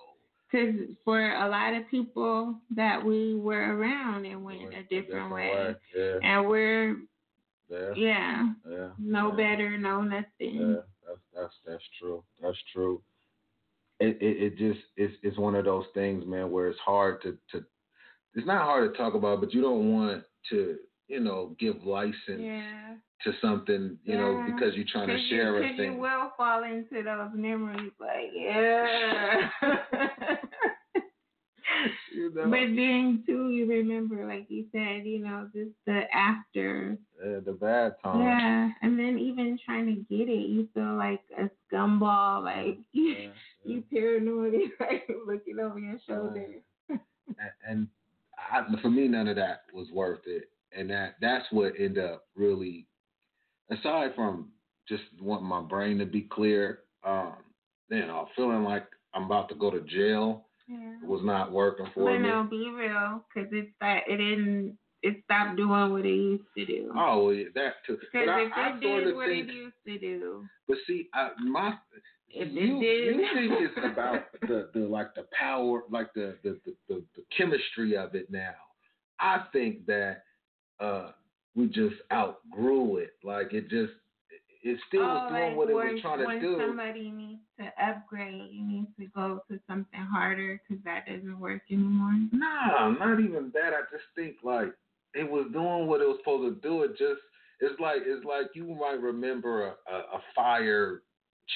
Because 0.51 0.75
for 1.05 1.21
a 1.35 1.49
lot 1.49 1.75
of 1.75 1.89
people 1.91 2.55
that 2.75 3.05
we 3.05 3.35
were 3.35 3.77
around, 3.77 4.25
it 4.25 4.37
went 4.37 4.63
went 4.63 4.75
a 4.75 4.83
different, 4.85 5.33
way. 5.33 5.75
Yeah, 5.95 6.19
And 6.23 6.49
we're, 6.49 6.97
yeah, 7.69 7.93
yeah, 7.97 8.53
yeah. 8.69 8.91
no 8.99 9.31
better, 9.33 9.77
no 9.77 10.01
nothing. 10.03 10.27
Yeah, 10.61 10.83
that's 11.07 11.21
that's 11.35 11.55
that's 11.67 11.85
true. 11.99 12.23
That's 12.41 12.59
true. 12.73 13.03
It 14.01 14.17
it, 14.21 14.43
it 14.43 14.57
just 14.59 14.81
it's 14.97 15.15
it's 15.23 15.39
one 15.39 15.55
of 15.55 15.65
those 15.65 15.87
things, 15.95 16.25
man, 16.27 16.51
where 16.51 16.69
it's 16.69 16.81
hard 16.81 17.21
to 17.23 17.37
to. 17.53 17.65
It's 18.35 18.47
not 18.47 18.63
hard 18.63 18.93
to 18.93 18.99
talk 18.99 19.15
about, 19.15 19.41
but 19.41 19.53
you 19.55 19.61
don't 19.63 19.93
want 19.93 20.25
to, 20.51 20.77
you 21.09 21.21
know, 21.21 21.55
give 21.59 21.85
license 21.85 22.15
Yeah. 22.29 22.95
to 23.23 23.33
something, 23.41 23.99
you 24.05 24.17
know, 24.17 24.43
because 24.47 24.75
you're 24.75 24.85
trying 24.91 25.09
to 25.09 25.19
share 25.29 25.57
you, 25.59 25.65
a 25.65 25.77
thing. 25.77 25.93
you 25.95 25.99
will 26.01 26.31
fall 26.37 26.65
into 26.65 27.03
those 27.03 27.31
memories, 27.35 27.93
like, 28.01 28.31
yeah. 28.35 29.49
you 32.15 32.33
know, 32.35 32.49
But 32.51 32.75
then 32.77 33.23
too, 33.27 33.51
you 33.51 33.67
remember, 33.67 34.27
like 34.27 34.47
you 34.49 34.67
said, 34.73 35.07
you 35.07 35.21
know, 35.21 35.49
just 35.55 35.71
the 35.87 36.03
after. 36.15 36.97
yeah, 37.25 37.41
the 37.45 37.53
bad 37.53 37.95
times. 38.03 38.21
Yeah, 38.23 38.71
and 38.83 38.99
then 38.99 39.19
even 39.19 39.59
trying 39.65 39.87
to 39.87 39.95
get 40.15 40.29
it, 40.29 40.49
you 40.49 40.69
feel 40.75 40.97
like 40.97 41.23
a 41.39 41.49
scumball, 41.73 42.43
like 42.45 42.79
Yeah, 42.93 43.29
you 43.65 43.83
paranoid, 43.93 44.55
like 44.81 45.09
looking 45.27 45.59
over 45.61 45.79
your 45.79 45.99
shoulder. 46.07 46.47
and, 46.89 47.01
and 47.67 47.89
I, 48.39 48.63
for 48.81 48.91
me, 48.91 49.09
none 49.09 49.29
of 49.29 49.37
that 49.37 49.63
was 49.73 49.89
worth 49.93 50.21
it. 50.27 50.51
And 50.77 50.91
that 50.91 51.17
that's 51.21 51.45
what 51.51 51.75
ended 51.79 52.05
up 52.05 52.25
really, 52.35 52.87
aside 53.71 54.15
from 54.15 54.51
just 54.89 55.05
wanting 55.21 55.47
my 55.47 55.63
brain 55.63 55.99
to 55.99 56.07
be 56.07 56.23
clear, 56.23 56.81
um, 57.05 57.35
you 57.89 58.07
know, 58.07 58.29
feeling 58.37 58.65
like 58.65 58.87
I'm 59.15 59.25
about 59.25 59.49
to 59.51 59.55
go 59.55 59.71
to 59.71 59.81
jail 59.83 60.47
Yeah. 60.69 60.97
was 61.03 61.23
not 61.25 61.53
working 61.53 61.87
for 61.95 62.05
But 62.11 62.19
me. 62.23 62.29
no, 62.29 62.45
be 62.45 62.71
real, 62.71 63.25
because 63.35 63.51
it's 63.53 63.71
that 63.81 64.03
it 64.09 64.17
didn't. 64.17 64.79
It 65.03 65.23
stopped 65.25 65.57
doing 65.59 65.93
what 65.93 66.07
it 66.07 66.15
used 66.15 66.45
to 66.57 66.65
do. 66.65 66.91
Oh, 66.97 67.31
yeah, 67.31 67.49
that 67.55 67.75
too. 67.87 67.99
Because 68.01 68.27
if 68.29 68.53
I 68.57 68.71
it 68.71 68.83
sort 68.83 69.05
did 69.05 69.15
what 69.15 69.29
think, 69.29 69.49
it 69.51 69.53
used 69.55 69.75
to 69.87 69.99
do, 69.99 70.45
but 70.67 70.79
see, 70.87 71.09
I, 71.13 71.31
my 71.45 71.75
if 72.35 72.53
you, 72.53 72.79
it 72.79 72.81
did, 72.81 73.17
you 73.17 73.29
think 73.35 73.71
it's 73.77 73.87
about 73.93 74.25
the, 74.43 74.69
the 74.75 74.81
like 74.81 75.15
the 75.15 75.27
power, 75.39 75.83
like 75.91 76.13
the 76.15 76.37
the, 76.43 76.59
the 76.65 76.75
the 76.89 77.03
the 77.17 77.23
chemistry 77.37 77.97
of 77.97 78.15
it 78.15 78.31
now. 78.31 78.55
I 79.21 79.45
think 79.53 79.87
that 79.87 80.25
uh 80.81 81.13
we 81.55 81.67
just 81.67 81.97
outgrew 82.13 82.97
it. 82.97 83.13
Like 83.23 83.53
it 83.53 83.69
just 83.69 83.93
it 84.65 84.79
still 84.89 85.03
was 85.03 85.29
oh, 85.31 85.35
doing 85.35 85.49
like 85.49 85.57
what 85.57 85.71
it 85.71 85.75
was 85.75 86.01
trying 86.01 86.19
to 86.19 86.41
do. 86.41 86.57
when 86.57 86.69
somebody 86.69 87.11
needs 87.11 87.41
to 87.61 87.71
upgrade, 87.83 88.51
you 88.51 88.67
need 88.67 88.87
to 88.99 89.07
go 89.15 89.41
to 89.51 89.61
something 89.69 90.01
harder 90.01 90.61
because 90.67 90.83
that 90.85 91.07
doesn't 91.07 91.39
work 91.39 91.63
anymore. 91.71 92.15
Nah, 92.33 92.91
not 92.91 93.21
even 93.21 93.53
that. 93.53 93.75
I 93.75 93.83
just 93.93 94.05
think 94.17 94.37
like 94.43 94.73
it 95.15 95.31
was 95.31 95.47
doing 95.53 95.87
what 95.87 96.01
it 96.01 96.07
was 96.07 96.17
supposed 96.21 96.63
to 96.63 96.69
do. 96.69 96.83
It 96.83 96.93
just 96.93 97.21
it's 97.61 97.79
like 97.79 98.03
it's 98.05 98.25
like 98.25 98.47
you 98.55 98.65
might 98.75 99.01
remember 99.01 99.67
a, 99.67 99.93
a, 99.93 99.97
a 100.17 100.23
fire 100.35 101.03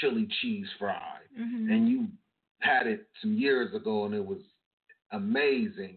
chili 0.00 0.28
cheese 0.40 0.66
fry, 0.78 1.16
Mm-hmm. 1.38 1.70
and 1.70 1.88
you 1.88 2.06
had 2.60 2.86
it 2.88 3.06
some 3.20 3.34
years 3.34 3.72
ago, 3.74 4.04
and 4.06 4.14
it 4.14 4.24
was 4.24 4.42
amazing. 5.12 5.96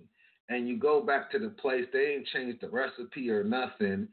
And 0.50 0.68
you 0.68 0.78
go 0.78 1.02
back 1.02 1.32
to 1.32 1.40
the 1.40 1.50
place, 1.50 1.86
they 1.92 2.16
ain't 2.16 2.28
changed 2.28 2.62
the 2.62 2.70
recipe 2.70 3.30
or 3.30 3.44
nothing. 3.44 4.08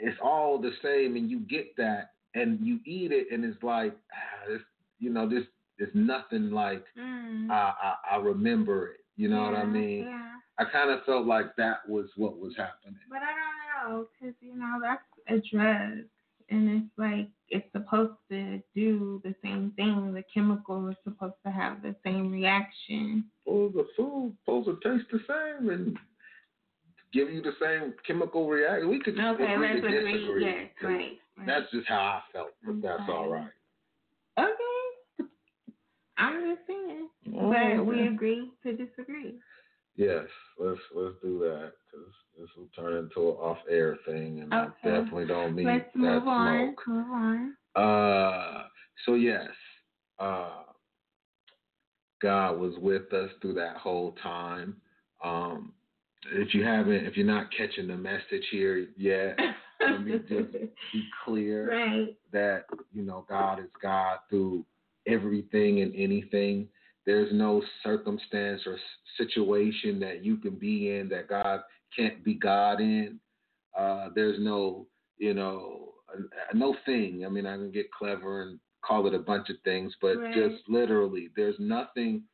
It's 0.00 0.18
all 0.22 0.58
the 0.60 0.72
same, 0.82 1.16
and 1.16 1.30
you 1.30 1.40
get 1.40 1.76
that, 1.76 2.10
and 2.34 2.58
you 2.60 2.80
eat 2.84 3.12
it, 3.12 3.28
and 3.32 3.44
it's 3.44 3.62
like, 3.62 3.96
ah, 4.12 4.48
this, 4.50 4.60
you 4.98 5.10
know, 5.10 5.28
this 5.28 5.44
is 5.78 5.88
nothing 5.94 6.50
like 6.50 6.84
mm. 6.98 7.50
I, 7.50 7.72
I 7.82 8.16
I 8.16 8.16
remember 8.16 8.88
it. 8.88 9.00
You 9.16 9.28
know 9.28 9.42
what 9.42 9.54
I 9.54 9.64
mean? 9.64 10.04
Yeah. 10.04 10.32
I 10.58 10.64
kind 10.70 10.90
of 10.90 11.04
felt 11.04 11.26
like 11.26 11.56
that 11.56 11.88
was 11.88 12.06
what 12.16 12.38
was 12.38 12.52
happening. 12.56 12.98
But 13.08 13.20
I 13.22 13.32
don't 13.88 13.92
know, 13.92 14.06
because, 14.20 14.34
you 14.40 14.56
know, 14.56 14.78
that's 14.82 15.02
a 15.28 15.40
drug. 15.54 16.04
And 16.50 16.68
it's 16.68 16.98
like, 16.98 17.28
it's 17.50 17.70
supposed 17.72 18.14
to 18.30 18.60
do 18.74 19.20
the 19.24 19.34
same 19.42 19.72
thing. 19.76 20.12
The 20.12 20.22
chemical 20.32 20.88
is 20.88 20.96
supposed 21.04 21.34
to 21.46 21.52
have 21.52 21.82
the 21.82 21.94
same 22.04 22.30
reaction. 22.30 23.24
Well, 23.46 23.70
the 23.70 23.86
food 23.96 24.36
supposed 24.44 24.66
to 24.66 24.74
taste 24.88 25.08
the 25.10 25.20
same 25.26 25.70
and 25.70 25.96
give 27.12 27.30
you 27.30 27.40
the 27.42 27.52
same 27.60 27.94
chemical 28.06 28.48
reaction. 28.48 28.88
We 28.90 29.00
could 29.00 29.18
Okay, 29.18 29.52
agree 29.54 29.68
let's 29.68 29.80
to 29.80 29.86
agree. 29.86 30.12
disagree. 30.12 30.44
Yes, 30.44 30.68
right. 30.82 31.18
right. 31.38 31.46
That's 31.46 31.70
just 31.72 31.88
how 31.88 31.96
I 32.00 32.20
felt, 32.32 32.50
but 32.64 32.82
that's 32.82 33.02
all 33.08 33.28
right. 33.30 33.48
okay. 34.38 35.24
I'm 36.18 36.54
just 36.54 36.66
saying. 36.66 37.08
Oh, 37.38 37.50
But 37.52 37.86
we 37.86 38.06
agree 38.08 38.50
to 38.64 38.72
disagree. 38.72 39.36
Yes, 39.98 40.26
let's 40.60 40.78
let's 40.94 41.16
do 41.24 41.40
that 41.40 41.72
because 41.90 42.14
this 42.38 42.48
will 42.56 42.68
turn 42.76 42.96
into 42.96 43.30
an 43.30 43.36
off-air 43.36 43.98
thing, 44.06 44.40
and 44.40 44.54
Okay. 44.54 44.72
I 44.84 44.88
definitely 44.90 45.26
don't 45.26 45.56
mean 45.56 45.66
Let's 45.66 45.92
that 45.92 45.98
move 45.98 46.28
on. 46.28 46.76
Move 46.86 47.06
on. 47.10 47.56
Uh, 47.74 48.62
so 49.04 49.14
yes, 49.14 49.50
uh, 50.20 50.62
God 52.22 52.60
was 52.60 52.74
with 52.78 53.12
us 53.12 53.30
through 53.42 53.54
that 53.54 53.76
whole 53.76 54.12
time. 54.22 54.80
Um, 55.24 55.72
if 56.32 56.54
you 56.54 56.62
haven't, 56.62 57.04
if 57.04 57.16
you're 57.16 57.26
not 57.26 57.50
catching 57.50 57.88
the 57.88 57.96
message 57.96 58.46
here 58.52 58.86
yet, 58.96 59.36
let 59.80 60.04
me 60.04 60.12
just 60.28 60.52
be 60.92 61.04
clear 61.24 61.70
right. 61.70 62.16
that 62.30 62.66
you 62.92 63.02
know 63.02 63.26
God 63.28 63.58
is 63.58 63.70
God 63.82 64.18
through 64.30 64.64
everything 65.08 65.80
and 65.80 65.92
anything. 65.96 66.68
There's 67.08 67.32
no 67.32 67.62
circumstance 67.82 68.60
or 68.66 68.76
situation 69.16 69.98
that 70.00 70.22
you 70.22 70.36
can 70.36 70.56
be 70.56 70.90
in 70.90 71.08
that 71.08 71.26
God 71.26 71.60
can't 71.96 72.22
be 72.22 72.34
God 72.34 72.82
in. 72.82 73.18
Uh, 73.74 74.08
there's 74.14 74.36
no, 74.38 74.86
you 75.16 75.32
know, 75.32 75.94
uh, 76.14 76.20
no 76.52 76.76
thing. 76.84 77.24
I 77.24 77.30
mean, 77.30 77.46
I 77.46 77.56
can 77.56 77.70
get 77.70 77.90
clever 77.92 78.42
and 78.42 78.60
call 78.82 79.06
it 79.06 79.14
a 79.14 79.18
bunch 79.20 79.48
of 79.48 79.56
things, 79.64 79.96
but 80.02 80.18
Right. 80.18 80.34
just 80.34 80.68
literally, 80.68 81.30
there's 81.34 81.58
nothing 81.58 82.24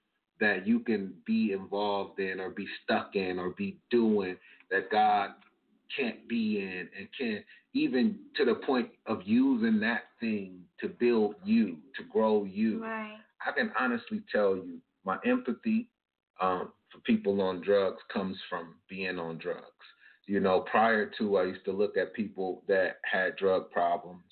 that 0.40 0.66
you 0.66 0.80
can 0.80 1.14
be 1.24 1.52
involved 1.52 2.18
in 2.18 2.40
or 2.40 2.50
be 2.50 2.66
stuck 2.82 3.14
in 3.14 3.38
or 3.38 3.50
be 3.50 3.78
doing 3.92 4.36
that 4.72 4.90
God 4.90 5.34
can't 5.96 6.26
be 6.26 6.60
in 6.62 6.90
and 6.98 7.08
can't 7.16 7.44
even 7.74 8.18
to 8.34 8.44
the 8.44 8.56
point 8.56 8.90
of 9.06 9.22
using 9.24 9.78
that 9.78 10.06
thing 10.18 10.64
to 10.80 10.88
build 10.88 11.36
you, 11.44 11.78
to 11.96 12.02
grow 12.10 12.42
you. 12.42 12.82
Right. 12.82 13.18
I 13.46 13.52
can 13.52 13.72
honestly 13.78 14.22
tell 14.32 14.56
you 14.56 14.78
my 15.04 15.18
empathy 15.24 15.88
um, 16.40 16.72
for 16.90 16.98
people 17.00 17.40
on 17.40 17.60
drugs 17.60 18.02
comes 18.12 18.36
from 18.48 18.74
being 18.88 19.18
on 19.18 19.38
drugs. 19.38 19.60
You 20.26 20.40
know, 20.40 20.60
prior 20.70 21.10
to, 21.18 21.36
I 21.36 21.44
used 21.44 21.64
to 21.66 21.72
look 21.72 21.96
at 21.96 22.14
people 22.14 22.62
that 22.68 22.96
had 23.10 23.36
drug 23.36 23.70
problems 23.70 24.22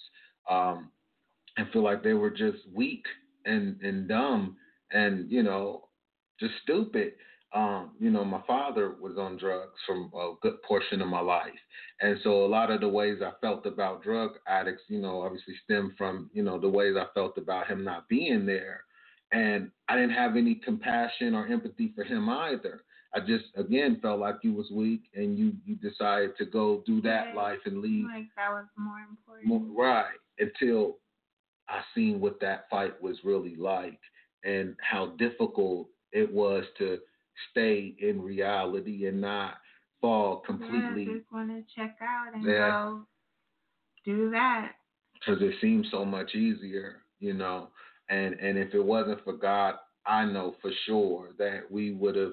um, 0.51 0.91
and 1.57 1.69
feel 1.71 1.83
like 1.83 2.03
they 2.03 2.15
were 2.15 2.31
just 2.31 2.59
weak 2.75 3.05
and, 3.45 3.79
and 3.83 4.09
dumb 4.09 4.57
and, 4.91 5.31
you 5.31 5.43
know, 5.43 5.89
just 6.41 6.55
stupid. 6.63 7.13
Um, 7.55 7.91
you 8.01 8.11
know, 8.11 8.25
my 8.25 8.41
father 8.47 8.95
was 8.99 9.19
on 9.19 9.37
drugs 9.37 9.77
from 9.87 10.11
a 10.15 10.33
good 10.41 10.63
portion 10.63 11.03
of 11.03 11.09
my 11.09 11.21
life. 11.21 11.53
And 12.01 12.17
so 12.25 12.47
a 12.47 12.49
lot 12.49 12.71
of 12.71 12.81
the 12.81 12.89
ways 12.89 13.19
I 13.23 13.33
felt 13.43 13.67
about 13.67 14.03
drug 14.03 14.31
addicts, 14.49 14.85
you 14.89 15.01
know, 15.01 15.21
obviously 15.21 15.55
stem 15.65 15.95
from, 15.99 16.31
you 16.33 16.43
know, 16.43 16.59
the 16.59 16.71
ways 16.71 16.95
I 16.99 17.13
felt 17.13 17.37
about 17.37 17.67
him 17.67 17.85
not 17.85 18.09
being 18.09 18.47
there. 18.47 18.85
And 19.33 19.71
I 19.89 19.97
didn't 19.97 20.15
have 20.15 20.37
any 20.37 20.55
compassion 20.55 21.35
or 21.35 21.47
empathy 21.47 21.93
for 21.95 22.05
him 22.05 22.29
either. 22.29 22.83
I 23.15 23.21
just 23.21 23.45
again 23.57 23.99
felt 24.01 24.21
like 24.21 24.37
you 24.43 24.53
was 24.55 24.71
weak 24.71 25.03
and 25.15 25.39
you 25.39 25.53
you 25.67 25.75
decided 25.77 26.37
to 26.39 26.47
go 26.47 26.83
do 26.87 27.01
that 27.03 27.27
Right. 27.27 27.35
life 27.35 27.59
and 27.67 27.81
leave 27.81 28.07
Like 28.07 28.29
that 28.37 28.51
was 28.51 28.67
more 28.77 29.01
important. 29.01 29.77
Right 29.79 30.17
until 30.39 30.99
I 31.69 31.83
seen 31.95 32.21
what 32.21 32.41
that 32.41 32.69
fight 32.71 33.01
was 33.03 33.17
really 33.25 33.55
like 33.57 34.01
and 34.45 34.77
how 34.81 35.07
difficult 35.19 35.89
it 36.13 36.33
was 36.33 36.65
to 36.79 36.99
stay 37.51 37.95
in 37.99 38.21
reality 38.23 39.07
and 39.07 39.21
not 39.21 39.55
fall 40.01 40.39
completely 40.41 41.05
Yeah, 41.05 41.15
just 41.15 41.33
want 41.33 41.49
to 41.51 41.63
check 41.75 41.97
out 42.03 42.35
and 42.35 42.45
Yeah. 42.45 42.71
go 42.71 43.07
do 44.05 44.31
that. 44.31 44.73
because 45.15 45.41
it 45.43 45.55
seems 45.61 45.89
so 45.91 46.05
much 46.05 46.35
easier, 46.35 47.03
you 47.21 47.33
know. 47.35 47.69
And 48.13 48.35
and 48.35 48.59
if 48.59 48.75
it 48.75 48.85
wasn't 48.85 49.25
for 49.25 49.33
God, 49.33 49.77
I 50.05 50.27
know 50.27 50.55
for 50.61 50.71
sure 50.87 51.31
that 51.39 51.63
we 51.71 51.93
would 51.93 52.15
have, 52.17 52.33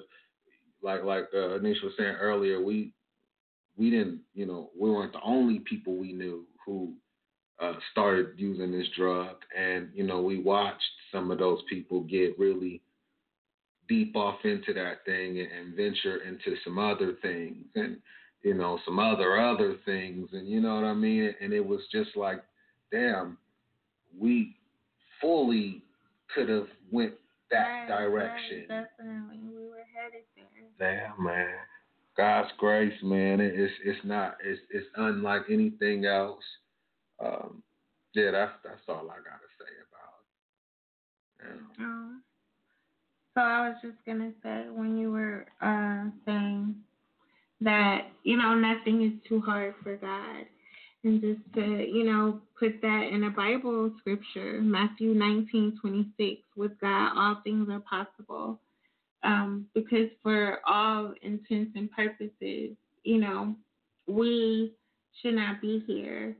like 0.82 1.02
like 1.04 1.24
uh, 1.32 1.56
Anisha 1.58 1.84
was 1.84 1.94
saying 1.96 2.16
earlier, 2.20 2.62
we 2.62 2.92
we 3.78 3.90
didn't, 3.90 4.20
you 4.34 4.44
know, 4.44 4.70
we 4.78 4.90
weren't 4.90 5.14
the 5.14 5.22
only 5.24 5.60
people 5.60 5.96
we 5.96 6.12
knew 6.12 6.44
who 6.66 6.92
uh, 7.60 7.72
started 7.92 8.34
using 8.36 8.70
this 8.70 8.88
drug, 8.94 9.36
and 9.56 9.88
you 9.94 10.04
know, 10.04 10.20
we 10.20 10.38
watched 10.38 10.82
some 11.10 11.30
of 11.30 11.38
those 11.38 11.60
people 11.70 12.02
get 12.02 12.38
really 12.38 12.82
deep 13.88 14.14
off 14.14 14.36
into 14.44 14.74
that 14.74 15.04
thing 15.06 15.40
and, 15.40 15.50
and 15.50 15.76
venture 15.76 16.18
into 16.18 16.56
some 16.62 16.78
other 16.78 17.14
things, 17.22 17.64
and 17.74 17.96
you 18.42 18.52
know, 18.52 18.78
some 18.84 18.98
other 18.98 19.40
other 19.40 19.76
things, 19.86 20.28
and 20.32 20.46
you 20.46 20.60
know 20.60 20.74
what 20.74 20.84
I 20.84 20.92
mean. 20.92 21.34
And 21.40 21.54
it 21.54 21.66
was 21.66 21.80
just 21.90 22.16
like, 22.16 22.42
damn, 22.92 23.38
we 24.18 24.56
fully 25.20 25.82
could 26.34 26.48
have 26.48 26.68
went 26.90 27.14
that 27.50 27.66
Right, 27.66 27.88
direction. 27.88 28.66
Right, 28.68 28.86
definitely, 28.98 29.38
we 29.44 29.68
were 29.68 29.84
headed 29.94 30.24
there. 30.36 31.06
Damn, 31.08 31.24
man. 31.24 31.54
God's 32.16 32.50
grace, 32.58 32.94
man. 33.02 33.40
It's 33.40 33.72
it's 33.84 34.04
not 34.04 34.36
it's 34.44 34.60
it's 34.70 34.86
unlike 34.96 35.42
anything 35.50 36.04
else. 36.04 36.44
Um, 37.18 37.62
yeah, 38.14 38.30
that's 38.30 38.52
that's 38.64 38.80
all 38.88 39.10
I 39.10 39.16
gotta 39.16 39.48
say 39.58 39.72
about 39.88 41.54
it. 41.54 41.60
Yeah. 41.78 41.84
Um, 41.84 42.22
so 43.34 43.40
I 43.40 43.68
was 43.68 43.76
just 43.82 43.96
gonna 44.06 44.32
say 44.42 44.66
when 44.70 44.96
you 44.98 45.12
were 45.12 45.46
uh, 45.62 46.10
saying 46.26 46.74
that 47.60 48.08
you 48.22 48.36
know 48.36 48.54
nothing 48.54 49.02
is 49.02 49.28
too 49.28 49.40
hard 49.40 49.74
for 49.82 49.96
God, 49.96 50.44
and 51.04 51.20
just 51.20 51.40
to 51.54 51.60
you 51.60 52.04
know 52.04 52.40
put 52.58 52.80
that 52.82 53.08
in 53.12 53.24
a 53.24 53.30
Bible 53.30 53.92
scripture, 54.00 54.60
Matthew 54.60 55.14
nineteen 55.14 55.78
twenty 55.80 56.08
six. 56.16 56.42
With 56.56 56.72
God, 56.80 57.12
all 57.16 57.40
things 57.42 57.68
are 57.70 57.80
possible. 57.80 58.60
Um, 59.22 59.66
because 59.74 60.08
for 60.22 60.60
all 60.66 61.12
intents 61.22 61.72
and 61.74 61.90
purposes, 61.90 62.76
you 63.04 63.18
know, 63.18 63.54
we 64.06 64.72
should 65.20 65.34
not 65.34 65.60
be 65.60 65.82
here. 65.86 66.36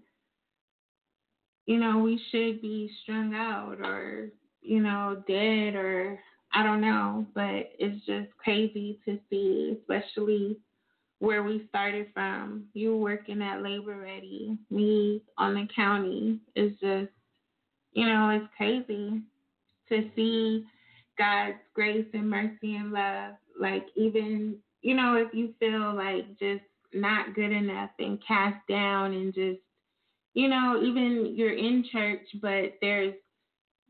You 1.67 1.79
know, 1.79 1.99
we 1.99 2.21
should 2.31 2.63
be 2.63 2.91
strung 3.03 3.35
out 3.35 3.79
or 3.83 4.31
you 4.63 4.81
know, 4.83 5.23
dead 5.27 5.75
or 5.75 6.19
I 6.53 6.63
don't 6.63 6.81
know, 6.81 7.27
but 7.35 7.71
it's 7.79 8.05
just 8.07 8.29
crazy 8.37 8.99
to 9.05 9.19
see, 9.31 9.77
especially 9.81 10.57
where 11.21 11.43
we 11.43 11.67
started 11.69 12.09
from. 12.13 12.65
You 12.73 12.97
working 12.97 13.41
at 13.43 13.63
Labor 13.63 13.97
Ready, 13.97 14.59
me 14.71 15.23
on 15.39 15.55
the 15.55 15.69
county. 15.75 16.41
It's 16.57 16.79
just, 16.81 17.13
you 17.93 18.07
know, 18.07 18.31
it's 18.31 18.53
crazy 18.57 19.23
to 19.91 20.11
see 20.17 20.65
God's 21.19 21.59
grace 21.75 22.07
and 22.15 22.29
mercy 22.29 22.75
and 22.75 22.91
love. 22.91 23.35
Like, 23.59 23.87
even, 23.97 24.57
you 24.81 24.95
know, 24.95 25.17
if 25.17 25.33
you 25.35 25.55
feel 25.61 25.95
like 25.95 26.27
just 26.39 26.65
not 26.95 27.35
good 27.35 27.53
enough 27.53 27.91
and 27.99 28.19
cast 28.27 28.67
down 28.67 29.13
and 29.13 29.35
just, 29.35 29.61
you 30.33 30.49
know, 30.49 30.81
even 30.83 31.35
you're 31.37 31.57
in 31.57 31.85
church, 31.93 32.27
but 32.41 32.73
there's 32.81 33.15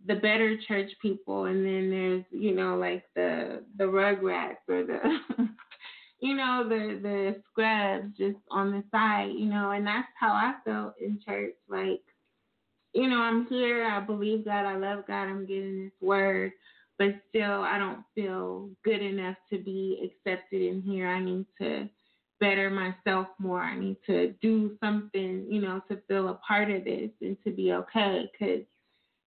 the 0.06 0.14
better 0.14 0.56
church 0.66 0.90
people 1.02 1.44
and 1.44 1.64
then 1.64 1.90
there's 1.90 2.24
you 2.30 2.54
know 2.54 2.74
like 2.78 3.04
the 3.14 3.62
the 3.76 3.84
rugrats 3.84 4.56
or 4.66 4.82
the 4.82 4.98
you 6.20 6.34
know 6.34 6.66
the 6.68 6.98
the 7.02 7.42
scrubs 7.50 8.16
just 8.16 8.38
on 8.50 8.70
the 8.72 8.84
side 8.90 9.32
you 9.36 9.46
know 9.46 9.70
and 9.70 9.86
that's 9.86 10.08
how 10.18 10.32
i 10.32 10.54
felt 10.64 10.94
in 11.00 11.18
church 11.26 11.54
like 11.68 12.02
you 12.92 13.08
know, 13.08 13.18
I'm 13.18 13.46
here. 13.46 13.84
I 13.84 14.00
believe 14.00 14.44
God. 14.44 14.64
I 14.66 14.76
love 14.76 15.06
God. 15.06 15.24
I'm 15.24 15.46
getting 15.46 15.84
this 15.84 15.92
word, 16.00 16.52
but 16.98 17.14
still, 17.28 17.62
I 17.62 17.78
don't 17.78 18.04
feel 18.14 18.70
good 18.84 19.02
enough 19.02 19.36
to 19.52 19.58
be 19.58 20.10
accepted 20.26 20.62
in 20.62 20.82
here. 20.82 21.06
I 21.06 21.22
need 21.22 21.46
to 21.60 21.88
better 22.40 22.70
myself 22.70 23.28
more. 23.38 23.60
I 23.60 23.78
need 23.78 23.98
to 24.06 24.34
do 24.42 24.76
something, 24.82 25.46
you 25.48 25.60
know, 25.60 25.80
to 25.88 25.98
feel 26.08 26.28
a 26.28 26.34
part 26.34 26.70
of 26.70 26.84
this 26.84 27.10
and 27.20 27.36
to 27.44 27.50
be 27.52 27.72
okay. 27.72 28.30
Because, 28.32 28.64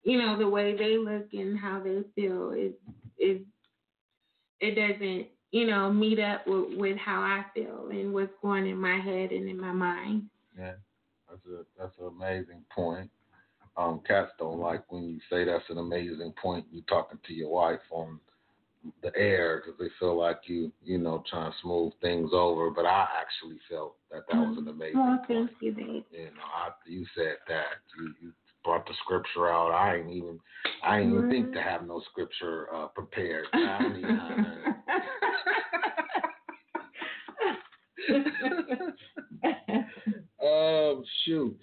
you 0.04 0.18
know, 0.18 0.38
the 0.38 0.48
way 0.48 0.76
they 0.76 0.98
look 0.98 1.28
and 1.34 1.60
how 1.60 1.82
they 1.84 2.02
feel 2.16 2.52
is 2.52 2.74
is 3.20 3.42
it 4.60 4.76
doesn't, 4.76 5.28
you 5.52 5.68
know, 5.68 5.92
meet 5.92 6.20
up 6.20 6.48
with, 6.48 6.78
with 6.78 6.98
how 6.98 7.22
I 7.22 7.44
feel 7.54 7.90
and 7.92 8.14
what's 8.14 8.32
going 8.42 8.68
in 8.68 8.78
my 8.78 9.00
head 9.00 9.32
and 9.32 9.50
in 9.50 9.60
my 9.60 9.72
mind. 9.72 10.24
Yeah, 10.58 10.74
that's 11.30 11.42
a 11.46 11.64
that's 11.78 11.98
an 12.00 12.08
amazing 12.08 12.64
point. 12.74 13.10
Um, 13.78 14.02
cats 14.06 14.32
don't 14.38 14.60
like 14.60 14.84
when 14.92 15.08
you 15.08 15.20
say 15.30 15.46
that's 15.46 15.70
an 15.70 15.78
amazing 15.78 16.34
point. 16.42 16.66
You're 16.72 16.84
talking 16.90 17.20
to 17.26 17.34
your 17.34 17.50
wife 17.50 17.80
on 17.90 18.20
the 19.04 19.16
air 19.16 19.62
because 19.64 19.80
they 19.80 19.90
feel 20.00 20.18
like 20.18 20.42
you, 20.46 20.72
you 20.84 20.98
know, 20.98 21.24
trying 21.30 21.52
to 21.52 21.58
smooth 21.62 21.94
things 22.02 22.32
over. 22.34 22.70
But 22.70 22.86
I 22.86 23.08
actually 23.20 23.60
felt 23.70 23.96
that 24.12 24.24
that 24.30 24.38
was 24.38 24.58
an 24.58 24.68
amazing 24.68 25.00
Oh, 25.00 25.18
point. 25.26 25.50
thank 25.50 25.52
you, 25.62 25.72
babe. 25.72 26.04
You 26.12 26.26
know, 26.26 26.50
I, 26.54 26.70
you 26.86 27.06
said 27.16 27.38
that. 27.48 27.80
You, 27.98 28.14
you 28.22 28.32
brought 28.64 28.86
the 28.86 28.94
scripture 29.04 29.52
out. 29.52 29.72
I 29.72 29.98
ain't 29.98 30.12
even, 30.12 30.40
I 30.84 31.00
ain't 31.00 31.14
even 31.14 31.30
think 31.30 31.54
to 31.54 31.62
have 31.62 31.88
no 31.88 32.02
scripture 32.12 32.68
uh, 32.74 32.88
prepared. 32.88 33.46
I 33.54 33.80
don't 33.84 33.98
even 33.98 34.20
Um, 40.44 41.04
shoot. 41.26 41.58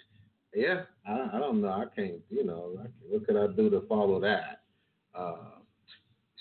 Yeah, 0.54 0.82
I, 1.06 1.30
I 1.34 1.38
don't 1.38 1.60
know. 1.60 1.68
I 1.68 1.84
can't, 1.94 2.20
you 2.30 2.44
know, 2.44 2.78
I, 2.82 2.86
what 3.08 3.26
could 3.26 3.36
I 3.36 3.46
do 3.54 3.70
to 3.70 3.82
follow 3.88 4.20
that? 4.20 4.62
Uh, 5.14 5.58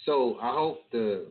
so 0.06 0.38
I 0.42 0.54
hope 0.54 0.90
the 0.92 1.28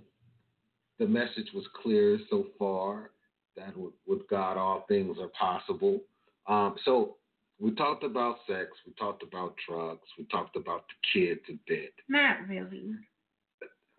the 0.98 1.06
message 1.06 1.48
was 1.54 1.64
clear 1.82 2.18
so 2.30 2.46
far 2.58 3.10
that 3.56 3.76
with, 3.76 3.92
with 4.06 4.28
God 4.28 4.56
all 4.56 4.84
things 4.88 5.16
are 5.20 5.28
possible. 5.38 6.00
Um, 6.46 6.76
so 6.84 7.16
we 7.58 7.74
talked 7.74 8.04
about 8.04 8.36
sex, 8.46 8.68
we 8.86 8.92
talked 8.98 9.22
about 9.22 9.54
drugs, 9.68 10.06
we 10.18 10.24
talked 10.26 10.56
about 10.56 10.84
the 10.88 11.20
kids 11.20 11.40
a 11.48 11.58
bit. 11.66 11.92
Not 12.08 12.48
really. 12.48 12.94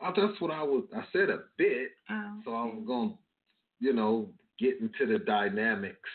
Uh, 0.04 0.12
that's 0.16 0.40
what 0.40 0.52
I 0.52 0.64
was. 0.64 0.84
I 0.96 1.04
said 1.12 1.30
a 1.30 1.40
bit. 1.58 1.90
Oh, 2.10 2.40
So 2.46 2.52
I 2.52 2.64
was 2.66 2.84
going, 2.86 3.18
you 3.80 3.94
know, 3.94 4.30
get 4.60 4.80
into 4.82 5.12
the 5.12 5.20
dynamics 5.20 6.10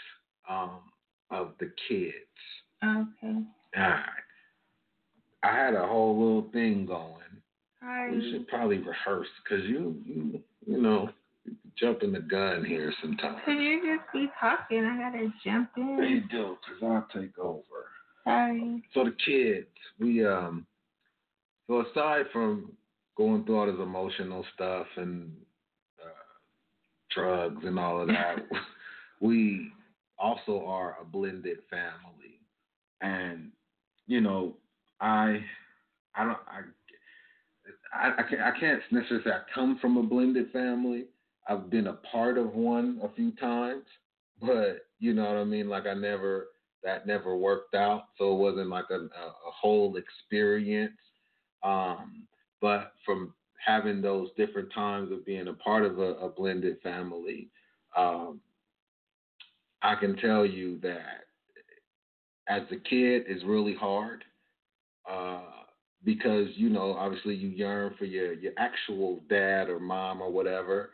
um, 0.49 0.81
of 1.31 1.53
the 1.61 1.71
kids. 1.89 2.15
okay. 2.83 3.39
All 3.77 3.83
right. 3.83 4.03
I 5.45 5.57
had 5.57 5.75
a 5.75 5.87
whole 5.87 6.19
little 6.19 6.51
thing 6.53 6.87
going. 6.87 7.19
Sorry. 7.81 8.17
We 8.17 8.31
should 8.31 8.49
probably 8.49 8.79
rehearse 8.79 9.27
because 9.43 9.65
you, 9.67 9.97
you, 10.07 10.41
you 10.67 10.81
know, 10.81 11.11
you 11.45 11.57
jump 11.77 12.03
in 12.03 12.13
the 12.13 12.21
gun 12.21 12.65
here 12.65 12.93
sometimes. 13.03 13.39
Could 13.45 13.59
you 13.59 13.81
just 13.81 14.13
be 14.13 14.29
talking? 14.39 14.85
I 14.85 14.99
gotta 14.99 15.33
jump 15.45 15.71
in. 15.77 15.97
They 15.97 16.07
in. 16.07 16.29
do, 16.31 16.57
because 16.61 16.83
I'll 16.83 17.21
take 17.21 17.37
over. 17.39 17.65
Sorry. 18.25 18.85
So 18.95 19.05
the 19.05 19.17
kids, 19.27 19.67
we 19.99 20.25
um, 20.25 20.65
so 21.67 21.81
aside 21.81 22.27
from 22.33 22.73
going 23.17 23.45
through 23.45 23.59
all 23.59 23.67
this 23.67 23.81
emotional 23.81 24.45
stuff 24.55 24.87
and 24.97 25.33
drugs 27.15 27.65
and 27.65 27.79
all 27.79 28.01
of 28.01 28.09
that, 28.09 28.37
we 29.21 29.71
also 30.19 30.65
are 30.67 30.97
a 31.01 31.05
blended 31.05 31.59
family, 31.71 32.41
and 33.01 33.51
you 34.07 34.21
know, 34.21 34.55
I, 35.01 35.45
I 36.15 36.25
don't, 36.25 36.39
I, 36.47 36.61
I, 37.95 38.11
I 38.19 38.23
can't, 38.23 38.43
I 38.43 38.59
can't 38.59 38.83
necessarily 38.91 39.25
say 39.25 39.31
I 39.31 39.41
come 39.55 39.79
from 39.81 39.97
a 39.97 40.03
blended 40.03 40.51
family. 40.53 41.07
I've 41.49 41.71
been 41.71 41.89
a 41.89 41.95
part 41.95 42.39
of 42.39 42.55
one 42.55 43.01
a 43.03 43.09
few 43.15 43.33
times, 43.33 43.85
but 44.41 44.87
you 44.99 45.13
know 45.13 45.25
what 45.25 45.37
I 45.37 45.45
mean. 45.45 45.69
Like 45.69 45.87
I 45.87 45.95
never, 45.95 46.49
that 46.85 47.07
never 47.07 47.37
worked 47.37 47.75
out, 47.75 48.05
so 48.19 48.33
it 48.33 48.39
wasn't 48.39 48.69
like 48.69 48.91
a, 48.91 48.95
a, 48.95 48.99
a 48.99 49.53
whole 49.61 49.97
experience. 49.97 50.93
Um, 51.63 52.27
but 52.61 52.93
from 53.05 53.35
having 53.65 54.01
those 54.01 54.29
different 54.37 54.73
times 54.73 55.13
of 55.13 55.25
being 55.25 55.49
a 55.49 55.55
part 55.55 55.85
of 55.85 55.99
a, 55.99 56.15
a 56.15 56.29
blended 56.29 56.79
family, 56.83 57.49
um, 57.97 58.41
I 59.83 59.95
can 59.97 60.17
tell 60.17 60.47
you 60.47 60.79
that 60.81 61.25
as 62.49 62.63
a 62.71 62.77
kid 62.89 63.25
is 63.29 63.43
really 63.45 63.75
hard 63.75 64.25
uh, 65.11 65.41
because 66.05 66.49
you 66.55 66.69
know 66.69 66.95
obviously 66.95 67.35
you 67.35 67.49
yearn 67.49 67.95
for 67.99 68.05
your 68.05 68.33
your 68.35 68.53
actual 68.59 69.21
dad 69.29 69.69
or 69.69 69.79
mom 69.79 70.21
or 70.21 70.31
whatever, 70.31 70.91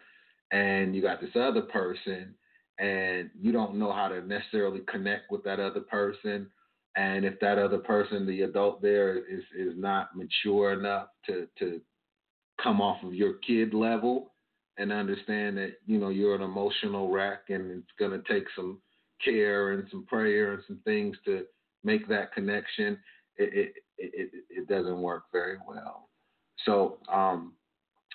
and 0.53 0.95
you 0.95 1.03
got 1.03 1.21
this 1.21 1.31
other 1.35 1.63
person, 1.63 2.35
and 2.79 3.31
you 3.39 3.53
don't 3.53 3.77
know 3.77 3.93
how 3.93 4.09
to 4.09 4.23
necessarily 4.23 4.81
connect 4.91 5.31
with 5.31 5.43
that 5.45 5.61
other 5.61 5.81
person. 5.81 6.49
And 6.97 7.25
if 7.25 7.39
that 7.41 7.59
other 7.59 7.79
person, 7.79 8.27
the 8.27 8.43
adult 8.43 8.83
there, 8.83 9.19
is 9.19 9.43
is 9.57 9.75
not 9.77 10.17
mature 10.17 10.73
enough 10.73 11.09
to 11.27 11.47
to 11.59 11.81
come 12.63 12.81
off 12.81 13.03
of 13.03 13.15
your 13.15 13.35
kid 13.35 13.75
level 13.75 14.33
and 14.79 14.93
understand 14.93 15.57
that 15.59 15.75
you 15.87 15.99
know 15.99 16.09
you're 16.09 16.35
an 16.35 16.43
emotional 16.43 17.11
wreck 17.11 17.45
and 17.49 17.71
it's 17.71 17.93
going 17.99 18.11
to 18.11 18.33
take 18.33 18.45
some 18.55 18.81
care 19.25 19.73
and 19.73 19.87
some 19.91 20.05
prayer 20.07 20.55
and 20.55 20.63
some 20.67 20.81
things 20.85 21.17
to 21.25 21.45
make 21.85 22.09
that 22.09 22.33
connection 22.33 22.99
it 23.37 23.53
it 23.55 23.75
it, 23.99 24.31
it 24.51 24.69
doesn't 24.69 25.01
work 25.01 25.25
very 25.33 25.59
well. 25.67 26.09
So 26.65 26.99
um 27.13 27.53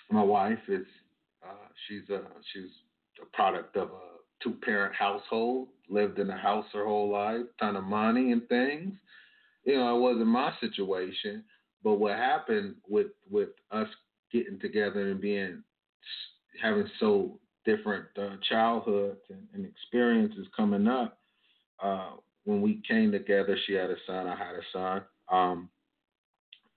my 0.09 0.23
wife 0.23 0.59
is 0.67 0.85
uh 1.43 1.67
she's 1.87 2.09
a 2.09 2.21
she's 2.53 2.69
a 3.21 3.25
product 3.35 3.75
of 3.75 3.89
a 3.89 4.43
two 4.43 4.53
parent 4.63 4.93
household 4.95 5.69
lived 5.89 6.19
in 6.19 6.29
a 6.29 6.37
house 6.37 6.65
her 6.73 6.85
whole 6.85 7.11
life 7.11 7.45
ton 7.59 7.75
of 7.75 7.83
money 7.83 8.31
and 8.31 8.47
things. 8.47 8.93
You 9.65 9.77
know 9.77 9.95
it 9.95 9.99
wasn't 9.99 10.27
my 10.27 10.53
situation 10.59 11.43
but 11.83 11.95
what 11.95 12.15
happened 12.15 12.75
with 12.87 13.07
with 13.29 13.49
us 13.71 13.87
getting 14.33 14.59
together 14.59 15.11
and 15.11 15.21
being 15.21 15.63
having 16.61 16.89
so 16.99 17.39
different 17.65 18.05
uh, 18.19 18.35
childhoods 18.49 19.21
and, 19.29 19.47
and, 19.53 19.65
experiences 19.65 20.47
coming 20.55 20.87
up. 20.87 21.17
Uh, 21.81 22.11
when 22.43 22.61
we 22.61 22.81
came 22.87 23.11
together, 23.11 23.57
she 23.65 23.73
had 23.73 23.89
a 23.89 23.95
son, 24.05 24.27
I 24.27 24.35
had 24.35 24.55
a 24.55 24.61
son. 24.73 25.01
Um, 25.31 25.69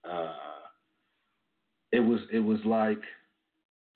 uh, 0.08 0.32
it 1.92 2.00
was 2.00 2.20
it 2.32 2.38
was 2.38 2.58
like 2.64 3.00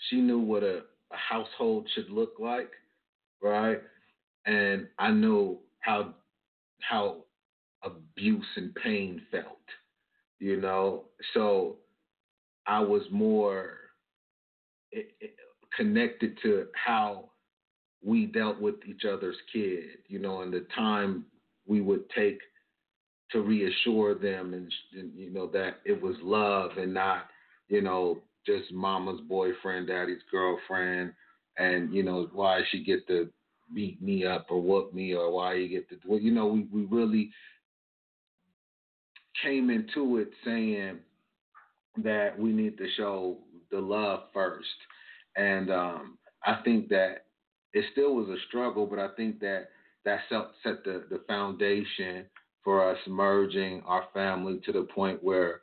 she 0.08 0.16
knew 0.16 0.38
what 0.38 0.62
a, 0.62 0.78
a 1.12 1.16
household 1.16 1.88
should 1.94 2.11
look 2.11 2.34
like, 2.40 2.70
right? 3.42 3.80
And 4.46 4.88
I 4.98 5.11
knew 5.11 5.58
how 5.80 6.14
how 6.80 7.24
abuse 7.82 8.46
and 8.56 8.74
pain 8.74 9.22
felt, 9.30 9.44
you 10.38 10.61
know. 10.61 11.04
So 11.34 11.76
I 12.70 12.78
was 12.78 13.02
more 13.10 13.72
it, 14.92 15.10
it, 15.20 15.34
connected 15.76 16.38
to 16.42 16.66
how 16.72 17.30
we 18.02 18.26
dealt 18.26 18.60
with 18.60 18.76
each 18.86 19.02
other's 19.04 19.36
kid, 19.52 19.98
you 20.06 20.20
know, 20.20 20.42
and 20.42 20.52
the 20.52 20.64
time 20.76 21.24
we 21.66 21.80
would 21.80 22.08
take 22.10 22.38
to 23.32 23.40
reassure 23.40 24.14
them 24.14 24.54
and, 24.54 24.72
and, 24.92 25.12
you 25.14 25.30
know 25.30 25.48
that 25.48 25.78
it 25.84 26.00
was 26.00 26.16
love 26.22 26.72
and 26.78 26.92
not 26.92 27.26
you 27.68 27.80
know 27.80 28.20
just 28.46 28.72
mama's 28.72 29.20
boyfriend, 29.28 29.88
daddy's 29.88 30.22
girlfriend, 30.30 31.12
and 31.58 31.92
you 31.92 32.04
know 32.04 32.28
why 32.32 32.60
she 32.70 32.84
get 32.84 33.06
to 33.08 33.28
beat 33.74 34.00
me 34.00 34.24
up 34.24 34.46
or 34.48 34.62
whoop 34.62 34.94
me 34.94 35.14
or 35.14 35.32
why 35.32 35.54
you 35.54 35.68
get 35.68 35.88
to 35.88 35.96
well, 36.06 36.20
you 36.20 36.30
know 36.30 36.46
we 36.46 36.66
we 36.72 36.84
really 36.84 37.30
came 39.42 39.70
into 39.70 40.18
it 40.18 40.30
saying 40.44 40.98
that 41.99 42.38
we 42.38 42.53
need 42.53 42.78
to 42.78 42.86
show 42.97 43.38
the 43.70 43.78
love 43.78 44.24
first. 44.32 44.68
And 45.36 45.70
um, 45.70 46.18
I 46.45 46.61
think 46.64 46.88
that 46.88 47.26
it 47.72 47.84
still 47.93 48.14
was 48.14 48.28
a 48.28 48.36
struggle, 48.49 48.86
but 48.86 48.99
I 48.99 49.09
think 49.16 49.41
that 49.41 49.68
that 50.05 50.20
set 50.28 50.84
the, 50.84 51.05
the 51.11 51.20
foundation 51.28 52.24
for 52.64 52.91
us 52.91 52.99
merging 53.07 53.82
our 53.86 54.05
family 54.12 54.61
to 54.64 54.72
the 54.72 54.82
point 54.82 55.22
where, 55.22 55.62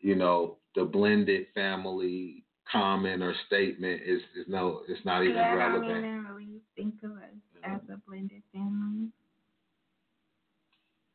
you 0.00 0.14
know, 0.14 0.56
the 0.74 0.84
blended 0.84 1.46
family 1.54 2.44
comment 2.70 3.22
or 3.22 3.34
statement 3.46 4.02
is, 4.04 4.20
is 4.36 4.46
no, 4.48 4.82
it's 4.88 5.04
not 5.04 5.22
even 5.22 5.36
yeah, 5.36 5.54
relevant. 5.54 5.90
I 5.90 6.00
don't 6.00 6.26
really 6.26 6.60
think 6.76 6.94
of 7.02 7.12
us 7.12 7.18
as 7.64 7.80
a 7.92 7.96
blended 8.08 8.42
family. 8.52 9.08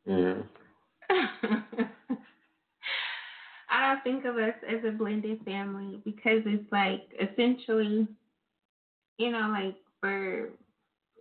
Yeah. 0.06 0.42
I 3.70 3.94
don't 3.94 4.04
think 4.04 4.21
of 4.32 4.38
us 4.38 4.56
as 4.68 4.84
a 4.88 4.92
blended 4.92 5.44
family 5.46 6.02
because 6.06 6.42
it's 6.46 6.72
like 6.72 7.02
essentially, 7.20 8.08
you 9.18 9.32
know, 9.32 9.50
like 9.50 9.76
for, 10.00 10.50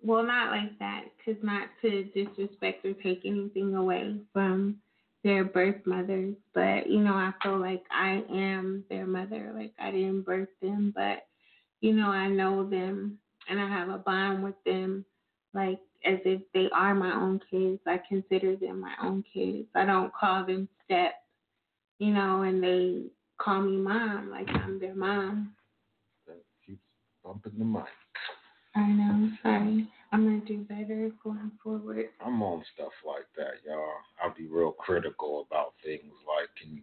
well, 0.02 0.22
not 0.22 0.50
like 0.50 0.78
that, 0.78 1.04
because 1.18 1.42
not 1.42 1.68
to 1.82 2.04
disrespect 2.04 2.84
or 2.84 2.94
take 2.94 3.22
anything 3.24 3.74
away 3.74 4.16
from 4.32 4.76
their 5.22 5.44
birth 5.44 5.84
mothers, 5.84 6.34
but 6.54 6.88
you 6.88 7.00
know, 7.00 7.12
I 7.12 7.32
feel 7.42 7.58
like 7.58 7.84
I 7.90 8.22
am 8.32 8.84
their 8.88 9.06
mother. 9.06 9.52
Like 9.54 9.72
I 9.78 9.90
didn't 9.90 10.22
birth 10.22 10.48
them, 10.62 10.92
but 10.94 11.26
you 11.80 11.94
know, 11.94 12.08
I 12.08 12.28
know 12.28 12.68
them 12.68 13.18
and 13.48 13.61
I 13.61 13.68
have 13.68 13.90
a 13.90 13.98
bond 13.98 14.42
with 14.42 14.54
them 14.64 15.04
like 15.52 15.80
as 16.06 16.18
if 16.24 16.40
they 16.54 16.68
are 16.74 16.94
my 16.94 17.14
own 17.14 17.40
kids. 17.50 17.80
I 17.86 18.00
consider 18.08 18.56
them 18.56 18.80
my 18.80 18.94
own 19.02 19.24
kids. 19.34 19.68
I 19.74 19.84
don't 19.84 20.12
call 20.14 20.46
them 20.46 20.68
step, 20.84 21.14
you 22.01 22.12
know, 22.14 22.42
and 22.42 22.64
they 22.64 23.03
call 23.38 23.61
me 23.61 23.76
mom 23.76 24.30
like 24.30 24.48
I'm 24.48 24.80
their 24.80 24.94
mom. 24.94 25.53
That 26.26 26.42
keeps 26.66 26.80
bumping 27.22 27.53
the 27.59 27.64
mic. 27.64 27.84
I 28.74 28.88
know, 28.88 29.03
I'm 29.05 29.38
sorry. 29.42 29.88
I'm 30.11 30.24
gonna 30.24 30.40
do 30.40 30.64
better 30.68 31.12
going 31.22 31.53
forward. 31.62 32.07
I'm 32.24 32.42
on 32.42 32.64
stuff 32.74 32.92
like 33.07 33.26
that, 33.36 33.61
y'all. 33.64 33.86
I'll 34.22 34.34
be 34.34 34.46
real 34.46 34.72
critical 34.72 35.46
about 35.48 35.74
things 35.84 36.12
like 36.26 36.48
can 36.61 36.76
you, 36.76 36.82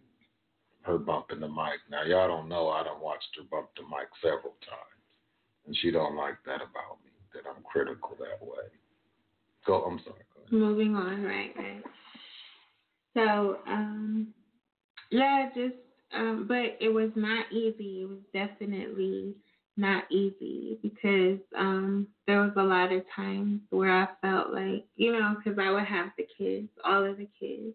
her 0.82 0.98
bumping 0.98 1.40
the 1.40 1.48
mic. 1.48 1.82
Now 1.90 2.04
y'all 2.04 2.28
don't 2.28 2.48
know 2.48 2.68
I 2.68 2.84
don't 2.84 3.02
watched 3.02 3.28
her 3.36 3.44
bump 3.50 3.68
the 3.76 3.82
mic 3.82 4.08
several 4.22 4.54
times, 4.64 5.02
and 5.66 5.76
she 5.82 5.90
don't 5.90 6.16
like 6.16 6.36
that 6.46 6.62
about 6.62 7.02
me. 7.04 7.10
That 7.34 7.42
I'm 7.48 7.62
critical 7.64 8.16
that 8.20 8.40
way. 8.40 8.70
Go. 9.66 9.82
I'm 9.82 10.00
sorry. 10.04 10.22
Go 10.50 10.56
Moving 10.56 10.94
on, 10.94 11.22
right, 11.24 11.52
right. 11.58 11.82
So, 13.14 13.58
um, 13.66 14.32
yeah, 15.10 15.48
just, 15.54 15.74
um, 16.14 16.46
but 16.48 16.76
it 16.80 16.92
was 16.92 17.10
not 17.14 17.52
easy. 17.52 18.02
It 18.02 18.08
was 18.08 18.18
definitely 18.32 19.34
not 19.76 20.04
easy 20.10 20.78
because 20.82 21.38
um, 21.56 22.08
there 22.26 22.40
was 22.40 22.52
a 22.56 22.62
lot 22.62 22.92
of 22.92 23.02
times 23.14 23.60
where 23.70 23.92
I 23.92 24.08
felt 24.20 24.52
like, 24.52 24.84
you 24.96 25.12
know, 25.12 25.36
because 25.36 25.58
I 25.58 25.70
would 25.70 25.84
have 25.84 26.08
the 26.18 26.26
kids, 26.36 26.68
all 26.84 27.04
of 27.04 27.16
the 27.16 27.28
kids, 27.38 27.74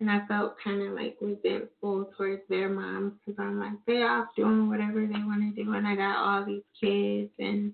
and 0.00 0.10
I 0.10 0.26
felt 0.26 0.56
kind 0.62 0.82
of 0.82 0.92
like 0.92 1.16
resentful 1.20 2.10
towards 2.16 2.42
their 2.48 2.68
moms 2.68 3.14
because 3.24 3.38
I'm 3.40 3.58
like, 3.58 3.72
they're 3.86 4.08
off 4.08 4.28
doing 4.36 4.68
whatever 4.68 5.06
they 5.06 5.18
want 5.18 5.56
to 5.56 5.64
do, 5.64 5.72
and 5.72 5.86
I 5.86 5.96
got 5.96 6.16
all 6.18 6.44
these 6.44 6.62
kids, 6.80 7.30
and 7.38 7.72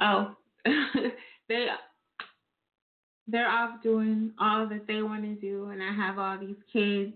oh, 0.00 0.34
they 1.48 1.66
they're 3.28 3.48
off 3.48 3.82
doing 3.82 4.32
all 4.40 4.68
that 4.68 4.86
they 4.86 5.02
want 5.02 5.22
to 5.22 5.34
do, 5.34 5.70
and 5.70 5.82
I 5.82 5.92
have 5.92 6.18
all 6.18 6.38
these 6.38 6.56
kids, 6.72 7.12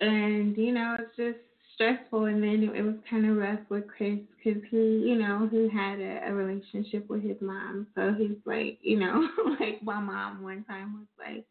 and 0.00 0.56
you 0.56 0.72
know, 0.72 0.96
it's 0.98 1.16
just 1.16 1.38
stressful. 1.74 2.24
And 2.24 2.42
then 2.42 2.70
it 2.74 2.82
was 2.82 2.96
kind 3.08 3.24
of 3.28 3.36
rough 3.36 3.60
with 3.68 3.84
Chris 3.86 4.18
because 4.36 4.60
he, 4.70 4.76
you 4.76 5.16
know, 5.16 5.48
he 5.50 5.68
had 5.72 6.00
a, 6.00 6.28
a 6.28 6.32
relationship 6.32 7.08
with 7.08 7.22
his 7.22 7.36
mom, 7.40 7.86
so 7.94 8.14
he's 8.18 8.36
like, 8.44 8.78
you 8.82 8.98
know, 8.98 9.28
like 9.60 9.82
my 9.82 10.00
mom 10.00 10.42
one 10.42 10.64
time 10.64 10.94
was 10.94 11.06
like, 11.18 11.46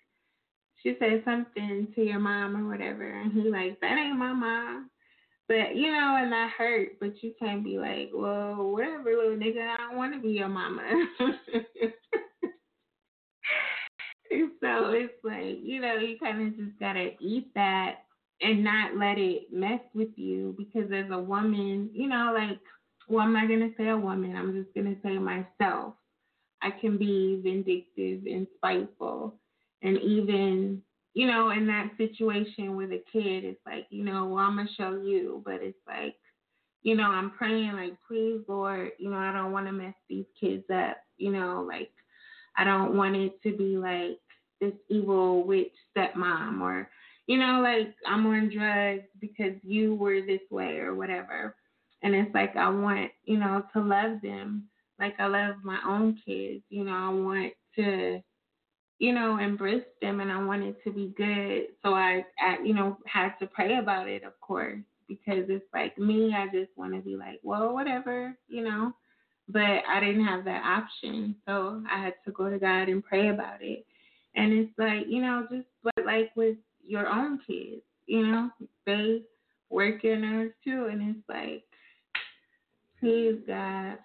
she 0.83 0.95
said 0.99 1.23
something 1.25 1.87
to 1.95 2.01
your 2.03 2.19
mom 2.19 2.55
or 2.55 2.69
whatever, 2.69 3.09
and 3.09 3.31
he 3.31 3.49
like, 3.49 3.79
that 3.79 3.97
ain't 3.97 4.17
my 4.17 4.33
mom. 4.33 4.89
But 5.47 5.75
you 5.75 5.91
know, 5.91 6.17
and 6.21 6.31
that 6.31 6.51
hurt. 6.57 6.99
But 6.99 7.23
you 7.23 7.33
can't 7.39 7.63
be 7.63 7.77
like, 7.77 8.09
well, 8.13 8.71
whatever, 8.71 9.11
little 9.11 9.37
nigga. 9.37 9.65
I 9.65 9.77
don't 9.77 9.95
want 9.97 10.13
to 10.13 10.19
be 10.19 10.33
your 10.33 10.49
mama. 10.49 10.81
so 14.59 14.89
it's 14.89 15.13
like, 15.23 15.59
you 15.63 15.79
know, 15.79 15.95
you 15.95 16.17
kind 16.19 16.47
of 16.47 16.57
just 16.57 16.77
gotta 16.81 17.11
eat 17.21 17.53
that 17.55 17.99
and 18.41 18.63
not 18.63 18.95
let 18.95 19.17
it 19.17 19.51
mess 19.51 19.81
with 19.93 20.09
you 20.15 20.55
because 20.57 20.91
as 20.91 21.09
a 21.11 21.19
woman, 21.19 21.89
you 21.93 22.07
know, 22.07 22.33
like, 22.35 22.59
well, 23.09 23.21
I'm 23.21 23.33
not 23.33 23.47
gonna 23.47 23.71
say 23.77 23.89
a 23.89 23.97
woman. 23.97 24.35
I'm 24.35 24.53
just 24.53 24.73
gonna 24.75 24.95
say 25.03 25.17
myself. 25.17 25.93
I 26.61 26.71
can 26.71 26.97
be 26.97 27.39
vindictive 27.43 28.25
and 28.25 28.47
spiteful, 28.57 29.35
and 29.81 29.97
even 30.01 30.81
you 31.13 31.25
know, 31.25 31.49
in 31.49 31.65
that 31.65 31.89
situation 31.97 32.75
with 32.75 32.91
a 32.91 33.03
kid, 33.11 33.43
it's 33.43 33.59
like, 33.65 33.87
you 33.89 34.03
know, 34.03 34.25
well, 34.27 34.45
I'm 34.45 34.55
gonna 34.55 34.69
show 34.77 35.01
you, 35.03 35.41
but 35.43 35.63
it's 35.63 35.77
like, 35.87 36.13
you 36.83 36.95
know, 36.95 37.09
I'm 37.09 37.31
praying 37.31 37.73
like, 37.73 37.93
please, 38.07 38.41
Lord, 38.47 38.91
you 38.99 39.09
know, 39.09 39.17
I 39.17 39.33
don't 39.33 39.51
want 39.51 39.65
to 39.65 39.71
mess 39.71 39.95
these 40.07 40.27
kids 40.39 40.63
up, 40.71 40.97
you 41.17 41.31
know, 41.31 41.65
like, 41.67 41.89
I 42.55 42.63
don't 42.63 42.95
want 42.95 43.15
it 43.15 43.41
to 43.41 43.57
be 43.57 43.77
like 43.77 44.19
this 44.61 44.73
evil 44.89 45.43
witch 45.43 45.73
stepmom 45.97 46.61
or, 46.61 46.87
you 47.27 47.37
know, 47.37 47.61
like 47.61 47.93
I'm 48.05 48.25
on 48.25 48.49
drugs 48.49 49.07
because 49.19 49.53
you 49.63 49.95
were 49.95 50.21
this 50.21 50.41
way 50.49 50.77
or 50.77 50.95
whatever. 50.95 51.55
And 52.03 52.15
it's 52.15 52.33
like 52.33 52.55
I 52.55 52.69
want, 52.69 53.11
you 53.25 53.37
know, 53.37 53.63
to 53.73 53.81
love 53.81 54.21
them 54.21 54.69
like 54.99 55.13
I 55.19 55.27
love 55.27 55.57
my 55.63 55.79
own 55.87 56.19
kids. 56.25 56.63
You 56.69 56.83
know, 56.85 56.93
I 56.93 57.09
want 57.09 57.53
to 57.75 58.21
you 58.99 59.13
know, 59.13 59.37
embrace 59.37 59.83
them 60.01 60.19
and 60.19 60.31
I 60.31 60.43
wanted 60.43 60.75
to 60.83 60.91
be 60.91 61.13
good. 61.15 61.67
So 61.83 61.93
I, 61.93 62.25
I, 62.39 62.57
you 62.63 62.73
know, 62.73 62.97
had 63.05 63.33
to 63.39 63.47
pray 63.47 63.77
about 63.77 64.07
it, 64.07 64.23
of 64.23 64.39
course, 64.41 64.79
because 65.07 65.45
it's 65.49 65.65
like 65.73 65.97
me, 65.97 66.33
I 66.35 66.45
just 66.47 66.75
want 66.75 66.93
to 66.95 67.01
be 67.01 67.15
like, 67.15 67.39
well, 67.43 67.73
whatever, 67.73 68.35
you 68.47 68.63
know, 68.63 68.93
but 69.47 69.83
I 69.87 69.99
didn't 69.99 70.25
have 70.25 70.45
that 70.45 70.63
option. 70.65 71.35
So 71.47 71.83
I 71.91 72.01
had 72.01 72.15
to 72.25 72.31
go 72.31 72.49
to 72.49 72.57
God 72.57 72.89
and 72.89 73.03
pray 73.03 73.29
about 73.29 73.61
it. 73.61 73.85
And 74.35 74.51
it's 74.51 74.71
like, 74.77 75.05
you 75.07 75.21
know, 75.21 75.47
just 75.51 75.67
but 75.83 76.05
like 76.05 76.31
with 76.35 76.57
your 76.87 77.07
own 77.07 77.39
kids, 77.45 77.81
you 78.05 78.25
know, 78.25 78.49
they 78.85 79.21
work 79.69 80.03
your 80.03 80.17
nerves 80.17 80.53
too. 80.63 80.87
And 80.91 81.15
it's 81.15 81.29
like, 81.29 81.63
please, 82.99 83.39
God. 83.45 83.97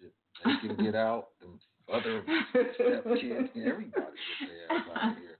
Shit, 0.00 0.12
they 0.44 0.68
can 0.68 0.84
get 0.84 0.94
out. 0.94 1.28
Them 1.40 1.60
other 1.92 2.22
step 2.50 3.04
kids, 3.20 3.50
everybody 3.56 3.92
get 3.92 4.48
their 4.48 4.78
ass 4.78 4.86
out 4.96 5.12
of 5.12 5.18
here. 5.18 5.38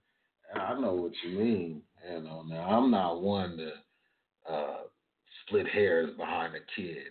And 0.52 0.62
I 0.62 0.80
know 0.80 0.92
what 0.92 1.12
you 1.24 1.38
mean. 1.38 1.82
You 2.08 2.20
know, 2.22 2.42
now 2.42 2.68
I'm 2.68 2.90
not 2.90 3.22
one 3.22 3.56
to 3.56 4.52
uh, 4.52 4.76
split 5.42 5.66
hairs 5.66 6.10
behind 6.18 6.54
a 6.54 6.60
kid. 6.76 7.10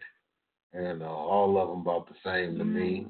You 0.74 0.95
know, 0.97 1.05
all 1.05 1.59
of 1.59 1.69
them 1.69 1.82
about 1.82 2.07
the 2.07 2.15
same 2.24 2.57
to 2.57 2.63
me. 2.63 3.07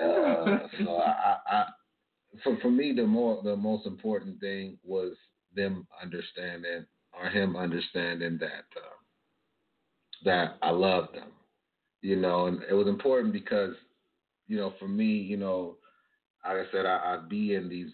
Uh, 0.00 0.58
so 0.84 0.96
I, 0.96 1.10
I, 1.10 1.36
I, 1.50 1.64
for 2.44 2.56
for 2.60 2.70
me, 2.70 2.92
the 2.94 3.06
more 3.06 3.40
the 3.42 3.56
most 3.56 3.86
important 3.86 4.38
thing 4.40 4.78
was 4.84 5.14
them 5.56 5.86
understanding 6.00 6.86
or 7.12 7.28
him 7.28 7.56
understanding 7.56 8.38
that 8.40 8.66
uh, 8.76 8.96
that 10.24 10.58
I 10.62 10.70
love 10.70 11.08
them. 11.12 11.30
You 12.02 12.16
know, 12.16 12.46
and 12.46 12.62
it 12.70 12.74
was 12.74 12.86
important 12.86 13.32
because 13.32 13.74
you 14.46 14.56
know, 14.56 14.74
for 14.78 14.88
me, 14.88 15.06
you 15.06 15.36
know, 15.36 15.76
like 16.44 16.58
I 16.58 16.72
said, 16.72 16.86
I, 16.86 17.14
I'd 17.14 17.28
be 17.28 17.54
in 17.54 17.68
these 17.68 17.90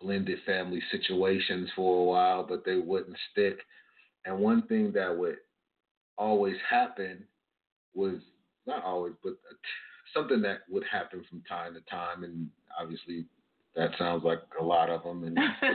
blended 0.00 0.38
family 0.44 0.82
situations 0.90 1.70
for 1.74 2.02
a 2.02 2.04
while, 2.04 2.44
but 2.46 2.64
they 2.64 2.76
wouldn't 2.76 3.16
stick. 3.32 3.58
And 4.26 4.38
one 4.38 4.66
thing 4.66 4.92
that 4.92 5.16
would 5.16 5.36
always 6.18 6.56
happen 6.68 7.24
was 7.94 8.16
not 8.66 8.84
always, 8.84 9.14
but 9.22 9.34
something 10.12 10.42
that 10.42 10.60
would 10.68 10.84
happen 10.90 11.24
from 11.28 11.42
time 11.48 11.74
to 11.74 11.80
time, 11.90 12.24
and 12.24 12.48
obviously 12.78 13.26
that 13.74 13.90
sounds 13.98 14.24
like 14.24 14.40
a 14.60 14.64
lot 14.64 14.90
of 14.90 15.02
them, 15.02 15.24
and 15.24 15.36
yeah, 15.62 15.70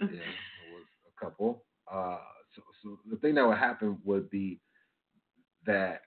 it 0.00 0.10
was 0.10 0.10
a 0.10 0.53
couple. 1.20 1.64
Uh, 1.92 2.18
so, 2.54 2.62
so 2.82 2.98
the 3.10 3.16
thing 3.16 3.34
that 3.34 3.46
would 3.46 3.58
happen 3.58 3.98
would 4.04 4.30
be 4.30 4.60
that 5.66 6.02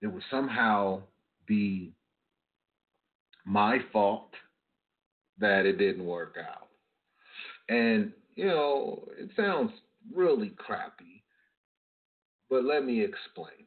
it 0.00 0.06
would 0.06 0.22
somehow 0.30 1.02
be 1.46 1.92
my 3.44 3.78
fault 3.92 4.30
that 5.38 5.66
it 5.66 5.78
didn't 5.78 6.04
work 6.04 6.36
out. 6.38 6.68
And, 7.68 8.12
you 8.34 8.46
know, 8.46 9.08
it 9.18 9.30
sounds 9.36 9.72
really 10.14 10.50
crappy, 10.56 11.22
but 12.50 12.64
let 12.64 12.84
me 12.84 13.02
explain. 13.02 13.66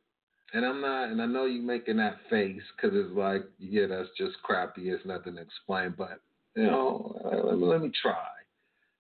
And 0.54 0.66
I'm 0.66 0.80
not, 0.80 1.10
and 1.10 1.22
I 1.22 1.26
know 1.26 1.46
you're 1.46 1.64
making 1.64 1.98
that 1.98 2.18
face 2.30 2.62
because 2.76 2.98
it's 2.98 3.16
like, 3.16 3.44
yeah, 3.60 3.88
that's 3.88 4.10
just 4.18 4.42
crappy. 4.44 4.90
It's 4.90 5.06
nothing 5.06 5.36
to 5.36 5.42
explain. 5.42 5.94
But, 5.98 6.22
you 6.56 6.64
know, 6.64 7.20
let 7.44 7.58
me, 7.58 7.66
let 7.66 7.82
me 7.82 7.92
try. 8.02 8.28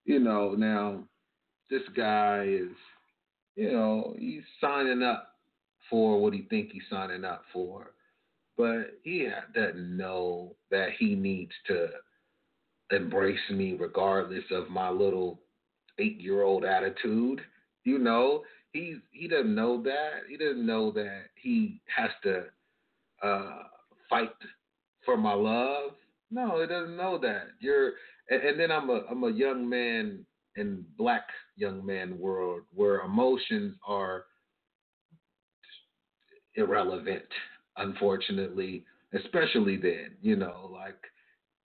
You 0.03 0.19
know, 0.19 0.51
now, 0.51 1.03
this 1.69 1.83
guy 1.95 2.45
is, 2.47 2.75
you 3.55 3.71
know, 3.71 4.15
he's 4.17 4.43
signing 4.61 5.03
up 5.03 5.29
for 5.89 6.21
what 6.21 6.33
he 6.33 6.43
think 6.49 6.71
he's 6.71 6.83
signing 6.89 7.23
up 7.23 7.43
for 7.53 7.91
but 8.57 8.97
he 9.03 9.27
doesn't 9.53 9.97
know 9.97 10.55
that 10.71 10.89
he 10.97 11.15
needs 11.15 11.51
to 11.67 11.87
embrace 12.91 13.39
me 13.51 13.75
regardless 13.79 14.43
of 14.51 14.69
my 14.69 14.89
little 14.89 15.39
eight 15.99 16.19
year 16.19 16.43
old 16.43 16.63
attitude. 16.63 17.41
You 17.83 17.99
know, 17.99 18.43
he 18.71 18.97
he 19.11 19.27
doesn't 19.27 19.53
know 19.53 19.81
that. 19.83 20.23
He 20.29 20.37
doesn't 20.37 20.65
know 20.65 20.91
that 20.91 21.23
he 21.35 21.81
has 21.95 22.09
to 22.23 22.45
uh, 23.21 23.63
fight 24.09 24.31
for 25.03 25.17
my 25.17 25.33
love. 25.33 25.91
No, 26.31 26.61
he 26.61 26.67
doesn't 26.67 26.97
know 26.97 27.17
that. 27.19 27.47
You're 27.59 27.93
and, 28.29 28.41
and 28.41 28.59
then 28.59 28.71
I'm 28.71 28.89
a 28.89 29.01
I'm 29.09 29.23
a 29.23 29.31
young 29.31 29.67
man 29.67 30.25
in 30.55 30.85
black 30.97 31.27
young 31.55 31.85
man 31.85 32.17
world 32.17 32.61
where 32.73 33.01
emotions 33.01 33.75
are 33.87 34.25
irrelevant 36.55 37.25
unfortunately, 37.77 38.85
especially 39.13 39.77
then, 39.77 40.11
you 40.21 40.35
know, 40.35 40.69
like 40.71 40.97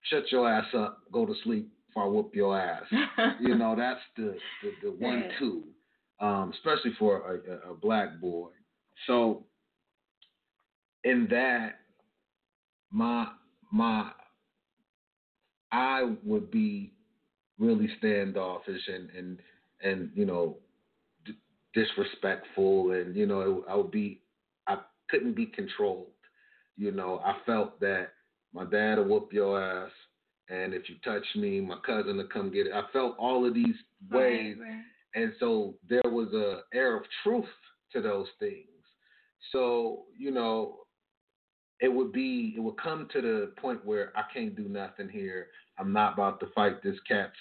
shut 0.03 0.31
your 0.31 0.51
ass 0.51 0.67
up, 0.77 0.99
go 1.13 1.27
to 1.27 1.35
sleep, 1.45 1.69
before 1.89 2.05
I 2.05 2.09
whoop 2.09 2.35
your 2.35 2.59
ass. 2.59 2.83
you 3.41 3.57
know, 3.57 3.75
that's 3.77 4.01
the 4.17 4.37
the, 4.63 4.73
the 4.83 4.91
one 4.91 5.25
two, 5.39 5.65
um, 6.21 6.53
especially 6.55 6.93
for 6.99 7.19
a, 7.19 7.69
a, 7.69 7.73
a 7.73 7.75
black 7.75 8.21
boy. 8.21 8.51
So 9.07 9.45
in 11.05 11.27
that, 11.31 11.81
my 12.91 13.29
my 13.73 14.11
I 15.73 16.15
would 16.25 16.51
be 16.51 16.93
really 17.61 17.89
standoffish 17.99 18.81
and 18.89 19.11
and 19.11 19.39
and 19.83 20.11
you 20.15 20.25
know 20.25 20.57
d- 21.25 21.39
disrespectful 21.75 22.93
and 22.93 23.15
you 23.15 23.27
know 23.27 23.65
I 23.69 23.77
would 23.77 23.91
be 23.93 24.21
I 24.67 24.79
couldn't 25.11 25.37
be 25.37 25.47
controlled. 25.47 26.07
You 26.77 26.93
know, 26.93 27.21
I 27.25 27.37
felt 27.45 27.79
that 27.81 28.09
my 28.55 28.65
dad 28.65 28.97
will 28.97 29.05
whoop 29.05 29.33
your 29.33 29.63
ass, 29.63 29.91
and 30.49 30.73
if 30.73 30.89
you 30.89 30.95
touch 31.05 31.27
me, 31.37 31.61
my 31.61 31.77
cousin 31.85 32.17
will 32.17 32.29
come 32.33 32.51
get 32.51 32.67
it. 32.67 32.73
I 32.73 32.83
felt 32.93 33.17
all 33.19 33.47
of 33.47 33.53
these 33.55 33.77
ways, 34.11 34.57
Right, 34.59 34.69
right. 34.69 34.83
and 35.15 35.35
so 35.39 35.75
there 35.89 36.01
was 36.07 36.33
a 36.33 36.63
air 36.75 36.97
of 36.97 37.03
truth 37.23 37.45
to 37.93 38.01
those 38.01 38.29
things. 38.39 38.65
So 39.53 40.05
you 40.17 40.31
know, 40.31 40.79
it 41.81 41.89
would 41.89 42.13
be 42.13 42.55
it 42.57 42.61
would 42.61 42.79
come 42.79 43.09
to 43.13 43.21
the 43.21 43.53
point 43.61 43.85
where 43.85 44.13
I 44.17 44.23
can't 44.33 44.57
do 44.57 44.69
nothing 44.69 45.09
here. 45.09 45.49
I'm 45.79 45.93
not 45.93 46.15
about 46.15 46.41
to 46.41 46.47
fight 46.55 46.83
this 46.83 46.99
cat's 47.09 47.33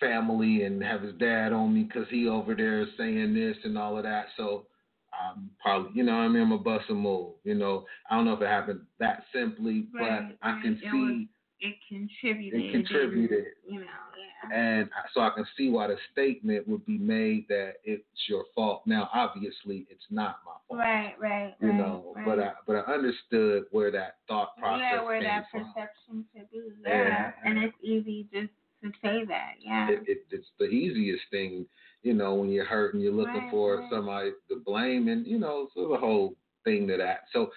family 0.00 0.64
and 0.64 0.82
have 0.82 1.02
his 1.02 1.14
dad 1.14 1.52
on 1.52 1.74
me 1.74 1.84
because 1.84 2.08
he 2.10 2.28
over 2.28 2.54
there 2.54 2.86
saying 2.98 3.34
this 3.34 3.56
and 3.64 3.78
all 3.78 3.96
of 3.96 4.04
that. 4.04 4.26
So 4.36 4.66
I'm 5.12 5.50
probably, 5.60 5.90
you 5.94 6.02
know, 6.02 6.16
what 6.16 6.22
I 6.22 6.28
mean, 6.28 6.42
I'm 6.42 6.52
a 6.52 6.58
bust 6.58 6.86
a 6.90 6.94
move. 6.94 7.34
You 7.44 7.54
know, 7.54 7.84
I 8.10 8.16
don't 8.16 8.24
know 8.24 8.34
if 8.34 8.42
it 8.42 8.48
happened 8.48 8.80
that 8.98 9.24
simply, 9.32 9.86
Right, 9.94 10.28
but 10.30 10.48
I 10.48 10.60
can. 10.60 10.74
It 10.74 10.90
see 10.90 11.28
It 11.60 11.76
contributed. 11.88 12.60
it 12.60 12.72
contributed. 12.72 13.44
You 13.66 13.80
know, 13.80 13.86
yeah. 14.50 14.56
and 14.56 14.90
so 15.14 15.20
I 15.20 15.30
can 15.34 15.46
see 15.56 15.70
why 15.70 15.86
the 15.86 15.96
statement 16.12 16.66
would 16.68 16.84
be 16.84 16.98
made 16.98 17.46
that 17.48 17.74
it's 17.84 18.04
your 18.28 18.44
fault. 18.54 18.82
Now, 18.86 19.08
obviously, 19.14 19.86
it's 19.88 20.04
not 20.10 20.38
my 20.44 20.52
fault, 20.68 20.80
Right, 20.80 21.14
right, 21.18 21.54
you 21.60 21.68
right. 21.68 21.76
know. 21.78 22.12
right. 22.16 22.26
But 22.26 22.38
I 22.40 22.52
but 22.66 22.76
I 22.76 22.92
understood 22.92 23.64
where 23.70 23.90
that 23.92 24.16
thought 24.28 24.56
process 24.58 24.82
yeah, 24.94 25.02
where 25.04 25.22
that 25.22 25.44
from. 25.50 25.64
perception 25.64 26.24
could 26.34 26.50
be. 26.50 26.60
Yeah. 26.86 27.04
Yeah. 27.04 27.30
And 27.44 27.58
it's 27.64 27.76
easy 27.82 28.26
just 28.32 28.50
to 28.82 28.90
say 29.00 29.24
that. 29.26 29.54
Yeah. 29.60 29.90
It, 29.90 30.02
it, 30.06 30.18
it's 30.30 30.48
the 30.58 30.66
easiest 30.66 31.22
thing, 31.30 31.64
you 32.02 32.12
know, 32.12 32.34
when 32.34 32.50
you're 32.50 32.66
hurt 32.66 32.92
and 32.94 33.02
you're 33.02 33.12
looking 33.12 33.34
Right, 33.34 33.50
for 33.50 33.88
somebody 33.90 34.32
to 34.50 34.56
blame, 34.66 35.08
and 35.08 35.26
you 35.26 35.38
know, 35.38 35.68
so 35.74 35.88
the 35.88 35.96
whole 35.96 36.34
thing 36.64 36.86
to 36.88 36.96
that. 36.98 37.20
So 37.32 37.50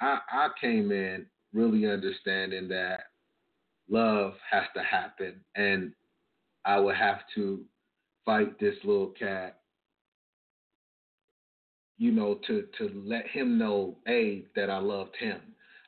I 0.00 0.20
I 0.32 0.48
came 0.60 0.92
in 0.92 1.26
really 1.52 1.90
understanding 1.90 2.68
that 2.68 3.00
love 3.90 4.34
has 4.50 4.64
to 4.76 4.82
happen, 4.82 5.40
and 5.56 5.92
I 6.64 6.78
would 6.78 6.96
have 6.96 7.20
to 7.34 7.60
fight 8.24 8.58
this 8.58 8.76
little 8.84 9.12
cat, 9.18 9.60
you 11.98 12.12
know, 12.12 12.38
to 12.46 12.64
to 12.78 13.02
let 13.04 13.26
him 13.26 13.58
know 13.58 13.96
a 14.08 14.44
that 14.54 14.70
I 14.70 14.78
loved 14.78 15.16
him. 15.18 15.40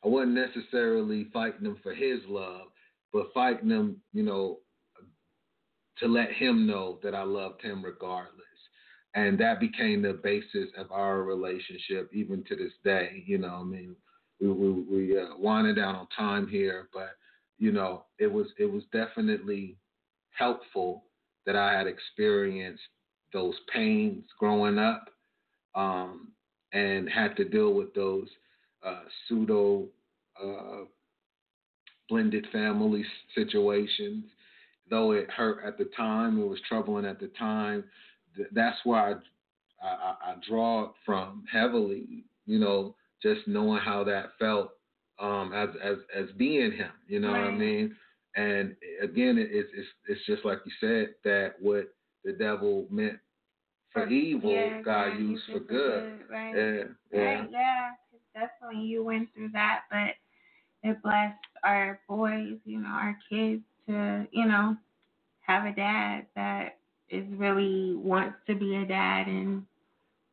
I 0.05 0.09
wasn't 0.09 0.35
necessarily 0.35 1.29
fighting 1.33 1.65
him 1.67 1.79
for 1.83 1.95
his 1.95 2.21
love, 2.29 2.69
but 3.13 3.33
fighting 3.33 3.71
him, 3.71 3.97
you 4.13 4.25
know, 4.25 4.59
to 5.99 6.09
let 6.09 6.33
him 6.33 6.67
know 6.67 6.99
that 7.03 7.15
I 7.15 7.23
loved 7.23 7.63
him 7.63 7.85
regardless. 7.85 8.39
And 9.15 9.39
that 9.39 9.61
became 9.61 10.03
the 10.03 10.15
basis 10.15 10.71
of 10.79 10.91
our 10.91 11.23
relationship, 11.23 12.11
even 12.15 12.43
to 12.45 12.57
this 12.57 12.73
day. 12.83 13.23
You 13.27 13.39
know, 13.39 13.59
I 13.61 13.63
mean, 13.63 13.95
we 14.41 14.49
we, 14.49 14.71
we 14.73 15.19
uh, 15.19 15.37
winding 15.39 15.77
down 15.77 15.95
on 15.95 16.09
time 16.17 16.49
here, 16.49 16.89
but 16.93 17.11
you 17.63 17.71
know, 17.71 18.05
it 18.19 18.27
was 18.33 18.49
it 18.59 18.67
was 18.67 18.83
definitely 18.93 19.77
helpful 20.37 21.05
that 21.47 21.55
I 21.55 21.73
had 21.79 21.87
experienced 21.87 22.83
those 23.33 23.55
pains 23.73 24.25
growing 24.39 24.79
up, 24.79 25.11
um, 25.77 26.33
and 26.73 27.09
had 27.09 27.37
to 27.37 27.45
deal 27.45 27.73
with 27.75 27.95
those 27.95 28.29
uh, 28.85 29.03
pseudo 29.29 29.87
uh, 30.43 30.85
blended 32.09 32.47
family 32.53 33.05
situations. 33.35 34.25
Though 34.91 35.13
it 35.13 35.31
hurt 35.31 35.65
at 35.65 35.79
the 35.79 35.89
time, 35.97 36.41
it 36.41 36.47
was 36.47 36.61
troubling 36.69 37.07
at 37.07 37.21
the 37.21 37.29
time. 37.39 37.85
th- 38.37 38.49
That's 38.53 38.79
where 38.85 39.01
I, 39.83 39.87
I, 39.87 40.15
I 40.33 40.35
draw 40.49 40.93
from 41.07 41.45
heavily. 41.51 42.25
You 42.47 42.59
know, 42.59 42.97
just 43.23 43.47
knowing 43.47 43.81
how 43.81 44.05
that 44.05 44.33
felt 44.41 44.73
um, 45.23 45.53
as 45.55 45.71
as 45.83 45.97
as 46.15 46.27
being 46.37 46.73
him. 46.73 46.91
You 47.07 47.21
know 47.21 47.31
what 47.31 47.41
I 47.41 47.51
mean? 47.51 47.97
And 48.37 48.75
again, 49.03 49.39
it, 49.39 49.49
it's 49.51 49.71
it's 49.75 49.89
it's 50.09 50.27
just 50.27 50.45
like 50.45 50.59
you 50.67 50.73
said 50.81 51.15
that 51.25 51.55
what 51.61 51.95
the 52.25 52.33
devil 52.33 52.87
meant 52.91 53.19
for 53.93 54.09
evil, 54.09 54.51
yeah, 54.51 54.81
God 54.83 55.19
used 55.19 55.45
for 55.47 55.59
it 55.59 55.69
good. 55.69 56.13
Right. 56.31 56.55
Yeah, 56.55 56.83
yeah. 57.13 57.21
Right, 57.21 57.49
yeah. 57.51 57.91
definitely 58.35 58.87
you 58.87 59.05
went 59.05 59.29
through 59.35 59.51
that, 59.53 59.83
but 59.91 60.89
it 60.89 61.03
blessed 61.03 61.37
our 61.63 62.01
boys, 62.09 62.57
you 62.65 62.81
know, 62.81 62.89
our 62.89 63.17
kids 63.31 63.63
to, 63.87 64.27
you 64.33 64.47
know, 64.47 64.77
have 65.43 65.67
a 65.67 65.75
dad 65.75 66.27
that 66.35 66.79
is 67.11 67.25
really 67.37 67.95
wants 67.97 68.37
to 68.47 68.55
be 68.55 68.77
a 68.77 68.87
dad 68.87 69.27
and, 69.27 69.65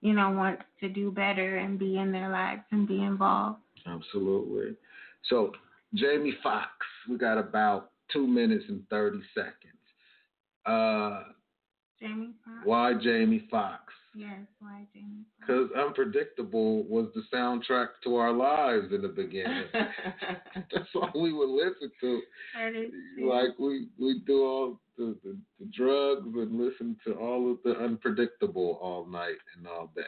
you 0.01 0.13
know, 0.13 0.29
wants 0.29 0.63
to 0.79 0.87
do 0.87 1.11
better 1.11 1.57
and 1.57 1.77
be 1.77 1.97
in 1.97 2.11
their 2.11 2.29
lives 2.29 2.63
and 2.71 2.87
be 2.87 3.01
involved. 3.01 3.59
Absolutely. 3.85 4.75
So, 5.29 5.51
Jamie 5.93 6.35
Foxx, 6.43 6.71
we 7.09 7.17
got 7.17 7.37
about 7.37 7.91
two 8.11 8.27
minutes 8.27 8.65
and 8.69 8.87
30 8.89 9.19
seconds. 9.33 9.53
Uh, 10.65 11.23
Jamie 11.99 12.33
Foxx? 12.45 12.65
why 12.65 12.93
Jamie 12.93 13.47
Foxx? 13.49 13.93
Yes, 14.15 14.39
why 14.59 14.85
Jamie 14.93 15.23
Because 15.39 15.69
Unpredictable 15.77 16.83
was 16.83 17.07
the 17.13 17.23
soundtrack 17.33 17.87
to 18.03 18.15
our 18.15 18.31
lives 18.33 18.91
in 18.93 19.01
the 19.01 19.07
beginning. 19.07 19.65
That's 19.73 20.89
all 20.95 21.11
we 21.21 21.33
would 21.33 21.49
listen 21.49 21.91
to. 22.01 22.21
Like, 23.23 23.57
we, 23.59 23.87
we 23.99 24.21
do 24.25 24.43
all 24.43 24.79
the, 24.97 25.15
the, 25.23 25.37
the 25.59 25.65
drugs 25.75 26.27
and 26.35 26.59
listen 26.59 26.97
to 27.05 27.13
all 27.13 27.51
of 27.51 27.57
the 27.63 27.77
Unpredictable 27.79 28.79
all 28.81 29.05
night 29.05 29.37
and 29.57 29.67
all 29.67 29.91
day. 29.95 30.03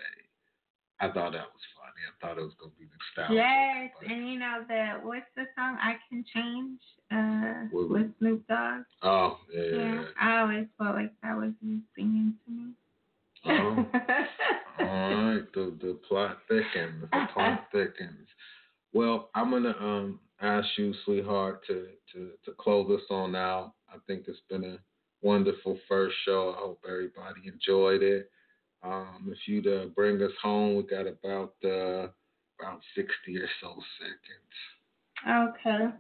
I 1.01 1.07
thought 1.07 1.33
that 1.33 1.49
was 1.49 1.65
funny. 1.75 2.01
I 2.07 2.13
thought 2.21 2.37
it 2.37 2.41
was 2.41 2.53
going 2.59 2.71
to 2.71 2.77
be 2.77 2.85
nostalgic. 2.85 3.35
Yes, 3.35 3.91
but- 3.99 4.11
and 4.11 4.29
you 4.29 4.39
know 4.39 4.63
the 4.67 4.99
what's 5.07 5.25
the 5.35 5.45
song 5.57 5.77
I 5.81 5.97
Can 6.09 6.23
Change 6.33 6.79
uh 7.11 7.67
With- 7.75 7.89
with 7.91 8.17
Snoop 8.19 8.47
Dogg. 8.47 8.83
Oh, 9.01 9.39
yeah. 9.53 9.61
Yeah, 9.63 10.03
I 10.19 10.39
always 10.41 10.67
felt 10.77 10.95
like 10.95 11.11
that 11.23 11.35
was 11.35 11.51
you 11.61 11.79
singing 11.95 12.35
to 12.45 12.51
me. 12.51 12.71
Oh. 13.43 13.85
All 14.79 14.85
right, 14.85 15.53
the 15.53 15.75
the 15.81 15.99
plot 16.07 16.37
thickens. 16.47 17.05
The 17.11 17.27
plot 17.33 17.67
thickens. 17.71 18.27
Well, 18.93 19.29
I'm 19.35 19.51
gonna 19.51 19.75
um 19.79 20.19
ask 20.41 20.67
you, 20.77 20.93
sweetheart, 21.05 21.65
to 21.67 21.87
to 22.13 22.31
to 22.45 22.51
close 22.59 22.89
us 22.91 23.05
on 23.09 23.35
out. 23.35 23.73
I 23.89 23.97
think 24.07 24.25
it's 24.27 24.39
been 24.49 24.63
a 24.63 24.77
wonderful 25.21 25.77
first 25.87 26.15
show. 26.25 26.53
I 26.55 26.59
hope 26.61 26.83
everybody 26.87 27.41
enjoyed 27.47 28.01
it. 28.03 28.29
Um, 28.83 29.29
if 29.31 29.37
you'd 29.47 29.67
uh, 29.67 29.87
bring 29.95 30.21
us 30.21 30.31
home, 30.41 30.75
we 30.75 30.83
got 30.83 31.07
about 31.07 31.53
uh 31.63 32.07
about 32.59 32.81
sixty 32.95 33.37
or 33.37 33.47
so 33.61 33.75
seconds. 33.99 34.55
Okay. 35.27 35.93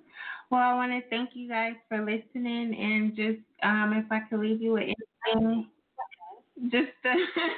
Well, 0.49 0.59
I 0.61 0.73
want 0.73 0.91
to 0.91 1.09
thank 1.09 1.29
you 1.33 1.47
guys 1.47 1.75
for 1.87 1.99
listening, 1.99 2.75
and 2.75 3.15
just 3.15 3.39
um, 3.63 3.93
if 3.93 4.11
I 4.11 4.19
could 4.29 4.39
leave 4.39 4.61
you 4.61 4.73
with 4.73 4.83
anything, 4.83 5.67
just 6.63 6.89
the 7.03 7.13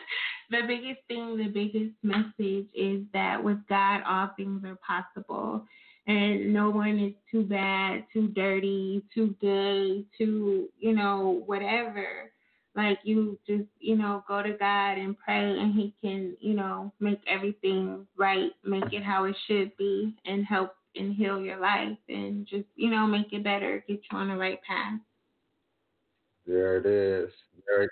the 0.52 0.62
biggest 0.68 1.00
thing, 1.08 1.38
the 1.38 1.48
biggest 1.48 1.96
message 2.04 2.68
is 2.76 3.02
that 3.14 3.44
with 3.44 3.58
God, 3.68 4.02
all 4.08 4.30
things 4.38 4.64
are 4.66 4.78
possible, 4.86 5.66
and 6.06 6.54
no 6.54 6.70
one 6.70 7.00
is 7.00 7.14
too 7.32 7.44
bad, 7.44 8.06
too 8.12 8.28
dirty, 8.28 9.02
too 9.14 9.36
good, 9.40 10.06
too 10.18 10.70
you 10.80 10.94
know 10.94 11.42
whatever. 11.46 12.32
Like 12.76 13.00
you 13.04 13.38
just 13.48 13.66
you 13.80 13.96
know 13.96 14.24
go 14.28 14.42
to 14.42 14.54
God 14.54 14.98
and 14.98 15.18
pray, 15.18 15.58
and 15.60 15.74
He 15.74 15.94
can 16.02 16.36
you 16.40 16.56
know 16.56 16.92
make 17.00 17.22
everything 17.28 18.08
right, 18.18 18.52
make 18.64 18.92
it 18.92 19.04
how 19.04 19.26
it 19.26 19.36
should 19.48 19.76
be, 19.78 20.16
and 20.26 20.46
help 20.46 20.76
and 20.96 21.14
heal 21.14 21.40
your 21.40 21.60
life, 21.60 21.98
and 22.10 22.48
just 22.48 22.66
you 22.76 22.90
know 22.90 23.06
make 23.06 23.32
it 23.32 23.44
better, 23.44 23.84
get 23.88 24.02
you 24.12 24.18
on 24.18 24.30
the 24.30 24.38
right 24.38 24.60
path. 24.64 25.00
There 26.46 26.78
it 26.78 26.86
is. 26.86 27.32
Married, 27.70 27.90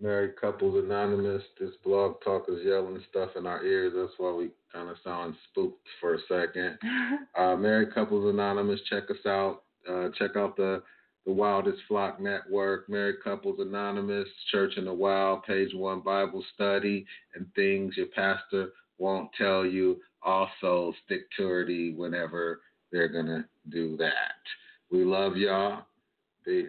married 0.00 0.40
Couples 0.40 0.82
Anonymous. 0.82 1.42
This 1.60 1.72
blog 1.84 2.22
talk 2.24 2.46
is 2.48 2.64
yelling 2.64 3.02
stuff 3.10 3.30
in 3.36 3.46
our 3.46 3.62
ears. 3.64 3.92
That's 3.94 4.12
why 4.18 4.32
we 4.32 4.50
kind 4.72 4.88
of 4.88 4.96
sound 5.04 5.34
spooked 5.50 5.86
for 6.00 6.14
a 6.14 6.18
second. 6.28 6.78
Uh, 7.36 7.54
married 7.54 7.92
Couples 7.94 8.32
Anonymous. 8.32 8.80
Check 8.88 9.10
us 9.10 9.26
out. 9.26 9.64
Uh, 9.86 10.08
check 10.18 10.36
out 10.36 10.56
the 10.56 10.82
the 11.26 11.32
Wildest 11.32 11.78
Flock 11.88 12.20
Network, 12.20 12.88
Married 12.88 13.16
Couples 13.22 13.58
Anonymous, 13.58 14.28
Church 14.52 14.74
in 14.76 14.84
the 14.84 14.94
Wild, 14.94 15.42
Page 15.42 15.74
One 15.74 16.00
Bible 16.00 16.44
Study, 16.54 17.04
and 17.34 17.52
things 17.54 17.96
your 17.96 18.06
pastor 18.06 18.68
won't 18.98 19.30
tell 19.36 19.66
you. 19.66 20.00
Also, 20.22 20.94
stick 21.04 21.22
to 21.36 21.48
it 21.48 21.96
whenever 21.96 22.60
they're 22.92 23.08
gonna 23.08 23.46
do 23.70 23.96
that. 23.96 24.40
We 24.90 25.04
love 25.04 25.36
y'all. 25.36 25.84
Peace. 26.44 26.68